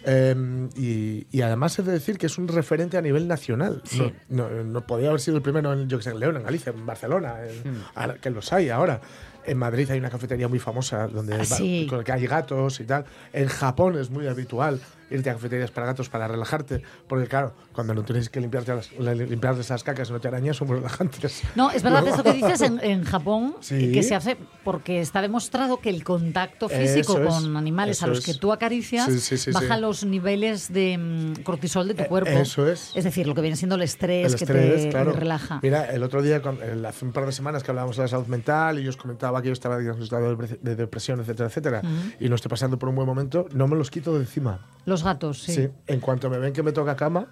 Eh, 0.09 0.67
y, 0.75 1.27
y 1.31 1.41
además 1.41 1.77
he 1.77 1.83
de 1.83 1.91
decir 1.91 2.17
que 2.17 2.25
es 2.27 2.37
un 2.37 2.47
referente 2.47 2.97
a 2.97 3.01
nivel 3.01 3.27
nacional. 3.27 3.81
Sí. 3.85 4.11
No, 4.29 4.49
no, 4.49 4.63
no 4.63 4.87
podía 4.87 5.09
haber 5.09 5.19
sido 5.21 5.37
el 5.37 5.43
primero 5.43 5.73
en, 5.73 5.87
yo 5.89 5.97
que 5.97 6.03
sé, 6.05 6.11
en 6.11 6.19
León, 6.19 6.37
en 6.37 6.43
Galicia, 6.43 6.71
en 6.75 6.85
Barcelona, 6.85 7.35
en- 7.43 7.83
ahora 7.93 8.15
que 8.15 8.29
los 8.29 8.51
hay 8.53 8.69
ahora. 8.69 9.01
En 9.45 9.57
Madrid 9.57 9.89
hay 9.91 9.99
una 9.99 10.09
cafetería 10.09 10.47
muy 10.47 10.59
famosa 10.59 11.07
donde 11.07 11.33
Ah, 11.35 11.37
va- 11.39 11.43
sí. 11.45 11.87
con 11.89 12.03
que 12.03 12.11
hay 12.11 12.25
gatos 12.25 12.79
y 12.79 12.83
tal. 12.85 13.05
En 13.33 13.47
Japón 13.47 13.97
es 13.97 14.09
muy 14.09 14.27
habitual 14.27 14.79
irte 15.09 15.29
a 15.29 15.33
cafeterías 15.33 15.71
para 15.71 15.87
gatos 15.87 16.09
para 16.09 16.27
relajarte, 16.27 16.81
porque 17.07 17.27
claro, 17.27 17.53
cuando 17.73 17.93
no 17.93 18.03
tienes 18.03 18.29
que 18.29 18.39
limpiarte 18.41 18.73
las, 18.75 18.91
la- 18.99 19.13
limpiarles 19.15 19.69
las 19.69 19.83
cacas 19.83 20.09
y 20.09 20.13
no 20.13 20.19
te 20.19 20.27
arañas, 20.27 20.57
son 20.57 20.67
muy 20.67 20.77
relajantes. 20.77 21.43
No, 21.55 21.71
es 21.71 21.81
verdad 21.83 22.01
¿No? 22.03 22.13
eso 22.13 22.23
que 22.23 22.33
dices 22.33 22.61
en, 22.61 22.79
en 22.83 23.03
Japón, 23.03 23.55
Sí. 23.61 23.91
que 23.91 24.03
se 24.03 24.15
hace 24.15 24.37
porque 24.63 24.99
está 25.01 25.21
demostrado 25.21 25.79
que 25.79 25.89
el 25.89 26.03
contacto 26.03 26.67
físico 26.69 27.17
es, 27.19 27.27
con 27.27 27.55
animales 27.57 28.03
a 28.03 28.07
los 28.07 28.23
que 28.25 28.33
tú 28.33 28.51
acaricias 28.51 29.05
Sí, 29.05 29.19
sí, 29.19 29.37
sí, 29.37 29.51
baja 29.51 29.77
los 29.77 30.03
niveles 30.05 30.71
de 30.73 30.97
mm, 30.97 31.43
cortisol 31.43 31.87
de 31.87 31.93
tu 31.93 32.03
Eh, 32.03 32.07
cuerpo. 32.07 32.29
eso 32.31 32.67
es. 32.67 32.91
Es 32.95 33.03
decir, 33.03 33.27
lo 33.27 33.33
que 33.35 33.41
viene 33.41 33.55
siendo 33.55 33.75
el 33.75 33.81
estrés, 33.83 34.33
El 34.33 34.39
que 34.39 34.45
te 34.45 34.89
claro. 34.89 35.13
relaja. 35.13 35.59
Mira, 35.63 35.91
el 35.93 36.03
otro 36.03 36.21
día, 36.21 36.41
hace 36.87 37.05
un 37.05 37.11
par 37.11 37.25
de 37.25 37.31
semanas 37.31 37.63
que 37.63 37.71
hablábamos 37.71 37.95
de 37.97 38.03
la 38.03 38.07
salud 38.07 38.27
mental 38.27 38.79
y 38.79 38.83
yo 38.83 38.89
os 38.89 38.97
comentaba 38.97 39.41
que 39.41 39.47
yo 39.47 39.53
estaba 39.53 39.77
diagnosticado 39.79 40.29
de 40.29 40.35
depre- 40.37 40.59
de 40.59 40.75
depresión, 40.75 41.19
etcétera, 41.19 41.47
etcétera, 41.49 41.81
y 42.19 42.27
no 42.29 42.35
estoy 42.35 42.49
pasando 42.49 42.77
por 42.77 42.89
un 42.89 42.95
buen 42.95 43.07
momento, 43.07 43.47
no 43.53 43.67
me 43.67 43.75
los 43.75 43.89
quito 43.91 44.13
de 44.13 44.19
encima. 44.21 44.59
Los 44.85 44.96
gatos, 45.03 45.41
sí. 45.43 45.53
Sí, 45.53 45.69
en 45.87 45.99
cuanto 45.99 46.29
me 46.29 46.37
ven 46.37 46.53
que 46.53 46.63
me 46.63 46.71
toca 46.71 46.95
cama, 46.95 47.27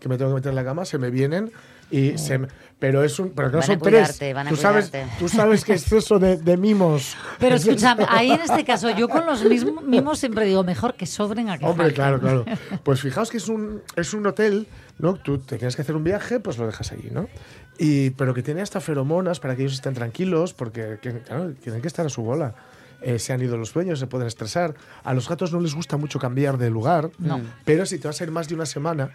que 0.00 0.08
me 0.08 0.16
tengo 0.16 0.30
que 0.30 0.36
meter 0.36 0.50
en 0.50 0.56
la 0.56 0.64
cama, 0.64 0.84
se 0.84 0.98
me 0.98 1.10
vienen 1.10 1.50
y 1.90 2.16
se 2.18 2.38
me- 2.38 2.48
pero 2.78 3.02
es 3.02 3.18
un 3.18 3.30
pero 3.30 3.50
no 3.50 3.60
son 3.62 3.78
cuidarte, 3.80 4.12
tres. 4.18 4.34
van 4.34 4.46
a 4.46 4.50
tú 4.50 4.56
sabes, 4.56 4.90
cuidarte. 4.90 5.12
tú 5.18 5.28
sabes 5.28 5.64
que 5.64 5.72
es 5.72 5.90
eso 5.90 6.18
de, 6.20 6.36
de 6.36 6.56
mimos. 6.56 7.16
Pero 7.40 7.56
escúchame, 7.56 8.04
ahí 8.08 8.30
en 8.30 8.40
este 8.42 8.64
caso, 8.64 8.90
yo 8.90 9.08
con 9.08 9.26
los 9.26 9.42
mismos, 9.44 9.82
mismos 9.82 10.18
siempre 10.20 10.44
digo, 10.44 10.62
mejor 10.62 10.94
que 10.94 11.06
sobren 11.06 11.48
a 11.50 11.58
que 11.58 11.64
Hombre, 11.64 11.86
falten. 11.90 11.94
claro, 11.96 12.20
claro. 12.20 12.44
Pues 12.84 13.00
fijaos 13.00 13.30
que 13.30 13.38
es 13.38 13.48
un, 13.48 13.82
es 13.96 14.14
un 14.14 14.24
hotel, 14.26 14.68
¿no? 14.98 15.14
Tú 15.14 15.38
te 15.38 15.56
tienes 15.56 15.74
que 15.74 15.82
hacer 15.82 15.96
un 15.96 16.04
viaje, 16.04 16.38
pues 16.38 16.58
lo 16.58 16.66
dejas 16.66 16.92
allí, 16.92 17.08
¿no? 17.10 17.28
Y, 17.80 18.10
pero 18.10 18.34
que 18.34 18.42
tiene 18.44 18.60
hasta 18.60 18.80
feromonas 18.80 19.40
para 19.40 19.56
que 19.56 19.62
ellos 19.62 19.74
estén 19.74 19.94
tranquilos, 19.94 20.52
porque 20.54 20.98
que- 21.02 21.20
claro, 21.20 21.52
tienen 21.54 21.80
que 21.82 21.88
estar 21.88 22.06
a 22.06 22.08
su 22.10 22.22
bola. 22.22 22.54
Eh, 23.00 23.18
se 23.18 23.32
han 23.32 23.40
ido 23.42 23.56
los 23.56 23.72
dueños, 23.72 23.98
se 24.00 24.06
pueden 24.06 24.26
estresar. 24.26 24.74
A 25.04 25.14
los 25.14 25.28
gatos 25.28 25.52
no 25.52 25.60
les 25.60 25.74
gusta 25.74 25.96
mucho 25.96 26.18
cambiar 26.18 26.58
de 26.58 26.68
lugar, 26.70 27.10
No. 27.18 27.40
pero 27.64 27.86
si 27.86 27.98
te 27.98 28.08
vas 28.08 28.20
a 28.20 28.24
ir 28.24 28.30
más 28.32 28.48
de 28.48 28.54
una 28.56 28.66
semana, 28.66 29.10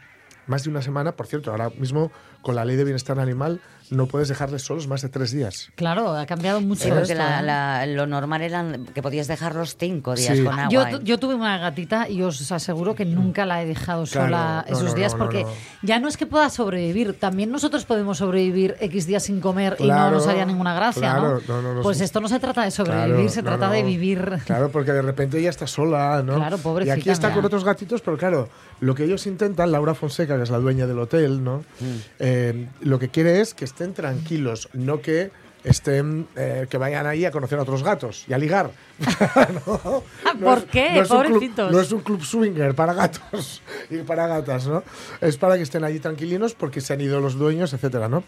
más 0.48 0.64
de 0.64 0.70
una 0.70 0.82
semana, 0.82 1.16
por 1.16 1.28
cierto, 1.28 1.52
ahora 1.52 1.70
mismo 1.70 2.12
con 2.42 2.56
la 2.56 2.66
ley 2.66 2.76
de 2.76 2.84
bienestar 2.84 3.20
animal 3.20 3.62
no 3.94 4.08
puedes 4.08 4.28
dejarles 4.28 4.64
solos 4.64 4.88
más 4.88 5.02
de 5.02 5.10
tres 5.10 5.32
días. 5.32 5.70
Claro, 5.76 6.14
ha 6.16 6.26
cambiado 6.26 6.60
mucho 6.62 6.84
Sí, 6.84 6.90
porque 6.90 7.04
esto, 7.14 7.16
la- 7.16 7.40
¿eh? 7.40 7.44
la- 7.44 7.86
lo 7.86 8.08
normal 8.08 8.42
era 8.42 8.66
que 8.94 9.02
podías 9.02 9.28
dejarlos 9.28 9.78
cinco 9.78 10.16
días 10.16 10.38
Sí. 10.38 10.44
con 10.44 10.60
agua. 10.60 10.70
Yo, 10.70 10.98
¿eh? 10.98 11.00
yo 11.04 11.18
tuve 11.20 11.36
una 11.36 11.58
gatita 11.58 12.10
y 12.10 12.22
os 12.22 12.52
aseguro 12.52 12.96
que 12.96 13.06
nunca 13.06 13.46
la 13.46 13.62
he 13.62 13.66
dejado 13.66 14.06
Claro, 14.06 14.28
sola 14.28 14.66
no, 14.68 14.76
esos 14.76 14.90
no, 14.92 14.94
días 14.96 15.14
no, 15.14 15.20
porque 15.20 15.44
no. 15.44 15.50
ya 15.84 16.00
no 16.00 16.08
es 16.08 16.18
que 16.18 16.26
pueda 16.26 16.50
sobrevivir, 16.50 17.18
también 17.20 17.52
nosotros 17.52 17.86
podemos 17.86 18.18
sobrevivir 18.18 18.76
X 18.80 19.06
días 19.08 19.24
sin 19.24 19.40
comer 19.40 19.76
y 19.80 19.84
no 19.84 19.88
Claro, 19.90 20.16
nos 20.18 20.28
haría 20.28 20.46
ninguna 20.46 20.74
gracia, 20.74 21.02
claro, 21.02 21.42
¿no? 21.48 21.56
no, 21.56 21.62
no, 21.62 21.74
no, 21.76 21.82
Pues 21.82 22.02
esto 22.02 22.20
no 22.20 22.28
se 22.28 22.40
trata 22.40 22.64
de 22.64 22.72
sobrevivir, 22.72 23.14
Claro, 23.16 23.30
se 23.30 23.44
trata 23.44 23.68
no. 23.68 23.74
de 23.74 23.84
vivir. 23.84 24.40
Claro, 24.46 24.70
porque 24.72 24.92
de 24.92 25.02
repente 25.02 25.40
ella 25.40 25.50
está 25.52 25.68
sola, 25.68 26.22
¿no? 26.26 26.36
Claro, 26.36 26.58
Y 26.58 26.60
pobrecita, 26.62 26.96
aquí 26.96 27.10
está 27.10 27.28
mira. 27.28 27.36
con 27.36 27.46
otros 27.46 27.64
gatitos, 27.64 28.02
pero 28.02 28.18
claro, 28.18 28.50
lo 28.80 28.96
que 28.96 29.04
ellos 29.06 29.26
intentan, 29.28 29.72
Laura 29.72 29.94
Fonseca, 29.94 30.36
que 30.38 30.44
es 30.44 30.50
la 30.50 30.58
dueña 30.60 30.88
del 30.88 31.00
hotel, 31.00 31.44
¿no? 31.44 31.64
Eh, 32.20 32.68
lo 32.82 33.00
que 33.00 33.10
quiere 33.10 33.42
es 33.42 33.54
que 33.54 33.66
estén 33.84 33.94
tranquilos, 33.94 34.70
no 34.74 35.02
que 35.02 35.32
estén, 35.64 36.28
eh, 36.36 36.68
que 36.70 36.78
vayan 36.78 37.06
ahí 37.08 37.24
a 37.24 37.32
conocer 37.32 37.58
a 37.58 37.62
otros 37.62 37.84
gatos 37.84 38.26
y 38.28 38.34
a 38.34 38.38
ligar. 38.38 38.72
No, 39.66 40.04
no 40.40 40.46
¿Por 40.46 40.58
es- 40.60 40.64
qué? 40.66 40.92
no 40.94 41.02
es 41.02 41.12
un 41.12 41.18
club- 41.22 41.34
Pobrecitos. 41.34 41.72
no 41.72 41.80
es 41.80 41.92
un 41.92 42.02
club 42.02 42.24
swinger 42.24 42.76
para 42.76 42.94
gatos 42.94 43.62
y 43.90 43.98
para 44.00 44.28
gatas, 44.28 44.68
¿no? 44.68 44.84
Es 45.22 45.38
para 45.38 45.56
que 45.58 45.64
estén 45.64 45.84
allí 45.84 46.00
tranquilinos 46.00 46.54
porque 46.54 46.82
se 46.82 46.94
han 46.94 47.02
ido 47.02 47.20
los 47.20 47.36
dueños, 47.36 47.74
etcétera, 47.74 48.08
¿no? 48.10 48.24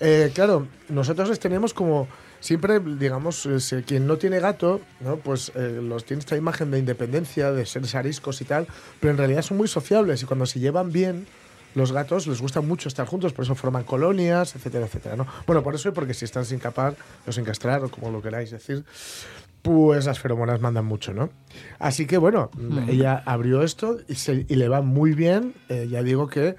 Eh, 0.00 0.30
claro, 0.34 0.66
nosotros 0.88 1.28
les 1.28 1.38
tenemos 1.40 1.74
como 1.74 2.08
siempre, 2.40 2.80
digamos, 2.80 3.46
eh, 3.46 3.84
quien 3.86 4.06
no 4.06 4.16
tiene 4.16 4.40
gato, 4.40 4.80
¿no? 5.00 5.16
Pues 5.16 5.52
los 5.54 6.04
tiene 6.04 6.20
esta 6.20 6.36
imagen 6.36 6.70
de 6.70 6.78
independencia, 6.78 7.52
de 7.52 7.66
seres 7.66 7.94
ariscos 7.94 8.40
y 8.40 8.44
tal, 8.44 8.66
pero 9.00 9.10
en 9.12 9.18
realidad 9.18 9.42
son 9.42 9.56
muy 9.58 9.68
sociables 9.68 10.22
y 10.22 10.26
cuando 10.26 10.46
se 10.46 10.58
llevan 10.60 10.90
bien 10.92 11.26
los 11.74 11.92
gatos 11.92 12.26
les 12.26 12.40
gusta 12.40 12.60
mucho 12.60 12.88
estar 12.88 13.06
juntos, 13.06 13.32
por 13.32 13.44
eso 13.44 13.54
forman 13.54 13.84
colonias, 13.84 14.54
etcétera, 14.56 14.86
etcétera, 14.86 15.16
¿no? 15.16 15.26
Bueno, 15.46 15.62
por 15.62 15.74
eso 15.74 15.88
y 15.88 15.92
porque 15.92 16.14
si 16.14 16.24
están 16.24 16.44
sin 16.44 16.58
capar 16.58 16.96
o 17.26 17.32
sin 17.32 17.44
castrar 17.44 17.84
o 17.84 17.88
como 17.90 18.10
lo 18.10 18.20
queráis 18.22 18.50
decir, 18.50 18.84
pues 19.62 20.06
las 20.06 20.18
feromonas 20.18 20.60
mandan 20.60 20.84
mucho, 20.86 21.12
¿no? 21.12 21.30
Así 21.78 22.06
que 22.06 22.16
bueno, 22.18 22.50
ella 22.88 23.22
abrió 23.26 23.62
esto 23.62 23.98
y, 24.08 24.14
se- 24.14 24.46
y 24.48 24.54
le 24.56 24.68
va 24.68 24.80
muy 24.80 25.12
bien. 25.14 25.54
Eh, 25.68 25.86
ya 25.90 26.02
digo 26.02 26.28
que 26.28 26.56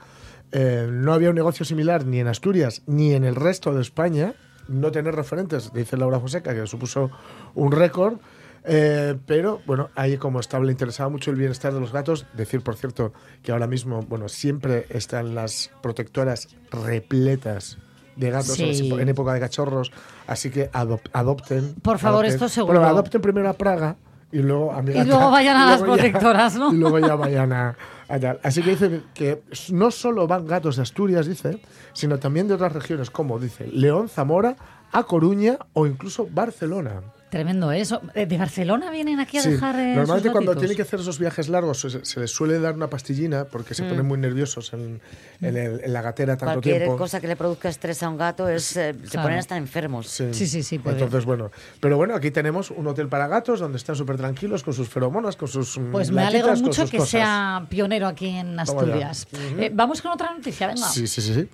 eh, 0.52 0.88
no 0.92 1.14
había 1.14 1.30
un 1.30 1.36
negocio 1.36 1.66
similar 1.66 2.06
ni 2.06 2.20
en 2.20 2.28
Asturias 2.28 2.84
ni 2.86 3.14
en 3.14 3.24
el 3.24 3.36
resto 3.36 3.74
de 3.74 3.82
España. 3.82 4.34
No 4.68 4.92
tener 4.92 5.16
referentes, 5.16 5.74
dice 5.74 5.98
Laura 5.98 6.20
Joseca, 6.20 6.54
que 6.54 6.68
supuso 6.68 7.10
un 7.56 7.72
récord. 7.72 8.20
Eh, 8.64 9.18
pero 9.26 9.62
bueno, 9.66 9.90
ahí 9.96 10.18
como 10.18 10.40
estaba 10.40 10.64
le 10.66 10.72
interesaba 10.72 11.10
mucho 11.10 11.32
el 11.32 11.38
bienestar 11.38 11.74
de 11.74 11.80
los 11.80 11.92
gatos. 11.92 12.26
Decir, 12.34 12.62
por 12.62 12.76
cierto, 12.76 13.12
que 13.42 13.52
ahora 13.52 13.68
mismo, 13.68 14.02
bueno, 14.04 14.30
siempre 14.30 14.86
están 14.90 15.34
las 15.36 15.72
protectoras 15.82 16.48
repletas 16.72 17.78
de 18.16 18.30
gatos 18.30 18.60
en 18.60 18.76
Sí. 18.76 18.92
época 18.92 19.34
de 19.34 19.40
cachorros. 19.40 19.92
Así 20.28 20.50
que 20.52 20.70
adop- 20.72 21.10
adopten. 21.14 21.74
Por 21.82 21.98
favor, 21.98 22.20
adopten. 22.26 22.34
esto 22.34 22.50
seguro. 22.50 22.80
Bueno, 22.80 22.88
adopten 22.94 23.22
primero 23.22 23.50
a 23.50 23.54
Praga 23.54 23.96
y 24.32 24.40
luego 24.40 24.72
a 24.72 24.82
mi 24.82 24.92
Y 24.92 24.94
gata, 24.94 25.06
luego 25.10 25.32
vayan 25.32 25.58
a 25.58 25.64
y 25.66 25.70
las 25.72 25.80
ya- 25.80 25.86
protectoras, 25.86 26.56
¿no? 26.56 26.74
Y 26.74 26.78
luego 26.78 27.00
ya 27.00 27.16
vayan 27.16 27.52
a, 27.54 27.76
a 28.08 28.20
tal. 28.20 28.40
Así 28.44 28.62
que 28.62 28.72
dice 28.72 29.02
que 29.14 29.42
no 29.72 29.90
solo 29.92 30.28
van 30.28 30.46
gatos 30.46 30.76
de 30.76 30.84
Asturias, 30.84 31.26
dice, 31.26 31.60
sino 31.94 32.20
también 32.20 32.48
de 32.48 32.54
otras 32.54 32.74
regiones 32.74 33.10
como, 33.10 33.40
dice, 33.40 33.68
León, 33.68 34.08
Zamora, 34.08 34.56
A 34.94 35.04
Coruña 35.04 35.58
o 35.74 35.88
incluso 35.88 36.28
Barcelona. 36.30 37.02
Tremendo 37.32 37.72
eso. 37.72 38.02
Eh, 38.14 38.26
¿De 38.26 38.38
Barcelona 38.38 38.92
vienen 38.92 39.22
aquí 39.22 39.38
a 39.38 39.42
Sí, 39.42 39.52
dejar 39.52 39.76
eh, 39.80 39.96
Normalmente 39.96 40.28
sus 40.28 40.32
cuando 40.34 40.54
tienen 40.58 40.76
que 40.76 40.82
hacer 40.82 41.00
esos 41.00 41.18
viajes 41.18 41.48
largos 41.48 41.80
se, 41.80 42.04
se 42.04 42.20
les 42.20 42.30
suele 42.30 42.60
dar 42.60 42.76
una 42.76 42.90
pastillina 42.90 43.46
porque 43.46 43.74
se 43.74 43.84
Mm. 43.84 43.88
ponen 43.90 44.06
muy 44.06 44.18
nerviosos 44.20 44.74
en, 44.74 45.00
en 45.40 45.56
el- 45.56 45.80
en 45.82 45.94
la 45.94 46.02
gatera 46.02 46.36
tanto 46.36 46.56
Cualquier 46.56 46.80
tiempo. 46.80 46.98
cosa 46.98 47.22
que 47.22 47.28
le 47.28 47.38
produzca 47.38 47.70
estrés 47.70 48.04
a 48.04 48.10
un 48.10 48.18
gato 48.18 48.50
es 48.50 48.76
eh, 48.76 48.94
se 49.10 49.18
ponen 49.18 49.40
hasta 49.40 49.56
enfermos. 49.56 50.08
Sí, 50.08 50.34
sí, 50.34 50.62
sí, 50.62 50.78
puede. 50.78 50.98
Entonces, 50.98 51.24
bueno. 51.24 51.52
Pero 51.80 51.96
bueno, 51.96 52.16
aquí 52.16 52.32
tenemos 52.32 52.70
un 52.70 52.86
hotel 52.88 53.08
para 53.08 53.28
gatos 53.30 53.62
donde 53.62 53.78
están 53.78 53.96
súper 53.96 54.18
tranquilos 54.18 54.62
con 54.62 54.74
sus 54.74 54.90
feromonas, 54.90 55.38
con 55.38 55.48
sus. 55.48 55.78
mm, 55.78 55.92
Pues 55.94 56.12
me 56.12 56.24
alegro 56.24 56.54
mucho 56.58 56.86
que 56.86 56.98
cosas. 56.98 57.10
sea 57.12 57.66
pionero 57.70 58.08
aquí 58.08 58.28
en. 58.28 58.60
Asturias. 58.60 59.26
Eh, 59.58 59.72
vamos 59.74 60.02
con 60.02 60.12
otra 60.12 60.34
noticia, 60.34 60.68
venga. 60.68 60.86
Sí, 60.90 61.08
sí, 61.08 61.22
sí, 61.22 61.34
sí. 61.34 61.48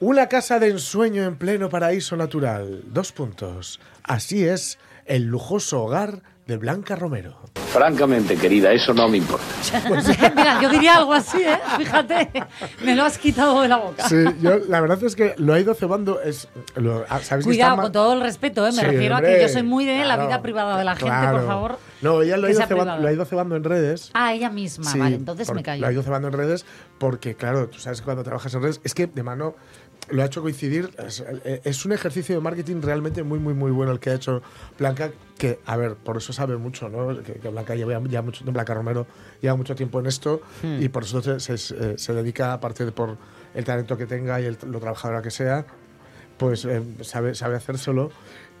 Una 0.00 0.28
casa 0.28 0.58
de 0.58 0.68
ensueño 0.68 1.24
en 1.24 1.36
pleno 1.36 1.70
paraíso 1.70 2.16
natural. 2.16 2.82
Dos 2.86 3.12
puntos. 3.12 3.80
Así 4.02 4.44
es 4.44 4.78
el 5.10 5.24
lujoso 5.24 5.82
hogar 5.82 6.22
de 6.46 6.56
Blanca 6.56 6.94
Romero. 6.96 7.36
Francamente, 7.72 8.36
querida, 8.36 8.72
eso 8.72 8.92
no 8.94 9.08
me 9.08 9.18
importa. 9.18 9.44
Mira, 10.36 10.60
yo 10.60 10.68
diría 10.68 10.96
algo 10.96 11.12
así, 11.12 11.40
¿eh? 11.42 11.58
Fíjate, 11.76 12.28
me 12.84 12.94
lo 12.96 13.04
has 13.04 13.18
quitado 13.18 13.60
de 13.62 13.68
la 13.68 13.76
boca. 13.76 14.08
Sí, 14.08 14.16
yo 14.40 14.58
la 14.68 14.80
verdad 14.80 15.02
es 15.04 15.14
que 15.14 15.34
lo 15.36 15.54
he 15.54 15.60
ido 15.60 15.74
cebando. 15.74 16.20
Es, 16.20 16.48
lo- 16.74 17.04
ah, 17.08 17.20
¿sabéis 17.20 17.46
que 17.46 17.50
Cuidado, 17.50 17.76
con 17.82 17.92
todo 17.92 18.12
el 18.14 18.20
respeto, 18.20 18.66
¿eh? 18.66 18.72
me 18.72 18.80
Sí, 18.80 18.84
refiero 18.86 19.16
a 19.16 19.20
que 19.20 19.40
yo 19.40 19.48
soy 19.48 19.62
muy 19.62 19.84
de 19.84 20.04
la 20.04 20.16
vida 20.16 20.42
privada 20.42 20.76
de 20.78 20.84
la 20.84 20.92
gente, 20.96 21.06
claro. 21.06 21.38
por 21.38 21.46
favor. 21.46 21.78
No, 22.02 22.22
ella 22.22 22.36
lo 22.38 22.46
ha, 22.46 22.50
ido 22.50 22.62
cebando, 22.66 22.96
lo 22.96 23.08
ha 23.08 23.12
ido 23.12 23.24
cebando 23.24 23.56
en 23.56 23.62
redes. 23.64 24.10
Ah, 24.14 24.32
ella 24.32 24.48
misma, 24.50 24.90
Sí, 24.90 24.98
vale, 24.98 25.16
entonces 25.16 25.46
por- 25.46 25.54
me 25.56 25.62
callo. 25.62 25.82
Lo 25.82 25.86
ha 25.88 25.92
ido 25.92 26.02
cebando 26.02 26.28
en 26.28 26.34
redes 26.34 26.64
porque, 26.98 27.34
claro, 27.36 27.68
tú 27.68 27.78
sabes 27.78 28.00
que 28.00 28.04
cuando 28.06 28.22
trabajas 28.24 28.52
en 28.54 28.62
redes, 28.62 28.80
es 28.84 28.94
que 28.94 29.06
de 29.06 29.22
mano 29.22 29.54
lo 30.12 30.22
ha 30.22 30.26
hecho 30.26 30.42
coincidir. 30.42 30.90
Es, 31.06 31.22
es 31.64 31.84
un 31.84 31.92
ejercicio 31.92 32.34
de 32.34 32.40
marketing 32.40 32.80
realmente 32.82 33.22
muy, 33.22 33.38
muy, 33.38 33.54
muy 33.54 33.70
bueno 33.70 33.92
el 33.92 34.00
que 34.00 34.10
ha 34.10 34.14
hecho 34.14 34.42
Blanca, 34.78 35.10
que, 35.38 35.58
a 35.66 35.76
ver, 35.76 35.94
por 35.96 36.16
eso 36.16 36.32
sabe 36.32 36.56
mucho, 36.56 36.88
¿no? 36.88 37.22
Que, 37.22 37.34
que 37.34 37.48
Blanca 37.48 37.74
lleva 37.74 38.00
ya 38.08 38.22
mucho 38.22 38.44
Blanca 38.44 38.74
Romero 38.74 39.06
lleva 39.40 39.56
mucho 39.56 39.74
tiempo 39.74 40.00
en 40.00 40.06
esto 40.06 40.40
Hmm. 40.62 40.82
y 40.82 40.88
por 40.88 41.04
eso 41.04 41.22
se, 41.38 41.56
se- 41.58 41.98
se 41.98 42.12
dedica, 42.14 42.52
aparte 42.52 42.84
de 42.84 42.92
por 42.92 43.16
el 43.54 43.64
talento 43.64 43.96
que 43.96 44.06
tenga 44.06 44.40
y 44.40 44.44
el- 44.46 44.58
lo 44.66 44.78
trabajadora 44.80 45.22
que 45.22 45.30
sea, 45.30 45.64
pues 46.38 46.64
eh, 46.64 46.82
sabe, 47.02 47.34
sabe 47.34 47.56
hacérselo. 47.56 48.10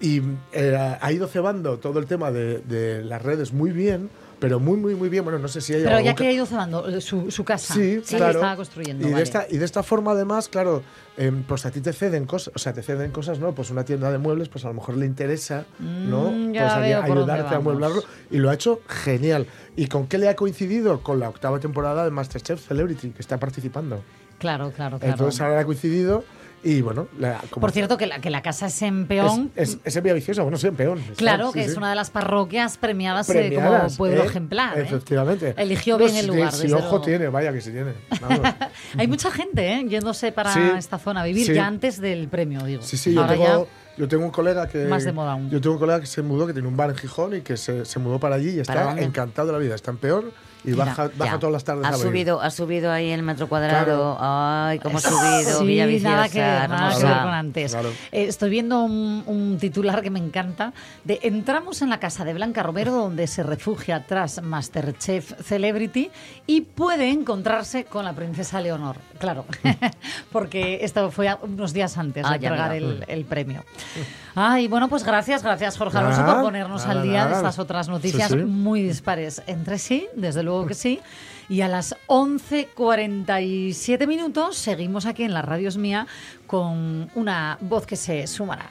Y 0.00 0.22
eh, 0.52 0.96
ha 1.00 1.12
ido 1.12 1.26
cebando 1.28 1.78
todo 1.78 1.98
el 1.98 2.06
tema 2.06 2.30
de, 2.30 2.58
de 2.60 3.02
las 3.04 3.20
redes 3.22 3.52
muy 3.52 3.70
bien, 3.70 4.08
pero 4.40 4.58
muy, 4.58 4.78
muy, 4.78 4.94
muy 4.94 5.08
bien. 5.08 5.22
Bueno, 5.22 5.38
no 5.38 5.48
sé 5.48 5.60
si 5.60 5.74
hay 5.74 5.84
Pero 5.84 6.00
ya 6.00 6.14
que 6.14 6.26
ha 6.26 6.32
ido 6.32 6.46
cebando 6.46 6.88
eh, 6.88 7.00
su, 7.00 7.30
su 7.30 7.44
casa, 7.44 7.74
Sí, 7.74 8.00
que 8.08 8.16
claro. 8.16 8.32
estaba 8.32 8.56
construyendo. 8.56 9.04
Y 9.04 9.08
de, 9.08 9.12
vale. 9.12 9.22
esta, 9.22 9.46
y 9.48 9.58
de 9.58 9.64
esta 9.64 9.82
forma, 9.82 10.12
además, 10.12 10.48
claro, 10.48 10.82
em, 11.16 11.42
pues 11.42 11.66
a 11.66 11.70
ti 11.70 11.80
te 11.80 11.92
ceden 11.92 12.24
cosas, 12.24 12.52
o 12.56 12.58
sea, 12.58 12.72
te 12.72 12.82
ceden 12.82 13.12
cosas, 13.12 13.38
¿no? 13.38 13.54
Pues 13.54 13.70
una 13.70 13.84
tienda 13.84 14.10
de 14.10 14.18
muebles, 14.18 14.48
pues 14.48 14.64
a 14.64 14.68
lo 14.68 14.74
mejor 14.74 14.96
le 14.96 15.04
interesa, 15.06 15.66
¿no? 15.78 16.30
Mm, 16.30 16.52
pues 16.52 16.62
ayudarte 16.62 17.54
a 17.54 17.58
amueblarlo. 17.58 18.02
Y 18.30 18.38
lo 18.38 18.50
ha 18.50 18.54
hecho 18.54 18.80
genial. 18.88 19.46
¿Y 19.76 19.86
con 19.86 20.06
qué 20.06 20.16
le 20.16 20.28
ha 20.28 20.36
coincidido? 20.36 21.02
Con 21.02 21.20
la 21.20 21.28
octava 21.28 21.60
temporada 21.60 22.04
de 22.04 22.10
Masterchef 22.10 22.66
Celebrity, 22.66 23.10
que 23.10 23.20
está 23.20 23.38
participando. 23.38 24.02
Claro, 24.38 24.72
claro, 24.74 24.98
claro. 24.98 25.12
Entonces 25.12 25.38
ahora 25.42 25.60
ha 25.60 25.64
coincidido 25.66 26.24
y 26.62 26.80
bueno, 26.82 27.08
la- 27.18 27.40
como- 27.50 27.62
Por 27.62 27.72
cierto, 27.72 27.96
que 27.96 28.06
la, 28.06 28.20
que 28.20 28.30
la 28.30 28.42
casa 28.42 28.66
es 28.66 28.82
en 28.82 29.06
Peón. 29.06 29.50
Es, 29.56 29.70
es, 29.74 29.78
es 29.84 29.96
en 29.96 30.02
Villaviciosa, 30.02 30.42
bueno, 30.42 30.58
sí, 30.58 30.66
en 30.66 30.76
Peón. 30.76 31.00
Claro, 31.16 31.48
sí, 31.48 31.58
que 31.58 31.64
sí. 31.64 31.70
es 31.70 31.76
una 31.76 31.90
de 31.90 31.96
las 31.96 32.10
parroquias 32.10 32.76
premiadas, 32.76 33.28
eh, 33.30 33.32
Premiadas, 33.34 33.82
como 33.82 33.96
pueblo 33.96 34.22
¿eh? 34.22 34.26
ejemplar. 34.26 34.78
¿eh? 34.78 34.82
Efectivamente. 34.82 35.54
Eligió 35.56 35.98
No, 35.98 36.04
bien 36.04 36.16
el 36.16 36.22
si- 36.22 36.26
lugar, 36.30 36.52
Si 36.52 36.62
desde 36.64 36.74
ojo 36.76 36.82
luego. 36.90 37.04
tiene, 37.04 37.28
vaya 37.28 37.52
que 37.52 37.60
sí 37.60 37.70
tiene. 37.70 37.92
Vamos. 38.20 38.40
Hay 38.98 39.06
mucha 39.06 39.30
gente 39.30 39.72
¿eh? 39.72 39.84
yéndose 39.88 40.32
para 40.32 40.52
Sí, 40.52 40.60
esta 40.76 40.98
zona 40.98 41.22
a 41.22 41.24
vivir 41.24 41.46
sí. 41.46 41.54
ya 41.54 41.66
antes 41.66 42.00
del 42.00 42.28
premio, 42.28 42.62
digo. 42.64 42.82
Sí, 42.82 42.96
sí, 42.96 43.14
yo 43.14 43.26
tengo, 43.26 43.44
ya 43.44 43.64
yo 43.98 44.08
tengo 44.08 44.24
un 44.24 44.30
colega 44.30 44.66
que. 44.68 44.84
Más 44.86 45.04
de 45.04 45.12
moda 45.12 45.32
aún. 45.32 45.50
Yo 45.50 45.60
tengo 45.60 45.74
un 45.74 45.80
colega 45.80 46.00
que 46.00 46.06
se 46.06 46.22
mudó, 46.22 46.46
que 46.46 46.52
tiene 46.52 46.68
un 46.68 46.76
bar 46.76 46.90
en 46.90 46.96
Gijón 46.96 47.36
y 47.36 47.40
que 47.42 47.56
se, 47.56 47.84
se 47.84 47.98
mudó 47.98 48.18
para 48.20 48.36
allí 48.36 48.60
y 48.60 48.62
¿Para 48.64 48.90
está 48.90 49.02
encantado 49.02 49.48
de 49.48 49.52
la 49.54 49.58
vida. 49.58 49.74
Está 49.74 49.90
en 49.90 49.98
peor 49.98 50.32
y 50.64 50.72
baja, 50.72 51.10
baja 51.16 51.32
Ya. 51.32 51.38
todas 51.38 51.52
las 51.52 51.64
tardes 51.64 51.84
ha 51.86 51.88
a 51.88 51.92
subido, 51.96 52.40
ha 52.40 52.50
subido 52.50 52.92
ahí 52.92 53.10
el 53.10 53.22
metro 53.22 53.48
cuadrado. 53.48 54.16
Ay, 54.20 54.78
cómo 54.80 54.98
ha 54.98 55.00
subido. 55.00 55.58
Sí, 55.60 55.66
Villaviciosa, 55.66 56.14
nada 56.14 56.28
que 56.28 56.40
ver, 56.40 56.68
nada 56.68 56.96
que 56.98 57.04
ver 57.04 57.18
con 57.18 57.28
antes. 57.34 57.74
Eh, 57.74 57.88
estoy 58.28 58.50
viendo 58.50 58.82
un, 58.82 59.22
un 59.26 59.58
titular 59.58 60.02
que 60.02 60.10
me 60.10 60.18
encanta 60.18 60.72
de 61.04 61.18
entramos 61.22 61.80
en 61.82 61.88
la 61.90 61.98
casa 61.98 62.24
de 62.24 62.34
Blanca 62.34 62.62
Romero 62.62 62.92
donde 62.92 63.26
se 63.26 63.42
refugia 63.42 64.04
tras 64.06 64.42
Masterchef 64.42 65.32
Celebrity 65.42 66.10
y 66.46 66.60
puede 66.62 67.08
encontrarse 67.10 67.84
con 67.84 68.04
la 68.04 68.12
princesa 68.12 68.60
Leonor. 68.60 68.96
Claro, 69.18 69.44
porque 70.32 70.80
esto 70.82 71.10
fue 71.10 71.28
a- 71.28 71.38
unos 71.42 71.72
días 71.72 71.96
antes 71.98 72.24
Ah, 72.26 72.30
de 72.30 72.34
entregar 72.36 72.72
el, 72.74 73.04
el 73.08 73.24
premio. 73.24 73.64
Ay, 74.34 74.68
bueno, 74.68 74.88
pues 74.88 75.02
gracias, 75.04 75.42
gracias 75.42 75.76
Jorge 75.76 75.98
Alonso 75.98 76.24
por 76.24 76.42
ponernos 76.42 76.86
nada, 76.86 77.00
al 77.00 77.02
día 77.08 77.26
de 77.26 77.34
estas 77.34 77.58
otras 77.58 77.88
noticias 77.88 78.28
Sí, 78.28 78.38
sí. 78.38 78.44
muy 78.44 78.82
dispares 78.82 79.42
entre 79.46 79.78
sí, 79.78 80.06
desde 80.14 80.42
luego 80.42 80.49
que 80.66 80.74
sí. 80.74 81.00
Y 81.48 81.62
a 81.62 81.68
las 81.68 81.96
11.47 82.06 84.06
minutos 84.06 84.56
seguimos 84.56 85.06
aquí 85.06 85.24
en 85.24 85.34
la 85.34 85.42
Radio 85.42 85.68
Es 85.68 85.76
Mía 85.76 86.06
con 86.46 87.10
una 87.14 87.58
voz 87.60 87.86
que 87.86 87.96
se 87.96 88.26
sumará. 88.26 88.70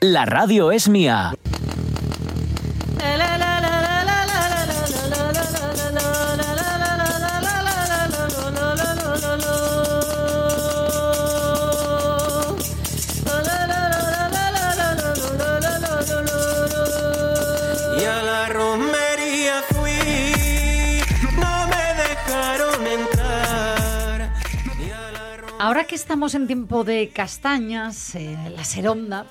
La 0.00 0.26
radio 0.26 0.70
es 0.70 0.88
mía. 0.88 1.34
Ahora 25.64 25.86
que 25.86 25.94
estamos 25.94 26.34
en 26.34 26.46
tiempo 26.46 26.84
de 26.84 27.08
castañas, 27.08 28.14
eh, 28.16 28.36
la 28.54 28.64
seronda, 28.64 29.24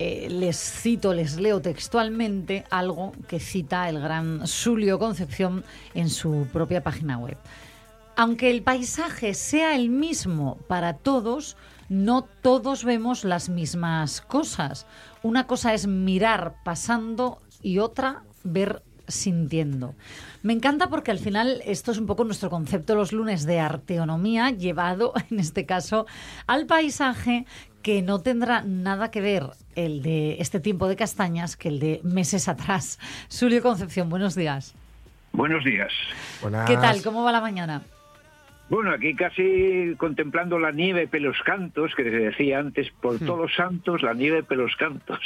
eh, 0.00 0.26
les 0.28 0.56
cito, 0.56 1.14
les 1.14 1.36
leo 1.36 1.60
textualmente 1.60 2.64
algo 2.68 3.12
que 3.28 3.38
cita 3.38 3.88
el 3.88 4.00
gran 4.00 4.42
Julio 4.44 4.98
Concepción 4.98 5.62
en 5.94 6.10
su 6.10 6.48
propia 6.52 6.82
página 6.82 7.16
web. 7.16 7.36
Aunque 8.16 8.50
el 8.50 8.64
paisaje 8.64 9.34
sea 9.34 9.76
el 9.76 9.88
mismo 9.88 10.58
para 10.66 10.94
todos, 10.94 11.56
no 11.88 12.22
todos 12.22 12.82
vemos 12.82 13.22
las 13.22 13.48
mismas 13.48 14.20
cosas. 14.20 14.84
Una 15.22 15.46
cosa 15.46 15.74
es 15.74 15.86
mirar 15.86 16.56
pasando 16.64 17.38
y 17.62 17.78
otra 17.78 18.24
ver 18.42 18.82
sintiendo. 19.08 19.94
Me 20.42 20.52
encanta 20.52 20.88
porque 20.88 21.10
al 21.10 21.18
final 21.18 21.60
esto 21.64 21.90
es 21.90 21.98
un 21.98 22.06
poco 22.06 22.24
nuestro 22.24 22.50
concepto 22.50 22.94
los 22.94 23.12
lunes 23.12 23.44
de 23.44 23.58
arteonomía 23.60 24.50
llevado, 24.50 25.12
en 25.30 25.40
este 25.40 25.66
caso, 25.66 26.06
al 26.46 26.66
paisaje 26.66 27.46
que 27.82 28.02
no 28.02 28.20
tendrá 28.20 28.62
nada 28.62 29.10
que 29.10 29.20
ver 29.20 29.44
el 29.74 30.02
de 30.02 30.36
este 30.40 30.60
tiempo 30.60 30.88
de 30.88 30.96
castañas 30.96 31.56
que 31.56 31.68
el 31.68 31.80
de 31.80 32.00
meses 32.04 32.48
atrás. 32.48 32.98
Julio 33.40 33.62
Concepción, 33.62 34.08
buenos 34.08 34.34
días. 34.34 34.74
Buenos 35.32 35.64
días. 35.64 35.92
¿Qué 36.66 36.76
tal? 36.76 37.02
¿Cómo 37.02 37.22
va 37.22 37.32
la 37.32 37.40
mañana? 37.40 37.82
Bueno, 38.70 38.90
aquí 38.90 39.14
casi 39.14 39.94
contemplando 39.96 40.58
la 40.58 40.72
nieve 40.72 41.06
pelos 41.08 41.38
cantos, 41.44 41.94
que 41.94 42.04
se 42.04 42.10
decía 42.10 42.58
antes, 42.58 42.90
por 43.00 43.18
todos 43.18 43.54
santos, 43.54 44.02
la 44.02 44.12
nieve 44.12 44.42
pelos 44.42 44.76
cantos. 44.76 45.20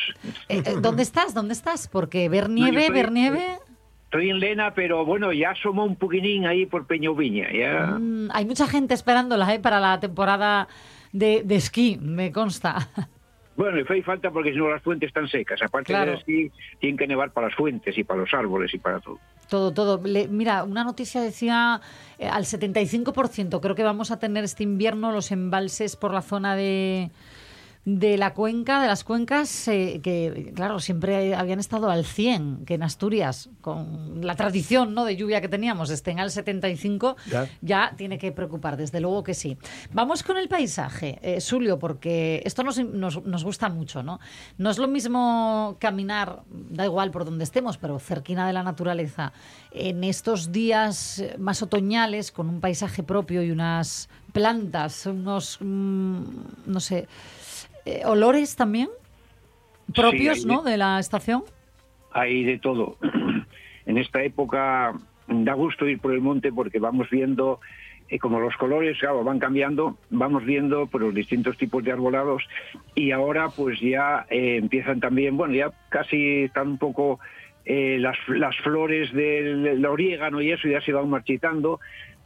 Eh, 0.49 0.62
eh, 0.64 0.74
¿Dónde 0.80 1.03
estás? 1.03 1.35
¿Dónde 1.35 1.53
estás? 1.55 1.89
Porque 1.89 2.28
ver 2.28 2.49
nieve, 2.49 2.83
estoy- 2.83 2.95
ver 2.95 3.11
nieve... 3.11 3.45
Estoy 3.45 3.72
en 4.21 4.39
Lena, 4.41 4.75
pero 4.75 5.05
bueno, 5.05 5.33
ya 5.33 5.51
asomó 5.51 5.85
un 5.85 5.97
poquitín 5.97 6.47
ahí 6.47 6.67
por 6.67 6.87
Peñoviña. 6.87 7.49
Ya... 7.53 7.97
Mm, 7.99 8.29
hay 8.33 8.45
mucha 8.45 8.67
gente 8.67 8.95
esperándola 8.95 9.55
¿eh? 9.55 9.59
para 9.61 9.81
la 9.81 9.99
temporada 10.01 10.69
de, 11.13 11.43
de 11.45 11.57
esquí, 11.57 11.99
me 12.01 12.33
consta. 12.33 12.89
Bueno, 13.55 13.79
y 13.79 13.85
fue 13.85 14.03
falta 14.03 14.31
porque 14.31 14.51
si 14.51 14.57
no 14.57 14.71
las 14.71 14.83
fuentes 14.83 15.09
están 15.09 15.29
secas. 15.29 15.61
Aparte 15.61 15.93
Claro. 15.93 16.13
de 16.13 16.17
esquí, 16.17 16.51
tienen 16.81 16.97
que 16.97 17.07
nevar 17.07 17.33
para 17.33 17.49
las 17.49 17.55
fuentes 17.55 17.97
y 17.99 18.03
para 18.03 18.21
los 18.21 18.33
árboles 18.33 18.73
y 18.73 18.79
para 18.79 18.99
todo. 18.99 19.19
Todo, 19.51 19.73
todo. 19.75 20.01
Le- 20.07 20.27
mira, 20.27 20.65
una 20.65 20.85
noticia 20.85 21.21
decía 21.21 21.79
eh, 22.19 22.27
al 22.27 22.45
75%, 22.45 23.61
creo 23.61 23.75
que 23.75 23.83
vamos 23.83 24.11
a 24.11 24.19
tener 24.19 24.43
este 24.45 24.63
invierno 24.63 25.13
los 25.13 25.31
embalses 25.33 25.97
por 25.97 26.15
la 26.15 26.23
zona 26.23 26.57
de, 26.57 27.11
de 27.85 28.16
la 28.16 28.33
cuenca, 28.33 28.80
de 28.80 28.87
las 28.87 29.03
cuencas, 29.03 29.66
eh, 29.66 30.01
que 30.05 30.53
claro, 30.55 30.78
siempre 30.78 31.35
habían 31.35 31.59
estado 31.59 31.91
al 31.91 32.05
100, 32.05 32.64
que 32.64 32.74
en 32.74 32.85
Asturias, 32.85 33.51
con 33.61 34.24
la 34.24 34.37
tradición 34.37 34.95
¿no? 34.95 35.05
de 35.05 35.16
lluvia 35.16 35.41
que 35.41 35.49
teníamos, 35.49 35.91
estén 35.91 36.20
al 36.20 36.30
75, 36.30 37.16
Ya. 37.28 37.49
ya 37.61 37.93
tiene 37.97 38.18
que 38.18 38.30
preocupar, 38.30 38.76
desde 38.76 39.01
luego 39.01 39.24
que 39.24 39.35
sí. 39.35 39.59
Vamos 39.93 40.22
con 40.22 40.37
el 40.37 40.49
paisaje, 40.49 41.18
eh, 41.22 41.39
Julio, 41.41 41.80
porque 41.80 42.41
esto 42.45 42.62
nos, 42.62 42.78
nos, 42.78 43.24
nos 43.24 43.43
gusta 43.43 43.68
mucho, 43.68 44.05
¿no? 44.05 44.20
No 44.59 44.70
es 44.70 44.78
lo 44.78 44.87
mismo 44.87 45.76
caminar, 45.80 46.43
da 46.51 46.85
igual 46.85 47.11
por 47.11 47.24
donde 47.24 47.43
estemos, 47.43 47.78
pero 47.78 47.99
cerquina 47.99 48.47
de 48.47 48.53
la 48.53 48.62
naturaleza, 48.62 49.33
en 49.72 50.05
estos 50.05 50.53
días 50.53 51.24
más 51.37 51.62
otoñales, 51.62 52.30
con 52.30 52.49
un 52.49 52.61
paisaje 52.61 53.03
propio 53.03 53.43
y 53.43 53.51
unas 53.51 54.09
plantas, 54.33 55.05
unos, 55.07 55.59
mm, 55.61 56.22
no 56.66 56.80
sé, 56.80 57.09
eh, 57.85 58.03
olores 58.05 58.57
también 58.57 58.89
propios, 59.95 60.47
¿no?, 60.47 60.62
de 60.62 60.76
la 60.76 60.99
estación. 60.99 61.45
hay 62.12 62.45
de 62.45 62.59
todo. 62.59 62.97
En 63.85 63.99
esta 63.99 64.22
época 64.22 64.93
da 65.26 65.55
gusto 65.55 65.89
ir 65.89 65.99
por 65.99 66.12
el 66.12 66.20
monte 66.20 66.53
porque 66.53 66.78
vamos 66.78 67.11
viendo, 67.11 67.59
eh, 68.09 68.18
como 68.20 68.39
los 68.39 68.57
colores 68.57 68.97
claro, 68.99 69.24
van 69.24 69.41
cambiando, 69.41 69.99
vamos 70.09 70.45
viendo 70.45 70.87
por 70.87 71.01
los 71.01 71.12
distintos 71.12 71.57
tipos 71.57 71.83
de 71.83 71.91
arbolados 71.91 72.45
y 72.95 73.11
ahora 73.11 73.49
pues 73.49 73.80
ya 73.80 74.24
eh, 74.30 74.57
empiezan 74.57 75.01
también, 75.01 75.37
bueno, 75.37 75.55
ya 75.55 75.72
casi 75.89 76.45
están 76.45 76.68
un 76.68 76.78
poco 76.78 77.18
eh, 77.64 77.99
las, 77.99 78.16
las 78.28 78.57
flores 78.59 79.12
del, 79.12 79.64
del 79.64 79.85
orégano 79.85 80.41
y 80.41 80.53
eso 80.53 80.68
ya 80.68 80.80
se 80.80 80.93
van 80.93 81.11
marchitando, 81.11 81.80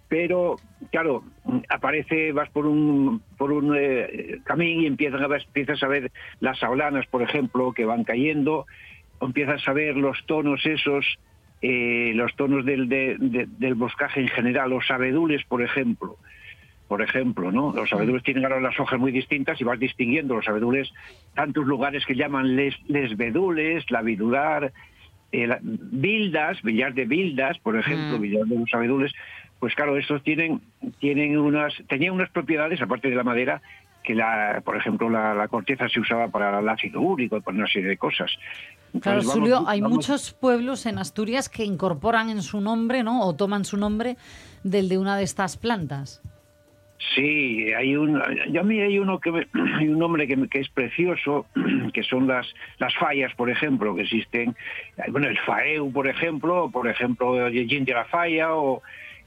pero 0.08 0.56
claro, 0.90 1.24
aparece, 1.68 2.32
vas 2.32 2.48
por 2.50 2.66
un, 2.66 3.22
por 3.36 3.52
un 3.52 3.74
eh, 3.76 4.38
camino 4.44 4.82
y 4.82 4.86
empiezan 4.86 5.22
a 5.22 5.26
ver, 5.26 5.42
empiezas 5.46 5.82
a 5.82 5.88
ver 5.88 6.10
las 6.40 6.58
saulanas, 6.58 7.06
por 7.06 7.22
ejemplo, 7.22 7.72
que 7.72 7.84
van 7.84 8.04
cayendo, 8.04 8.66
empiezas 9.20 9.66
a 9.66 9.72
ver 9.72 9.96
los 9.96 10.24
tonos 10.26 10.64
esos, 10.66 11.16
eh, 11.62 12.12
los 12.14 12.34
tonos 12.36 12.64
del, 12.64 12.88
de- 12.88 13.16
de- 13.18 13.46
del 13.48 13.74
boscaje 13.74 14.20
en 14.20 14.28
general, 14.28 14.70
los 14.70 14.90
abedules, 14.90 15.44
por 15.44 15.62
ejemplo. 15.62 16.16
Por 16.86 17.02
ejemplo, 17.02 17.50
¿no? 17.50 17.72
Los 17.74 17.92
abedules 17.92 18.22
tienen 18.22 18.44
ahora 18.44 18.60
las 18.60 18.78
hojas 18.78 19.00
muy 19.00 19.10
distintas 19.10 19.60
y 19.60 19.64
vas 19.64 19.80
distinguiendo 19.80 20.36
los 20.36 20.46
abedules, 20.46 20.92
tantos 21.34 21.66
lugares 21.66 22.06
que 22.06 22.14
llaman 22.14 22.54
les, 22.54 22.76
lesbedules, 22.88 23.90
labidular, 23.90 24.72
eh, 25.32 25.48
la- 25.48 25.58
bildas, 25.62 26.62
billar 26.62 26.94
de 26.94 27.04
bildas, 27.06 27.58
por 27.58 27.76
ejemplo, 27.76 28.18
Mm. 28.18 28.20
billar 28.20 28.44
de 28.44 28.56
los 28.60 28.72
abedules, 28.72 29.12
pues 29.66 29.74
claro, 29.74 29.96
estos 29.96 30.22
tienen, 30.22 30.60
tienen 31.00 31.36
unas, 31.36 31.74
tenían 31.88 32.14
unas 32.14 32.30
propiedades, 32.30 32.80
aparte 32.80 33.10
de 33.10 33.16
la 33.16 33.24
madera, 33.24 33.60
que 34.04 34.14
la, 34.14 34.62
por 34.64 34.76
ejemplo, 34.76 35.10
la, 35.10 35.34
la 35.34 35.48
corteza 35.48 35.88
se 35.88 35.98
usaba 35.98 36.28
para 36.28 36.60
el 36.60 36.68
ácido 36.68 37.00
úrico 37.00 37.36
y 37.36 37.40
para 37.40 37.56
una 37.58 37.66
serie 37.66 37.88
de 37.88 37.96
cosas. 37.96 38.30
Claro, 39.02 39.18
Entonces, 39.18 39.32
Julio, 39.32 39.64
hay 39.66 39.80
vamos- 39.80 39.96
muchos 39.96 40.32
pueblos 40.34 40.86
en 40.86 40.98
Asturias 40.98 41.48
que 41.48 41.64
incorporan 41.64 42.30
en 42.30 42.42
su 42.42 42.60
nombre, 42.60 43.02
¿no? 43.02 43.22
O 43.26 43.34
toman 43.34 43.64
su 43.64 43.76
nombre 43.76 44.14
del 44.62 44.88
de 44.88 44.98
una 44.98 45.16
de 45.16 45.24
estas 45.24 45.56
plantas. 45.56 46.22
Sí, 47.14 47.72
hay 47.74 47.94
un, 47.96 48.22
yo 48.50 48.60
a 48.60 48.64
mí 48.64 48.80
hay 48.80 48.98
uno 49.00 49.18
que 49.18 49.32
me- 49.32 49.46
hay 49.78 49.88
un 49.88 49.98
nombre 49.98 50.28
que, 50.28 50.48
que 50.48 50.60
es 50.60 50.68
precioso, 50.68 51.46
que 51.92 52.04
son 52.04 52.28
las 52.28 52.46
las 52.78 52.94
fallas, 52.94 53.34
por 53.34 53.50
ejemplo, 53.50 53.96
que 53.96 54.02
existen, 54.02 54.54
bueno, 55.08 55.26
el 55.28 55.38
faeu, 55.40 55.90
por 55.92 56.06
ejemplo, 56.08 56.70
por 56.70 56.86
ejemplo, 56.88 57.46
el 57.48 57.68
de 57.84 57.92
la 57.92 58.04
falla 58.04 58.54
o 58.54 58.82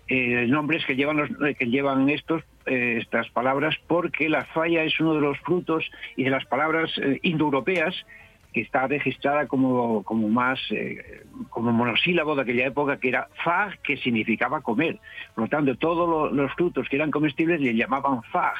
eh, 0.09 0.45
nombres 0.47 0.85
que 0.85 0.95
llevan 0.95 1.17
los, 1.17 1.29
que 1.57 1.65
llevan 1.67 2.09
estos 2.09 2.43
eh, 2.65 2.97
estas 3.01 3.29
palabras, 3.29 3.75
porque 3.87 4.27
la 4.29 4.43
falla 4.45 4.83
es 4.83 4.99
uno 4.99 5.13
de 5.15 5.21
los 5.21 5.37
frutos 5.39 5.89
y 6.17 6.23
de 6.23 6.29
las 6.31 6.45
palabras 6.45 6.91
eh, 6.97 7.19
indoeuropeas 7.23 7.95
que 8.51 8.61
está 8.61 8.87
registrada 8.87 9.45
como, 9.47 10.01
como 10.03 10.27
más 10.27 10.59
eh, 10.71 11.23
como 11.49 11.71
monosílabo 11.71 12.35
de 12.35 12.41
aquella 12.41 12.65
época 12.65 12.99
que 12.99 13.09
era 13.09 13.27
fag 13.43 13.79
que 13.83 13.97
significaba 13.97 14.61
comer 14.61 14.97
por 15.35 15.43
lo 15.43 15.49
tanto 15.49 15.75
todos 15.75 16.09
lo- 16.09 16.31
los 16.31 16.51
frutos 16.53 16.89
que 16.89 16.95
eran 16.95 17.11
comestibles 17.11 17.61
le 17.61 17.75
llamaban 17.75 18.23
fag 18.23 18.55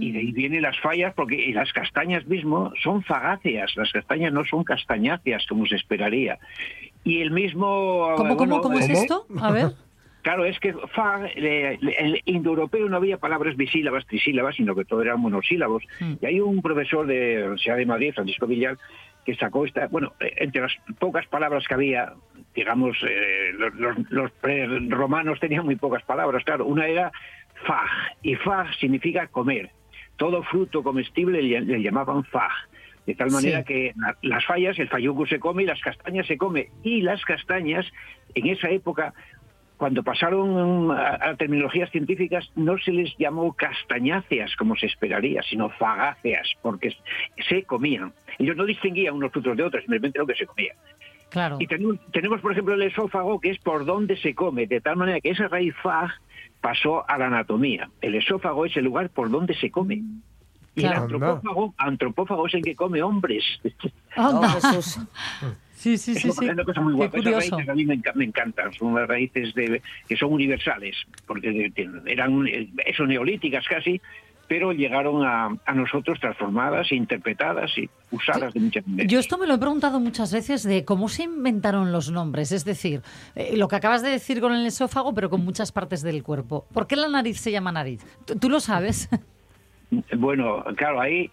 y 0.00 0.10
de 0.10 0.18
ahí 0.18 0.32
vienen 0.32 0.62
las 0.62 0.78
fallas 0.80 1.14
porque 1.14 1.48
las 1.54 1.72
castañas 1.72 2.26
mismo 2.26 2.72
son 2.82 3.04
fagáceas 3.04 3.76
las 3.76 3.92
castañas 3.92 4.32
no 4.32 4.44
son 4.44 4.64
castañáceas 4.64 5.46
como 5.46 5.64
se 5.66 5.76
esperaría 5.76 6.38
y 7.04 7.20
el 7.20 7.30
mismo 7.30 8.14
¿Cómo, 8.16 8.36
cómo, 8.36 8.36
bueno, 8.36 8.60
cómo 8.62 8.78
es 8.80 8.88
eh, 8.88 8.92
esto? 8.94 9.26
A 9.40 9.52
ver. 9.52 9.66
Claro, 10.24 10.44
es 10.46 10.58
que 10.58 10.72
fa, 10.94 11.26
eh, 11.36 11.78
el 11.98 12.20
indoeuropeo 12.24 12.88
no 12.88 12.96
había 12.96 13.18
palabras 13.18 13.56
bisílabas, 13.56 14.06
trisílabas, 14.06 14.56
sino 14.56 14.74
que 14.74 14.84
todo 14.86 15.02
eran 15.02 15.20
monosílabos. 15.20 15.84
Y 16.20 16.24
hay 16.26 16.40
un 16.40 16.62
profesor 16.62 17.06
de 17.06 17.34
la 17.34 17.40
Universidad 17.42 17.76
de 17.76 17.84
Madrid, 17.86 18.12
Francisco 18.14 18.46
Villar, 18.46 18.78
que 19.26 19.34
sacó 19.34 19.66
esta, 19.66 19.86
bueno, 19.88 20.14
eh, 20.20 20.32
entre 20.38 20.62
las 20.62 20.72
pocas 20.98 21.26
palabras 21.26 21.68
que 21.68 21.74
había, 21.74 22.14
digamos, 22.54 22.96
eh, 23.06 23.52
los, 23.52 23.74
los, 24.10 24.32
los 24.40 24.88
romanos 24.90 25.38
tenían 25.40 25.66
muy 25.66 25.76
pocas 25.76 26.02
palabras, 26.04 26.42
claro. 26.44 26.64
Una 26.64 26.86
era 26.86 27.12
faj, 27.66 27.90
y 28.22 28.34
faj 28.36 28.74
significa 28.80 29.26
comer. 29.26 29.70
Todo 30.16 30.42
fruto 30.42 30.82
comestible 30.82 31.42
le, 31.42 31.60
le 31.60 31.82
llamaban 31.82 32.24
faj. 32.24 32.50
De 33.06 33.14
tal 33.14 33.30
manera 33.30 33.58
Sí. 33.58 33.64
que 33.66 33.92
la- 33.96 34.16
las 34.22 34.46
fallas, 34.46 34.78
el 34.78 34.88
fayuco 34.88 35.26
se 35.26 35.38
come 35.38 35.64
y 35.64 35.66
las 35.66 35.80
castañas 35.82 36.26
se 36.26 36.38
come. 36.38 36.70
Y 36.82 37.02
las 37.02 37.22
castañas, 37.26 37.84
en 38.34 38.46
esa 38.46 38.70
época, 38.70 39.12
cuando 39.76 40.02
pasaron 40.02 40.90
a, 40.92 41.18
a 41.20 41.36
terminologías 41.36 41.90
científicas, 41.90 42.50
no 42.54 42.78
se 42.78 42.92
les 42.92 43.16
llamó 43.18 43.52
castañáceas 43.52 44.54
como 44.56 44.76
se 44.76 44.86
esperaría, 44.86 45.42
sino 45.42 45.68
fagáceas, 45.70 46.48
porque 46.62 46.96
se 47.48 47.64
comían. 47.64 48.12
Ellos 48.38 48.56
no 48.56 48.64
distinguían 48.64 49.14
unos 49.14 49.32
frutos 49.32 49.56
de 49.56 49.62
otros, 49.64 49.82
simplemente 49.82 50.18
lo 50.18 50.26
que 50.26 50.34
se 50.34 50.46
comía. 50.46 50.74
Claro. 51.30 51.56
Y 51.58 51.66
tenemos, 51.66 51.98
tenemos, 52.12 52.40
por 52.40 52.52
ejemplo, 52.52 52.74
el 52.74 52.82
esófago, 52.82 53.40
que 53.40 53.50
es 53.50 53.58
por 53.58 53.84
donde 53.84 54.16
se 54.16 54.34
come, 54.34 54.66
de 54.66 54.80
tal 54.80 54.96
manera 54.96 55.20
que 55.20 55.30
esa 55.30 55.48
raíz 55.48 55.74
fag 55.82 56.10
pasó 56.60 57.08
a 57.10 57.18
la 57.18 57.26
anatomía. 57.26 57.90
El 58.00 58.14
esófago 58.14 58.66
es 58.66 58.76
el 58.76 58.84
lugar 58.84 59.10
por 59.10 59.30
donde 59.30 59.54
se 59.54 59.70
come. 59.70 60.02
Y 60.76 60.80
Claro. 60.80 60.96
el 60.96 61.02
antropófago, 61.02 61.74
antropófago 61.76 62.46
es 62.46 62.54
el 62.54 62.62
que 62.62 62.74
come 62.74 63.02
hombres. 63.02 63.44
Oh, 64.16 64.40
Sí, 65.84 65.98
sí, 65.98 66.14
sí, 66.14 66.28
es, 66.28 66.34
sí. 66.36 66.44
una- 66.44 66.52
es 66.52 66.54
una 66.54 66.64
cosa 66.64 66.80
muy 66.80 66.92
Qué 66.92 66.96
guapa. 66.96 67.18
Esas 67.18 67.32
curioso. 67.34 67.56
raíces 67.56 67.68
a 67.68 67.74
mí 67.74 67.84
me, 67.84 67.98
enca- 67.98 68.14
me 68.14 68.24
encantan. 68.24 68.72
Son 68.72 68.88
unas 68.88 69.06
raíces 69.06 69.54
de, 69.54 69.82
que 70.08 70.16
son 70.16 70.32
universales, 70.32 70.96
porque 71.26 71.70
eran 72.06 72.46
eh, 72.46 72.68
eso, 72.86 73.04
neolíticas 73.06 73.66
casi, 73.68 74.00
pero 74.48 74.72
llegaron 74.72 75.24
a, 75.26 75.54
a 75.66 75.74
nosotros 75.74 76.18
transformadas, 76.20 76.90
interpretadas 76.90 77.76
y 77.76 77.88
usadas 78.10 78.54
de 78.54 78.60
muchas 78.60 78.86
maneras. 78.86 79.12
Yo 79.12 79.18
esto 79.18 79.36
me 79.36 79.46
lo 79.46 79.54
he 79.54 79.58
preguntado 79.58 80.00
muchas 80.00 80.32
veces 80.32 80.62
de 80.62 80.84
cómo 80.86 81.08
se 81.10 81.24
inventaron 81.24 81.92
los 81.92 82.10
nombres, 82.10 82.50
es 82.52 82.64
decir, 82.64 83.02
eh, 83.34 83.54
lo 83.56 83.68
que 83.68 83.76
acabas 83.76 84.02
de 84.02 84.08
decir 84.10 84.40
con 84.40 84.54
el 84.54 84.64
esófago, 84.66 85.12
pero 85.14 85.28
con 85.28 85.44
muchas 85.44 85.70
partes 85.70 86.00
del 86.02 86.22
cuerpo. 86.22 86.66
¿Por 86.72 86.86
qué 86.86 86.96
la 86.96 87.08
nariz 87.08 87.38
se 87.40 87.50
llama 87.52 87.72
nariz? 87.72 88.00
¿Tú, 88.26 88.36
tú 88.36 88.48
lo 88.48 88.60
sabes? 88.60 89.08
Bueno, 90.16 90.64
claro, 90.76 91.00
ahí 91.00 91.30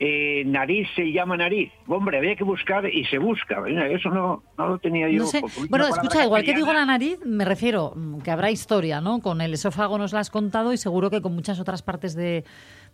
eh, 0.00 0.42
nariz 0.46 0.88
se 0.96 1.12
llama 1.12 1.36
nariz. 1.36 1.72
Hombre, 1.86 2.18
había 2.18 2.34
que 2.34 2.44
buscar 2.44 2.86
y 2.86 3.04
se 3.04 3.18
busca. 3.18 3.62
Eso 3.90 4.10
no, 4.10 4.42
no 4.58 4.68
lo 4.68 4.78
tenía 4.78 5.08
yo. 5.08 5.20
No 5.20 5.26
sé. 5.26 5.42
Bueno, 5.68 5.86
escucha, 5.86 6.24
igual 6.24 6.44
que 6.44 6.54
digo 6.54 6.72
la 6.72 6.84
nariz, 6.84 7.18
me 7.24 7.44
refiero 7.44 7.92
mm, 7.94 8.20
que 8.20 8.30
habrá 8.30 8.50
historia, 8.50 9.00
¿no? 9.00 9.20
Con 9.20 9.40
el 9.40 9.54
esófago 9.54 9.96
nos 9.98 10.12
la 10.12 10.20
has 10.20 10.30
contado 10.30 10.72
y 10.72 10.76
seguro 10.76 11.10
que 11.10 11.22
con 11.22 11.34
muchas 11.34 11.60
otras 11.60 11.82
partes 11.82 12.14
de, 12.14 12.44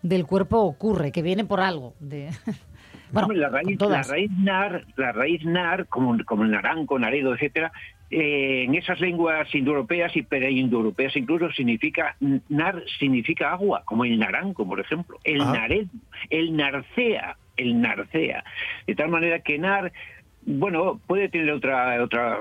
del 0.02 0.26
cuerpo 0.26 0.58
ocurre, 0.58 1.12
que 1.12 1.22
viene 1.22 1.44
por 1.44 1.60
algo. 1.60 1.94
De... 2.00 2.30
Bueno, 3.12 3.32
la 3.32 3.48
raíz, 3.48 3.72
la 3.72 3.76
todas. 3.76 4.08
raíz 4.08 4.30
nar, 4.38 4.84
la 4.94 5.10
raíz 5.10 5.44
nar, 5.44 5.88
como, 5.88 6.16
como 6.24 6.44
el 6.44 6.52
naranco, 6.52 6.96
naredo, 6.96 7.34
etcétera, 7.34 7.72
eh, 8.10 8.64
en 8.64 8.74
esas 8.74 8.98
lenguas 9.00 9.54
indoeuropeas 9.54 10.16
y 10.16 10.22
preindoeuropeas 10.22 11.16
incluso 11.16 11.50
significa 11.52 12.16
nar 12.48 12.82
significa 12.98 13.52
agua, 13.52 13.82
como 13.84 14.04
el 14.04 14.18
naranco, 14.18 14.66
por 14.66 14.80
ejemplo, 14.80 15.18
el 15.24 15.40
Ah. 15.40 15.52
nared, 15.52 15.86
el 16.28 16.56
narcea, 16.56 17.36
el 17.56 17.80
narcea, 17.80 18.42
de 18.86 18.94
tal 18.94 19.08
manera 19.10 19.40
que 19.40 19.58
nar 19.58 19.92
bueno, 20.42 20.98
puede 21.06 21.28
tener 21.28 21.50
otra 21.50 22.02
otra 22.02 22.38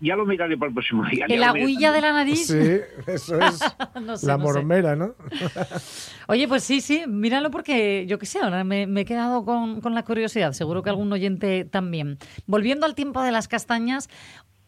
ya 0.00 0.16
lo 0.16 0.24
miraré 0.24 0.56
para 0.56 0.68
el 0.70 0.74
próximo 0.74 1.04
día. 1.04 1.26
El 1.28 1.44
agüilla 1.44 1.92
de 1.92 2.00
la 2.00 2.12
nariz. 2.14 2.46
Sí, 2.46 2.80
eso 3.06 3.38
es 3.38 3.60
No 4.02 4.16
sé, 4.16 4.26
la 4.26 4.38
no 4.38 4.46
sé. 4.46 4.52
mormera, 4.54 4.96
¿no? 4.96 5.14
Oye, 6.28 6.48
pues 6.48 6.64
sí, 6.64 6.80
sí, 6.80 7.02
míralo 7.06 7.50
porque 7.50 8.06
yo 8.06 8.18
qué 8.18 8.24
sé, 8.26 8.38
ahora 8.40 8.64
me, 8.64 8.86
me 8.86 9.02
he 9.02 9.04
quedado 9.04 9.44
con, 9.44 9.82
con 9.82 9.94
la 9.94 10.04
curiosidad, 10.04 10.52
seguro 10.52 10.82
que 10.82 10.88
algún 10.90 11.12
oyente 11.12 11.66
también. 11.66 12.16
Volviendo 12.46 12.86
al 12.86 12.94
tiempo 12.94 13.22
de 13.22 13.30
las 13.30 13.46
castañas, 13.46 14.08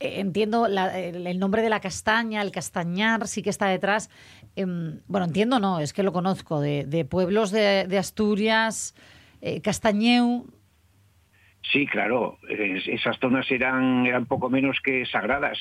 entiendo 0.01 0.69
la- 0.69 0.99
el, 0.99 1.39
nombre 1.39 1.63
de 1.63 1.71
la 1.71 1.81
castaña, 1.81 2.43
el 2.43 2.51
castañar, 2.51 3.27
sí 3.29 3.43
que 3.43 3.51
está 3.51 3.67
detrás. 3.67 4.11
Em, 4.57 5.01
bueno, 5.07 5.27
entiendo, 5.27 5.59
no, 5.59 5.81
es 5.81 5.93
que 5.93 6.03
lo 6.03 6.13
conozco, 6.13 6.61
de, 6.61 7.07
pueblos 7.09 7.51
de, 7.51 7.97
Asturias, 7.99 8.95
eh, 9.41 9.61
Castañeu. 9.61 10.47
Sí, 11.73 11.87
claro, 11.87 12.39
es- 12.49 12.87
esas 12.87 13.19
zonas 13.19 13.51
eran, 13.51 14.07
eran 14.07 14.27
poco 14.27 14.51
menos 14.51 14.79
que 14.83 15.05
sagradas. 15.07 15.59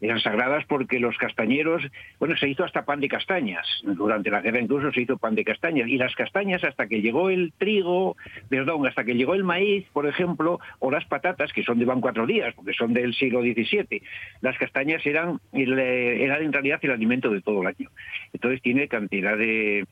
Eran 0.00 0.20
sagradas 0.20 0.64
porque 0.66 0.98
los 0.98 1.16
castañeros, 1.18 1.82
bueno, 2.18 2.36
se 2.36 2.48
hizo 2.48 2.64
hasta 2.64 2.84
pan 2.84 3.00
de 3.00 3.08
castañas. 3.08 3.66
Durante 3.82 4.30
la 4.30 4.40
guerra 4.40 4.60
incluso 4.60 4.92
se 4.92 5.02
hizo 5.02 5.18
pan 5.18 5.34
de 5.34 5.44
castañas. 5.44 5.88
Y 5.88 5.98
las 5.98 6.14
castañas, 6.14 6.64
hasta 6.64 6.86
que 6.86 7.02
llegó 7.02 7.30
el 7.30 7.52
trigo, 7.58 8.16
perdón, 8.48 8.86
hasta 8.86 9.04
que 9.04 9.14
llegó 9.14 9.34
el 9.34 9.44
maíz, 9.44 9.86
por 9.92 10.06
ejemplo, 10.06 10.58
o 10.78 10.90
las 10.90 11.04
patatas, 11.04 11.52
que 11.52 11.62
son 11.62 11.78
de 11.78 11.84
van 11.84 12.00
cuatro 12.00 12.26
días, 12.26 12.54
porque 12.54 12.72
son 12.72 12.94
del 12.94 13.14
siglo 13.14 13.42
XVII, 13.42 14.02
las 14.40 14.56
castañas 14.58 15.04
eran, 15.04 15.40
eh, 15.52 16.18
eran 16.20 16.42
en 16.42 16.52
realidad 16.52 16.80
el 16.82 16.92
alimento 16.92 17.30
de 17.30 17.42
todo 17.42 17.60
el 17.62 17.68
año. 17.68 17.90
Entonces 18.32 18.62
tiene 18.62 18.88
cantidad 18.88 19.36
de 19.36 19.84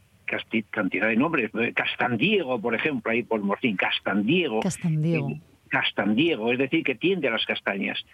cantidad 0.70 1.08
de 1.08 1.16
nombres. 1.16 1.50
Eh, 1.54 1.72
Castandiego, 1.72 2.60
por 2.60 2.74
ejemplo, 2.74 3.10
ahí 3.10 3.22
por 3.22 3.40
Morcín, 3.40 3.76
Castandiego. 3.76 4.60
Castandiego. 4.60 5.38
Castandiego, 5.68 6.52
es 6.52 6.58
decir, 6.58 6.82
que 6.84 6.94
tiende 6.94 7.28
a 7.28 7.32
las 7.32 7.44
castañas. 7.44 8.04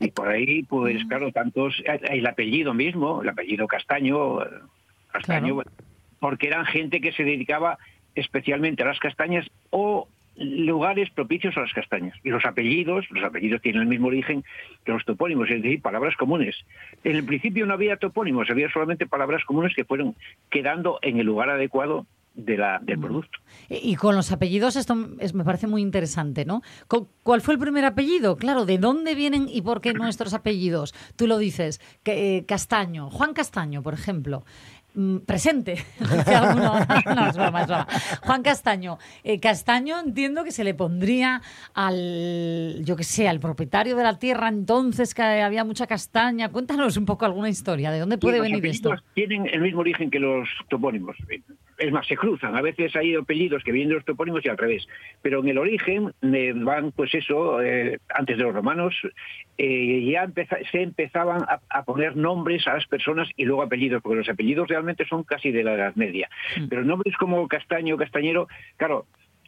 Y 0.00 0.10
por 0.10 0.28
ahí, 0.28 0.62
pues 0.64 1.04
claro, 1.06 1.32
tantos, 1.32 1.80
eh, 1.86 2.00
el 2.10 2.26
apellido 2.26 2.74
mismo, 2.74 3.22
el 3.22 3.28
apellido 3.28 3.66
Castaño, 3.66 4.42
eh, 4.42 4.46
Castaño, 5.12 5.62
porque 6.18 6.48
eran 6.48 6.66
gente 6.66 7.00
que 7.00 7.12
se 7.12 7.24
dedicaba 7.24 7.78
especialmente 8.14 8.82
a 8.82 8.86
las 8.86 8.98
castañas 8.98 9.46
o 9.70 10.08
lugares 10.36 11.10
propicios 11.10 11.56
a 11.56 11.60
las 11.60 11.72
castañas. 11.72 12.16
Y 12.24 12.30
los 12.30 12.44
apellidos, 12.44 13.06
los 13.10 13.22
apellidos 13.22 13.62
tienen 13.62 13.82
el 13.82 13.88
mismo 13.88 14.08
origen 14.08 14.44
que 14.84 14.92
los 14.92 15.04
topónimos, 15.04 15.48
es 15.50 15.62
decir, 15.62 15.80
palabras 15.80 16.16
comunes. 16.16 16.56
En 17.04 17.16
el 17.16 17.24
principio 17.24 17.66
no 17.66 17.74
había 17.74 17.96
topónimos, 17.96 18.50
había 18.50 18.70
solamente 18.70 19.06
palabras 19.06 19.44
comunes 19.44 19.74
que 19.74 19.84
fueron 19.84 20.16
quedando 20.50 20.98
en 21.02 21.18
el 21.18 21.26
lugar 21.26 21.50
adecuado 21.50 22.06
de 22.34 22.56
la, 22.56 22.80
del 22.82 22.98
producto. 22.98 23.38
Y 23.68 23.92
y 23.92 23.96
con 23.96 24.16
los 24.16 24.32
apellidos 24.32 24.76
esto 24.76 24.96
es- 25.20 25.34
me 25.34 25.44
parece 25.44 25.66
muy 25.68 25.82
interesante, 25.82 26.44
¿no? 26.44 26.62
¿Cuál 27.22 27.40
fue 27.40 27.54
el 27.54 27.60
primer 27.60 27.84
apellido? 27.84 28.36
Claro, 28.36 28.64
¿de 28.66 28.78
dónde 28.78 29.14
vienen 29.14 29.48
y 29.48 29.62
por 29.62 29.80
qué 29.80 29.92
nuestros 29.94 30.34
apellidos? 30.34 30.94
Tú 31.16 31.26
lo 31.26 31.38
dices, 31.38 31.80
que, 32.02 32.36
eh, 32.38 32.44
Castaño, 32.46 33.10
Juan 33.10 33.34
Castaño, 33.34 33.82
por 33.82 33.94
ejemplo. 33.94 34.44
Mm, 34.96 35.18
presente. 35.26 35.84
Alguno. 36.26 36.74
no, 37.16 37.28
es 37.28 37.36
broma, 37.36 37.60
es 37.62 37.66
broma. 37.66 37.86
Juan 38.22 38.42
Castaño. 38.42 38.98
Eh, 39.24 39.40
Castaño 39.40 39.98
entiendo 39.98 40.44
que 40.44 40.52
se 40.52 40.62
le 40.62 40.72
pondría 40.74 41.42
al, 41.74 42.80
yo 42.84 42.94
que 42.96 43.02
sé, 43.04 43.28
al 43.28 43.40
propietario 43.40 43.96
de 43.96 44.02
la 44.04 44.18
tierra 44.18 44.48
entonces 44.48 45.12
que 45.14 45.22
había 45.22 45.64
mucha 45.64 45.86
castaña. 45.88 46.48
Cuéntanos 46.50 46.96
un 46.96 47.06
poco 47.06 47.24
alguna 47.24 47.48
historia. 47.48 47.90
¿De 47.90 47.98
dónde 48.00 48.18
puede 48.18 48.36
Sí, 48.36 48.42
los 48.42 48.50
venir 48.50 48.66
esto? 48.66 48.94
Tienen 49.14 49.46
el 49.52 49.60
mismo 49.62 49.80
origen 49.80 50.10
que 50.10 50.18
los 50.20 50.48
topónimos. 50.68 51.16
Es 51.84 51.92
más, 51.92 52.06
se 52.06 52.16
cruzan. 52.16 52.56
A 52.56 52.62
veces 52.62 52.96
hay 52.96 53.14
apellidos 53.14 53.62
que 53.62 53.70
vienen 53.70 53.90
de 53.90 53.96
los 53.96 54.04
topónimos 54.06 54.42
y 54.44 54.48
al 54.48 54.56
revés. 54.56 54.86
Pero 55.20 55.40
en 55.40 55.48
el 55.48 55.58
origen 55.58 56.12
eh, 56.22 56.52
van, 56.56 56.92
pues 56.92 57.14
eso, 57.14 57.60
eh, 57.60 57.98
antes 58.08 58.38
de 58.38 58.42
los 58.42 58.54
romanos, 58.54 58.94
eh, 59.58 60.02
ya 60.10 60.24
empeza- 60.24 60.58
se 60.70 60.80
empezaban 60.80 61.42
a, 61.42 61.60
a 61.68 61.84
poner 61.84 62.16
nombres 62.16 62.66
a 62.66 62.74
las 62.74 62.86
personas 62.86 63.28
y 63.36 63.44
luego 63.44 63.62
apellidos, 63.62 64.00
porque 64.02 64.16
los 64.16 64.28
apellidos 64.30 64.68
realmente 64.68 65.04
son 65.04 65.24
casi 65.24 65.50
de 65.52 65.62
la 65.62 65.74
Edad 65.74 65.94
Media. 65.94 66.30
Pero 66.70 66.84
nombres 66.84 67.14
como 67.18 67.46
Castaño, 67.48 67.98
Castañero, 67.98 68.48
claro, 68.78 69.04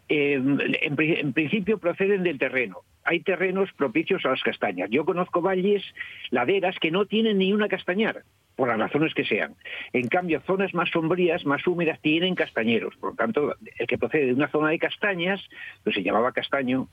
eh, 0.08 0.34
en, 0.34 0.96
pri- 0.96 1.20
en 1.20 1.32
principio 1.32 1.78
proceden 1.78 2.22
del 2.22 2.38
terreno. 2.38 2.78
Hay 3.04 3.20
terrenos 3.20 3.70
propicios 3.72 4.24
a 4.24 4.30
las 4.30 4.42
castañas. 4.42 4.90
Yo 4.90 5.04
conozco 5.04 5.40
valles, 5.40 5.82
laderas 6.30 6.76
que 6.80 6.90
no 6.90 7.06
tienen 7.06 7.38
ni 7.38 7.52
una 7.52 7.68
castañar, 7.68 8.22
por 8.56 8.68
las 8.68 8.78
razones 8.78 9.14
que 9.14 9.24
sean. 9.24 9.54
En 9.92 10.08
cambio, 10.08 10.40
zonas 10.46 10.74
más 10.74 10.90
sombrías, 10.90 11.44
más 11.46 11.64
húmedas, 11.66 12.00
tienen 12.00 12.34
castañeros. 12.34 12.96
Por 12.96 13.10
lo 13.10 13.16
tanto, 13.16 13.54
el 13.78 13.86
que 13.86 13.98
procede 13.98 14.26
de 14.26 14.32
una 14.34 14.48
zona 14.48 14.70
de 14.70 14.78
castañas, 14.78 15.40
pues 15.84 15.94
se 15.94 16.02
llamaba 16.02 16.32
castaño. 16.32 16.88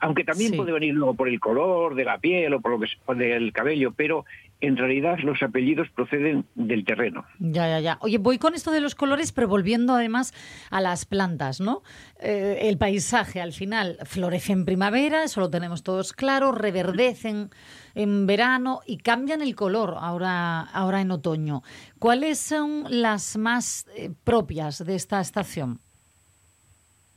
Aunque 0.00 0.24
también 0.24 0.50
Sí. 0.50 0.56
puede 0.56 0.72
venir 0.72 0.92
luego 0.94 1.14
por 1.14 1.28
el 1.28 1.38
color 1.40 1.94
de 1.94 2.04
la 2.04 2.18
piel 2.18 2.52
o 2.54 2.60
por 2.60 2.72
lo 2.72 2.80
que 2.80 3.14
del 3.14 3.52
cabello, 3.52 3.92
pero 3.96 4.24
en 4.64 4.76
realidad 4.76 5.18
los 5.22 5.42
apellidos 5.42 5.88
proceden 5.90 6.46
del 6.54 6.84
terreno. 6.84 7.24
Ya, 7.38 7.68
ya, 7.68 7.80
ya. 7.80 7.98
Oye, 8.00 8.18
voy 8.18 8.38
con 8.38 8.54
esto 8.54 8.70
de 8.70 8.80
los 8.80 8.94
colores, 8.94 9.32
pero 9.32 9.48
volviendo 9.48 9.94
además 9.94 10.32
a 10.70 10.80
las 10.80 11.04
plantas, 11.04 11.60
¿no? 11.60 11.82
Eh, 12.20 12.58
el 12.62 12.78
paisaje 12.78 13.40
al 13.40 13.52
final 13.52 13.98
florece 14.04 14.52
en 14.52 14.64
primavera, 14.64 15.24
eso 15.24 15.40
lo 15.40 15.50
tenemos 15.50 15.82
todos 15.82 16.12
claro, 16.12 16.52
reverdecen 16.52 17.50
en 17.94 18.26
verano 18.26 18.80
y 18.86 18.98
cambian 18.98 19.42
el 19.42 19.54
color 19.54 19.96
ahora, 19.98 20.60
ahora 20.60 21.00
en 21.00 21.10
otoño. 21.10 21.62
¿Cuáles 21.98 22.38
son 22.38 22.84
las 22.88 23.36
más 23.36 23.86
eh, 23.96 24.10
propias 24.24 24.84
de 24.84 24.94
esta 24.94 25.20
estación? 25.20 25.80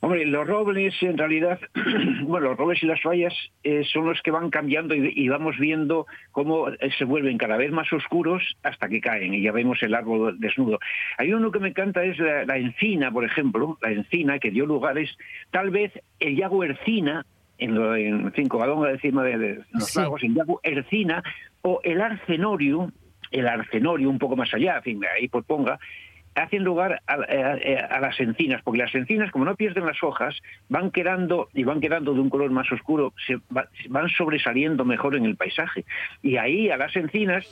Hombre, 0.00 0.24
los 0.26 0.46
robles 0.46 0.94
en 1.02 1.18
realidad, 1.18 1.58
bueno, 2.22 2.48
los 2.50 2.56
robles 2.56 2.80
y 2.82 2.86
las 2.86 3.02
fallas 3.02 3.34
eh, 3.64 3.82
son 3.92 4.06
los 4.06 4.22
que 4.22 4.30
van 4.30 4.48
cambiando 4.48 4.94
y, 4.94 5.12
y 5.14 5.28
vamos 5.28 5.58
viendo 5.58 6.06
cómo 6.30 6.68
eh, 6.68 6.76
se 6.96 7.04
vuelven 7.04 7.36
cada 7.36 7.56
vez 7.56 7.72
más 7.72 7.92
oscuros 7.92 8.56
hasta 8.62 8.88
que 8.88 9.00
caen 9.00 9.34
y 9.34 9.42
ya 9.42 9.50
vemos 9.50 9.82
el 9.82 9.94
árbol 9.94 10.38
desnudo. 10.38 10.78
Hay 11.18 11.32
uno 11.32 11.50
que 11.50 11.58
me 11.58 11.70
encanta, 11.70 12.04
es 12.04 12.16
la, 12.18 12.44
la 12.44 12.58
encina, 12.58 13.10
por 13.10 13.24
ejemplo, 13.24 13.76
la 13.82 13.90
encina 13.90 14.38
que 14.38 14.52
dio 14.52 14.66
lugares, 14.66 15.10
tal 15.50 15.70
vez 15.70 15.92
el 16.20 16.36
yago 16.36 16.62
ercina, 16.62 17.26
en, 17.58 17.74
lo, 17.74 17.96
en 17.96 18.32
Cinco 18.36 18.58
Badonga, 18.58 18.92
encima 18.92 19.24
de, 19.24 19.36
de 19.36 19.60
los 19.72 19.84
Sí. 19.88 19.98
lagos, 19.98 20.22
el 20.22 20.32
yago 20.32 20.60
ercina, 20.62 21.24
o 21.62 21.80
el 21.82 22.00
arcenorio, 22.00 22.92
el 23.32 23.48
arcenorio 23.48 24.08
un 24.08 24.18
poco 24.20 24.36
más 24.36 24.54
allá, 24.54 24.76
en 24.76 24.82
fin, 24.84 25.00
ahí 25.16 25.26
pues 25.26 25.44
ponga, 25.44 25.76
hacen 26.38 26.64
lugar 26.64 27.02
a, 27.06 27.12
a- 27.14 27.96
a 27.96 28.00
las 28.00 28.18
encinas, 28.20 28.62
porque 28.62 28.80
las 28.80 28.94
encinas, 28.94 29.30
como 29.30 29.44
no 29.44 29.56
pierden 29.56 29.86
las 29.86 30.02
hojas, 30.02 30.36
van 30.68 30.90
quedando 30.90 31.48
y 31.54 31.64
van 31.64 31.80
quedando 31.80 32.14
de 32.14 32.20
un 32.20 32.30
color 32.30 32.50
más 32.50 32.70
oscuro, 32.72 33.12
se 33.26 33.36
va- 33.54 33.68
van 33.88 34.08
sobresaliendo 34.08 34.84
mejor 34.84 35.16
en 35.16 35.24
el 35.24 35.36
paisaje. 35.36 35.84
Y 36.22 36.36
ahí 36.36 36.70
a 36.70 36.76
las 36.76 36.94
encinas 36.96 37.46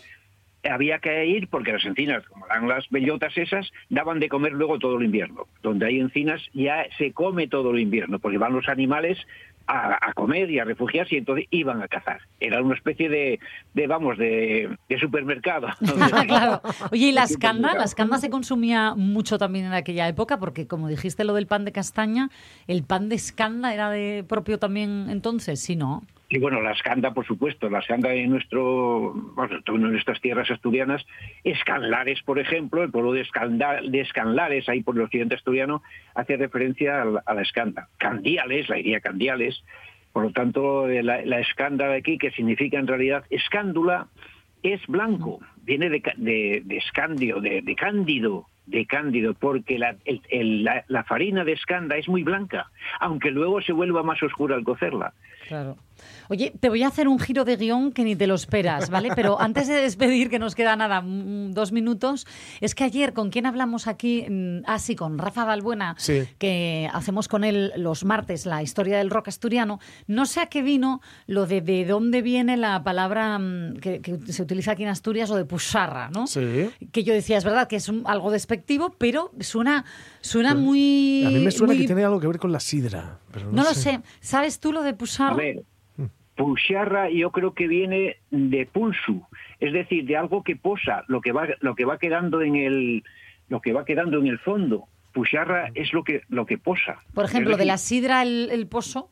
había 0.69 0.99
que 0.99 1.25
ir 1.27 1.47
porque 1.49 1.73
las 1.73 1.85
encinas, 1.85 2.25
como 2.27 2.47
dan 2.49 2.67
las 2.67 2.89
bellotas 2.91 3.37
esas, 3.39 3.71
daban 3.89 4.19
de 4.19 4.29
comer 4.29 4.53
luego 4.53 4.79
todo 4.79 4.99
el 4.99 5.05
invierno. 5.05 5.47
Donde 5.63 5.87
hay 5.87 6.01
encinas 6.01 6.43
ya 6.55 6.87
se 6.99 7.13
come 7.13 7.47
todo 7.47 7.71
el 7.71 7.79
invierno, 7.81 8.19
porque 8.19 8.39
van 8.39 8.53
los 8.55 8.69
animales 8.69 9.19
a, 9.67 9.99
a 10.11 10.13
comer 10.13 10.51
y 10.51 10.59
a 10.59 10.65
refugiarse 10.65 11.15
y 11.15 11.19
entonces 11.19 11.47
iban 11.51 11.83
a 11.83 11.89
cazar. 11.89 12.21
Era 12.41 12.63
una 12.63 12.75
especie 12.75 13.09
de, 13.09 13.41
de 13.75 13.87
vamos, 13.87 14.19
de, 14.19 14.77
de 14.89 14.99
supermercado. 14.99 15.69
claro. 16.27 16.61
Oye, 16.93 17.07
¿y 17.09 17.13
la 17.13 17.25
escanda? 17.25 17.75
¿La 17.75 17.85
escanda 17.85 18.19
se 18.19 18.31
consumía 18.31 18.95
mucho 18.95 19.39
también 19.39 19.67
en 19.67 19.73
aquella 19.73 20.09
época? 20.09 20.39
Porque 20.39 20.67
como 20.67 20.89
dijiste 20.89 21.25
lo 21.25 21.35
del 21.35 21.47
pan 21.47 21.65
de 21.65 21.73
castaña, 21.73 22.31
¿el 22.67 22.85
pan 22.85 23.09
de 23.09 23.17
escanda 23.17 23.75
era 23.75 23.91
de 23.91 24.25
propio 24.29 24.59
también 24.59 25.09
entonces? 25.11 25.61
Sí, 25.61 25.77
¿no? 25.77 26.03
Y 26.37 26.39
bueno, 26.39 26.61
la 26.61 26.73
escanda, 26.73 27.15
por 27.15 27.25
supuesto, 27.27 27.71
la 27.71 27.79
escanda 27.79 28.13
en 28.13 28.29
nuestro, 28.29 29.15
bueno, 29.35 29.59
en 29.67 29.81
nuestras 29.91 30.21
tierras 30.21 30.51
asturianas, 30.51 31.03
Escanlares, 31.45 32.21
por 32.27 32.39
ejemplo, 32.39 32.83
el 32.83 32.91
pueblo 32.91 33.13
de, 33.15 33.23
Escanda- 33.23 33.81
de 33.81 34.01
Escanlares, 34.03 34.69
ahí 34.69 34.83
por 34.83 34.97
el 34.97 35.01
occidente 35.01 35.35
asturiano, 35.37 35.83
hace 36.15 36.37
referencia 36.37 37.01
a 37.25 37.33
la, 37.35 37.41
escanda. 37.41 37.89
Candiales, 37.97 38.69
la 38.69 38.79
iría 38.79 39.01
Candiales, 39.01 39.65
por 40.13 40.25
lo 40.25 40.31
tanto, 40.33 40.91
eh, 40.91 41.03
la, 41.03 41.41
escanda 41.41 41.89
de 41.89 41.97
aquí, 41.97 42.19
que 42.19 42.31
significa 42.33 42.79
en 42.79 42.87
realidad 42.87 43.25
escándula, 43.31 44.09
es 44.63 44.87
blanco, 44.89 45.41
viene 45.63 45.89
de, 45.89 46.03
de, 46.19 46.61
de 46.67 46.77
escandio, 46.77 47.41
de, 47.41 47.63
de 47.63 47.75
cándido, 47.77 48.45
de 48.67 48.85
cándido, 48.85 49.33
porque 49.33 49.79
la, 49.79 49.97
el- 50.05 50.65
la- 50.65 50.85
la 50.89 51.03
farina 51.05 51.45
de 51.45 51.53
escanda 51.53 51.97
es 51.97 52.11
muy 52.11 52.25
blanca, 52.25 52.67
aunque 53.01 53.31
luego 53.31 53.63
se 53.63 53.73
vuelva 53.73 54.03
más 54.03 54.23
oscura 54.23 54.55
al 54.55 54.65
cocerla. 54.65 55.15
Claro. 55.49 55.79
Oye, 56.29 56.53
te 56.61 56.69
voy 56.69 56.83
a 56.83 56.89
hacer 56.89 57.09
un 57.09 57.19
giro 57.19 57.45
de 57.45 57.57
guion 57.57 57.93
que 57.93 58.05
ni 58.05 58.17
te 58.17 58.27
lo 58.27 58.35
esperas, 58.35 58.91
¿vale? 58.91 59.11
Pero 59.15 59.41
antes 59.41 59.69
de 59.69 59.75
despedir, 59.75 60.29
que 60.31 60.39
nos 60.39 60.55
queda 60.55 60.77
nada, 60.77 61.01
mm, 61.01 61.53
dos 61.53 61.73
minutos, 61.73 62.27
es 62.61 62.75
que 62.75 62.85
ayer, 62.85 63.13
¿con 63.13 63.31
quién 63.31 63.47
hablamos 63.47 63.87
aquí? 63.87 64.27
Mm, 64.29 64.63
Ah, 64.67 64.79
sí, 64.79 64.97
con 64.97 65.19
Rafa 65.19 65.45
Balbuena, 65.45 65.95
Sí. 65.99 66.23
que 66.39 66.89
hacemos 66.93 67.29
con 67.29 67.45
él 67.45 67.73
los 67.77 68.05
martes 68.05 68.47
la 68.47 68.63
historia 68.63 68.99
del 68.99 69.11
rock 69.11 69.29
asturiano. 69.29 69.79
No 70.07 70.27
sé 70.27 70.41
a 70.41 70.47
qué 70.47 70.63
vino 70.63 71.01
lo 71.27 71.47
de 71.47 71.61
de 71.61 71.85
dónde 71.85 72.23
viene 72.23 72.57
la 72.57 72.83
palabra 72.83 73.39
mm, 73.39 73.79
que, 73.79 74.01
que 74.01 74.19
se 74.33 74.43
utiliza 74.43 74.73
aquí 74.73 74.83
en 74.83 74.89
Asturias, 74.91 75.31
o 75.31 75.37
de 75.37 75.45
pusarra, 75.45 76.11
¿no? 76.11 76.27
Sí. 76.27 76.69
Que 76.93 77.03
yo 77.05 77.15
decía, 77.15 77.39
es 77.39 77.45
verdad 77.45 77.67
que 77.69 77.77
es 77.77 77.89
un- 77.89 78.03
algo 78.07 78.31
despectivo, 78.31 78.95
pero 78.99 79.31
suena, 79.41 79.85
suena 80.21 80.55
muy... 80.55 81.25
A 81.27 81.31
mí 81.31 81.39
me 81.39 81.51
suena 81.51 81.73
muy- 81.73 81.81
que 81.83 81.87
tiene 81.87 82.05
algo 82.05 82.21
que 82.21 82.27
ver 82.27 82.39
con 82.39 82.53
la 82.53 82.61
sidra. 82.61 83.19
Pero 83.33 83.47
no, 83.47 83.53
No 83.53 83.65
lo 83.65 83.75
sé. 83.75 84.01
¿Sabes 84.21 84.61
tú 84.61 84.73
lo 84.73 84.83
de 84.83 84.91
A 84.91 84.97
pusarra? 84.97 85.37
ver, 85.37 85.63
pulsarra 86.37 87.11
yo 87.11 87.31
creo 87.33 87.55
que 87.55 87.67
viene 87.67 88.17
de 88.31 88.67
pulso, 88.67 89.29
es 89.59 89.73
decir, 89.73 90.05
de 90.07 90.17
algo 90.17 90.43
que 90.43 90.55
posa, 90.57 91.03
lo 91.09 91.21
que 91.21 91.33
va, 91.33 91.47
lo 91.61 91.75
que 91.75 91.85
va 91.85 91.99
quedando 91.99 92.43
en 92.43 92.57
el, 92.57 93.05
lo 93.49 93.61
que 93.61 93.73
va 93.73 93.85
quedando 93.85 94.19
en 94.19 94.27
el 94.29 94.39
fondo. 94.39 94.85
Pusarra 95.13 95.71
es 95.75 95.93
lo 95.95 96.05
que, 96.05 96.23
lo 96.29 96.45
que 96.45 96.59
posa. 96.59 96.99
Por 97.15 97.25
ejemplo, 97.25 97.57
de 97.57 97.65
la 97.65 97.79
sidra 97.79 98.23
el, 98.23 98.51
el 98.53 98.67
pozo. 98.67 99.09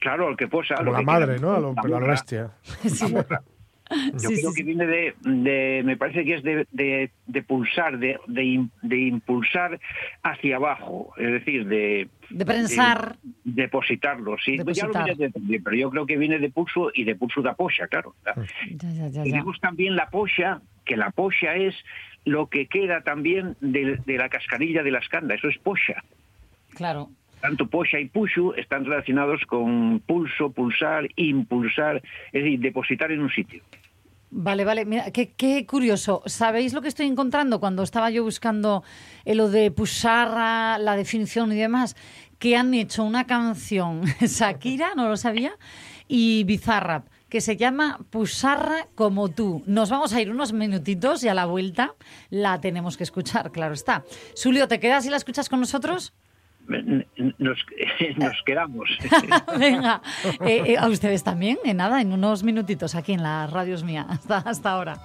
Claro, 0.00 0.30
el 0.30 0.36
que 0.36 0.48
posa. 0.48 0.74
Como 0.76 0.86
lo 0.86 0.92
la 0.92 0.98
que 1.00 1.04
madre, 1.04 1.36
queda- 1.36 1.42
¿no? 1.42 1.54
A 1.76 1.86
lo, 1.86 2.00
la 2.00 2.06
bestia. 2.06 2.50
Yo 4.14 4.18
Sí, 4.30 4.36
creo 4.40 4.50
sí, 4.52 4.56
que 4.56 4.62
viene 4.62 4.86
de, 4.86 5.14
de- 5.22 5.82
me 5.84 5.96
parece 5.96 6.24
que 6.24 6.34
es 6.36 6.42
de, 6.42 6.66
de- 6.72 7.10
de 7.26 7.42
pulsar, 7.42 7.98
de, 7.98 8.18
de, 8.26 8.42
im- 8.42 8.70
de 8.82 8.98
impulsar 8.98 9.78
hacia 10.22 10.56
abajo, 10.56 11.12
es 11.18 11.32
decir, 11.32 11.66
de... 11.66 12.08
De 12.30 12.46
prensar. 12.46 13.16
de- 13.22 13.62
depositarlo, 13.62 14.36
sí. 14.42 14.56
Ya 14.72 14.86
lo 14.86 14.92
pero 15.62 15.76
yo 15.76 15.90
creo 15.90 16.06
que 16.06 16.16
viene 16.16 16.38
de 16.38 16.50
pulso 16.50 16.90
y 16.94 17.04
de 17.04 17.14
pulso 17.14 17.42
da 17.42 17.54
pocha, 17.54 17.86
claro. 17.86 18.14
Ya, 18.70 19.08
ya. 19.08 19.22
Tenemos 19.22 19.60
también 19.60 19.96
la 19.96 20.08
pocha, 20.08 20.60
que 20.84 20.96
la 20.96 21.10
pocha 21.10 21.54
es 21.56 21.74
lo 22.24 22.46
que 22.48 22.66
queda 22.66 23.02
también 23.02 23.54
de, 23.60 24.00
la 24.06 24.30
cascarilla 24.30 24.82
de 24.82 24.90
la 24.92 25.00
escanda, 25.00 25.34
eso 25.34 25.48
es 25.48 25.58
pocha. 25.58 26.02
Claro. 26.70 27.10
Tanto 27.40 27.66
pocha 27.66 28.00
y 28.00 28.06
pushu 28.08 28.52
están 28.56 28.84
relacionados 28.84 29.42
con 29.46 30.00
pulso, 30.06 30.50
pulsar, 30.50 31.08
impulsar, 31.16 32.02
es 32.32 32.42
decir, 32.44 32.60
depositar 32.60 33.12
en 33.12 33.20
un 33.20 33.30
sitio. 33.30 33.62
Vale, 34.36 34.64
vale. 34.64 34.84
Mira, 34.84 35.12
qué, 35.12 35.64
curioso. 35.64 36.20
¿Sabéis 36.26 36.72
lo 36.72 36.82
que 36.82 36.88
estoy 36.88 37.06
encontrando 37.06 37.60
cuando 37.60 37.84
estaba 37.84 38.10
yo 38.10 38.24
buscando 38.24 38.82
eh, 39.24 39.36
lo 39.36 39.48
de 39.48 39.70
Pusarra, 39.70 40.76
la 40.78 40.96
definición 40.96 41.52
y 41.52 41.56
demás? 41.56 41.94
Que 42.40 42.56
han 42.56 42.74
hecho 42.74 43.04
una 43.04 43.28
canción, 43.28 44.02
Shakira, 44.20 44.96
no 44.96 45.08
lo 45.08 45.16
sabía, 45.16 45.52
y 46.08 46.42
Bizarrap, 46.44 47.06
que 47.28 47.40
se 47.40 47.56
llama 47.56 48.00
Pusarra 48.10 48.88
como 48.96 49.28
tú. 49.28 49.62
Nos 49.66 49.88
vamos 49.90 50.12
a 50.12 50.20
ir 50.20 50.32
unos 50.32 50.52
minutitos 50.52 51.22
y 51.22 51.28
a 51.28 51.34
la 51.34 51.46
vuelta 51.46 51.94
la 52.28 52.60
tenemos 52.60 52.96
que 52.96 53.04
escuchar, 53.04 53.52
claro 53.52 53.74
está. 53.74 54.04
Sulio, 54.34 54.66
¿te 54.66 54.80
quedas 54.80 55.06
y 55.06 55.10
la 55.10 55.16
escuchas 55.16 55.48
con 55.48 55.60
nosotros? 55.60 56.12
Nos, 57.38 57.58
nos 58.16 58.42
quedamos. 58.44 58.88
Venga, 59.58 60.00
Eh, 60.40 60.62
eh, 60.66 60.76
a 60.78 60.88
ustedes 60.88 61.22
también, 61.22 61.58
en 61.64 61.76
nada, 61.78 62.00
en 62.00 62.12
unos 62.12 62.42
minutitos 62.42 62.94
aquí 62.94 63.12
en 63.12 63.22
las 63.22 63.50
radios 63.50 63.84
mía. 63.84 64.06
Hasta 64.28 64.70
ahora. 64.70 64.98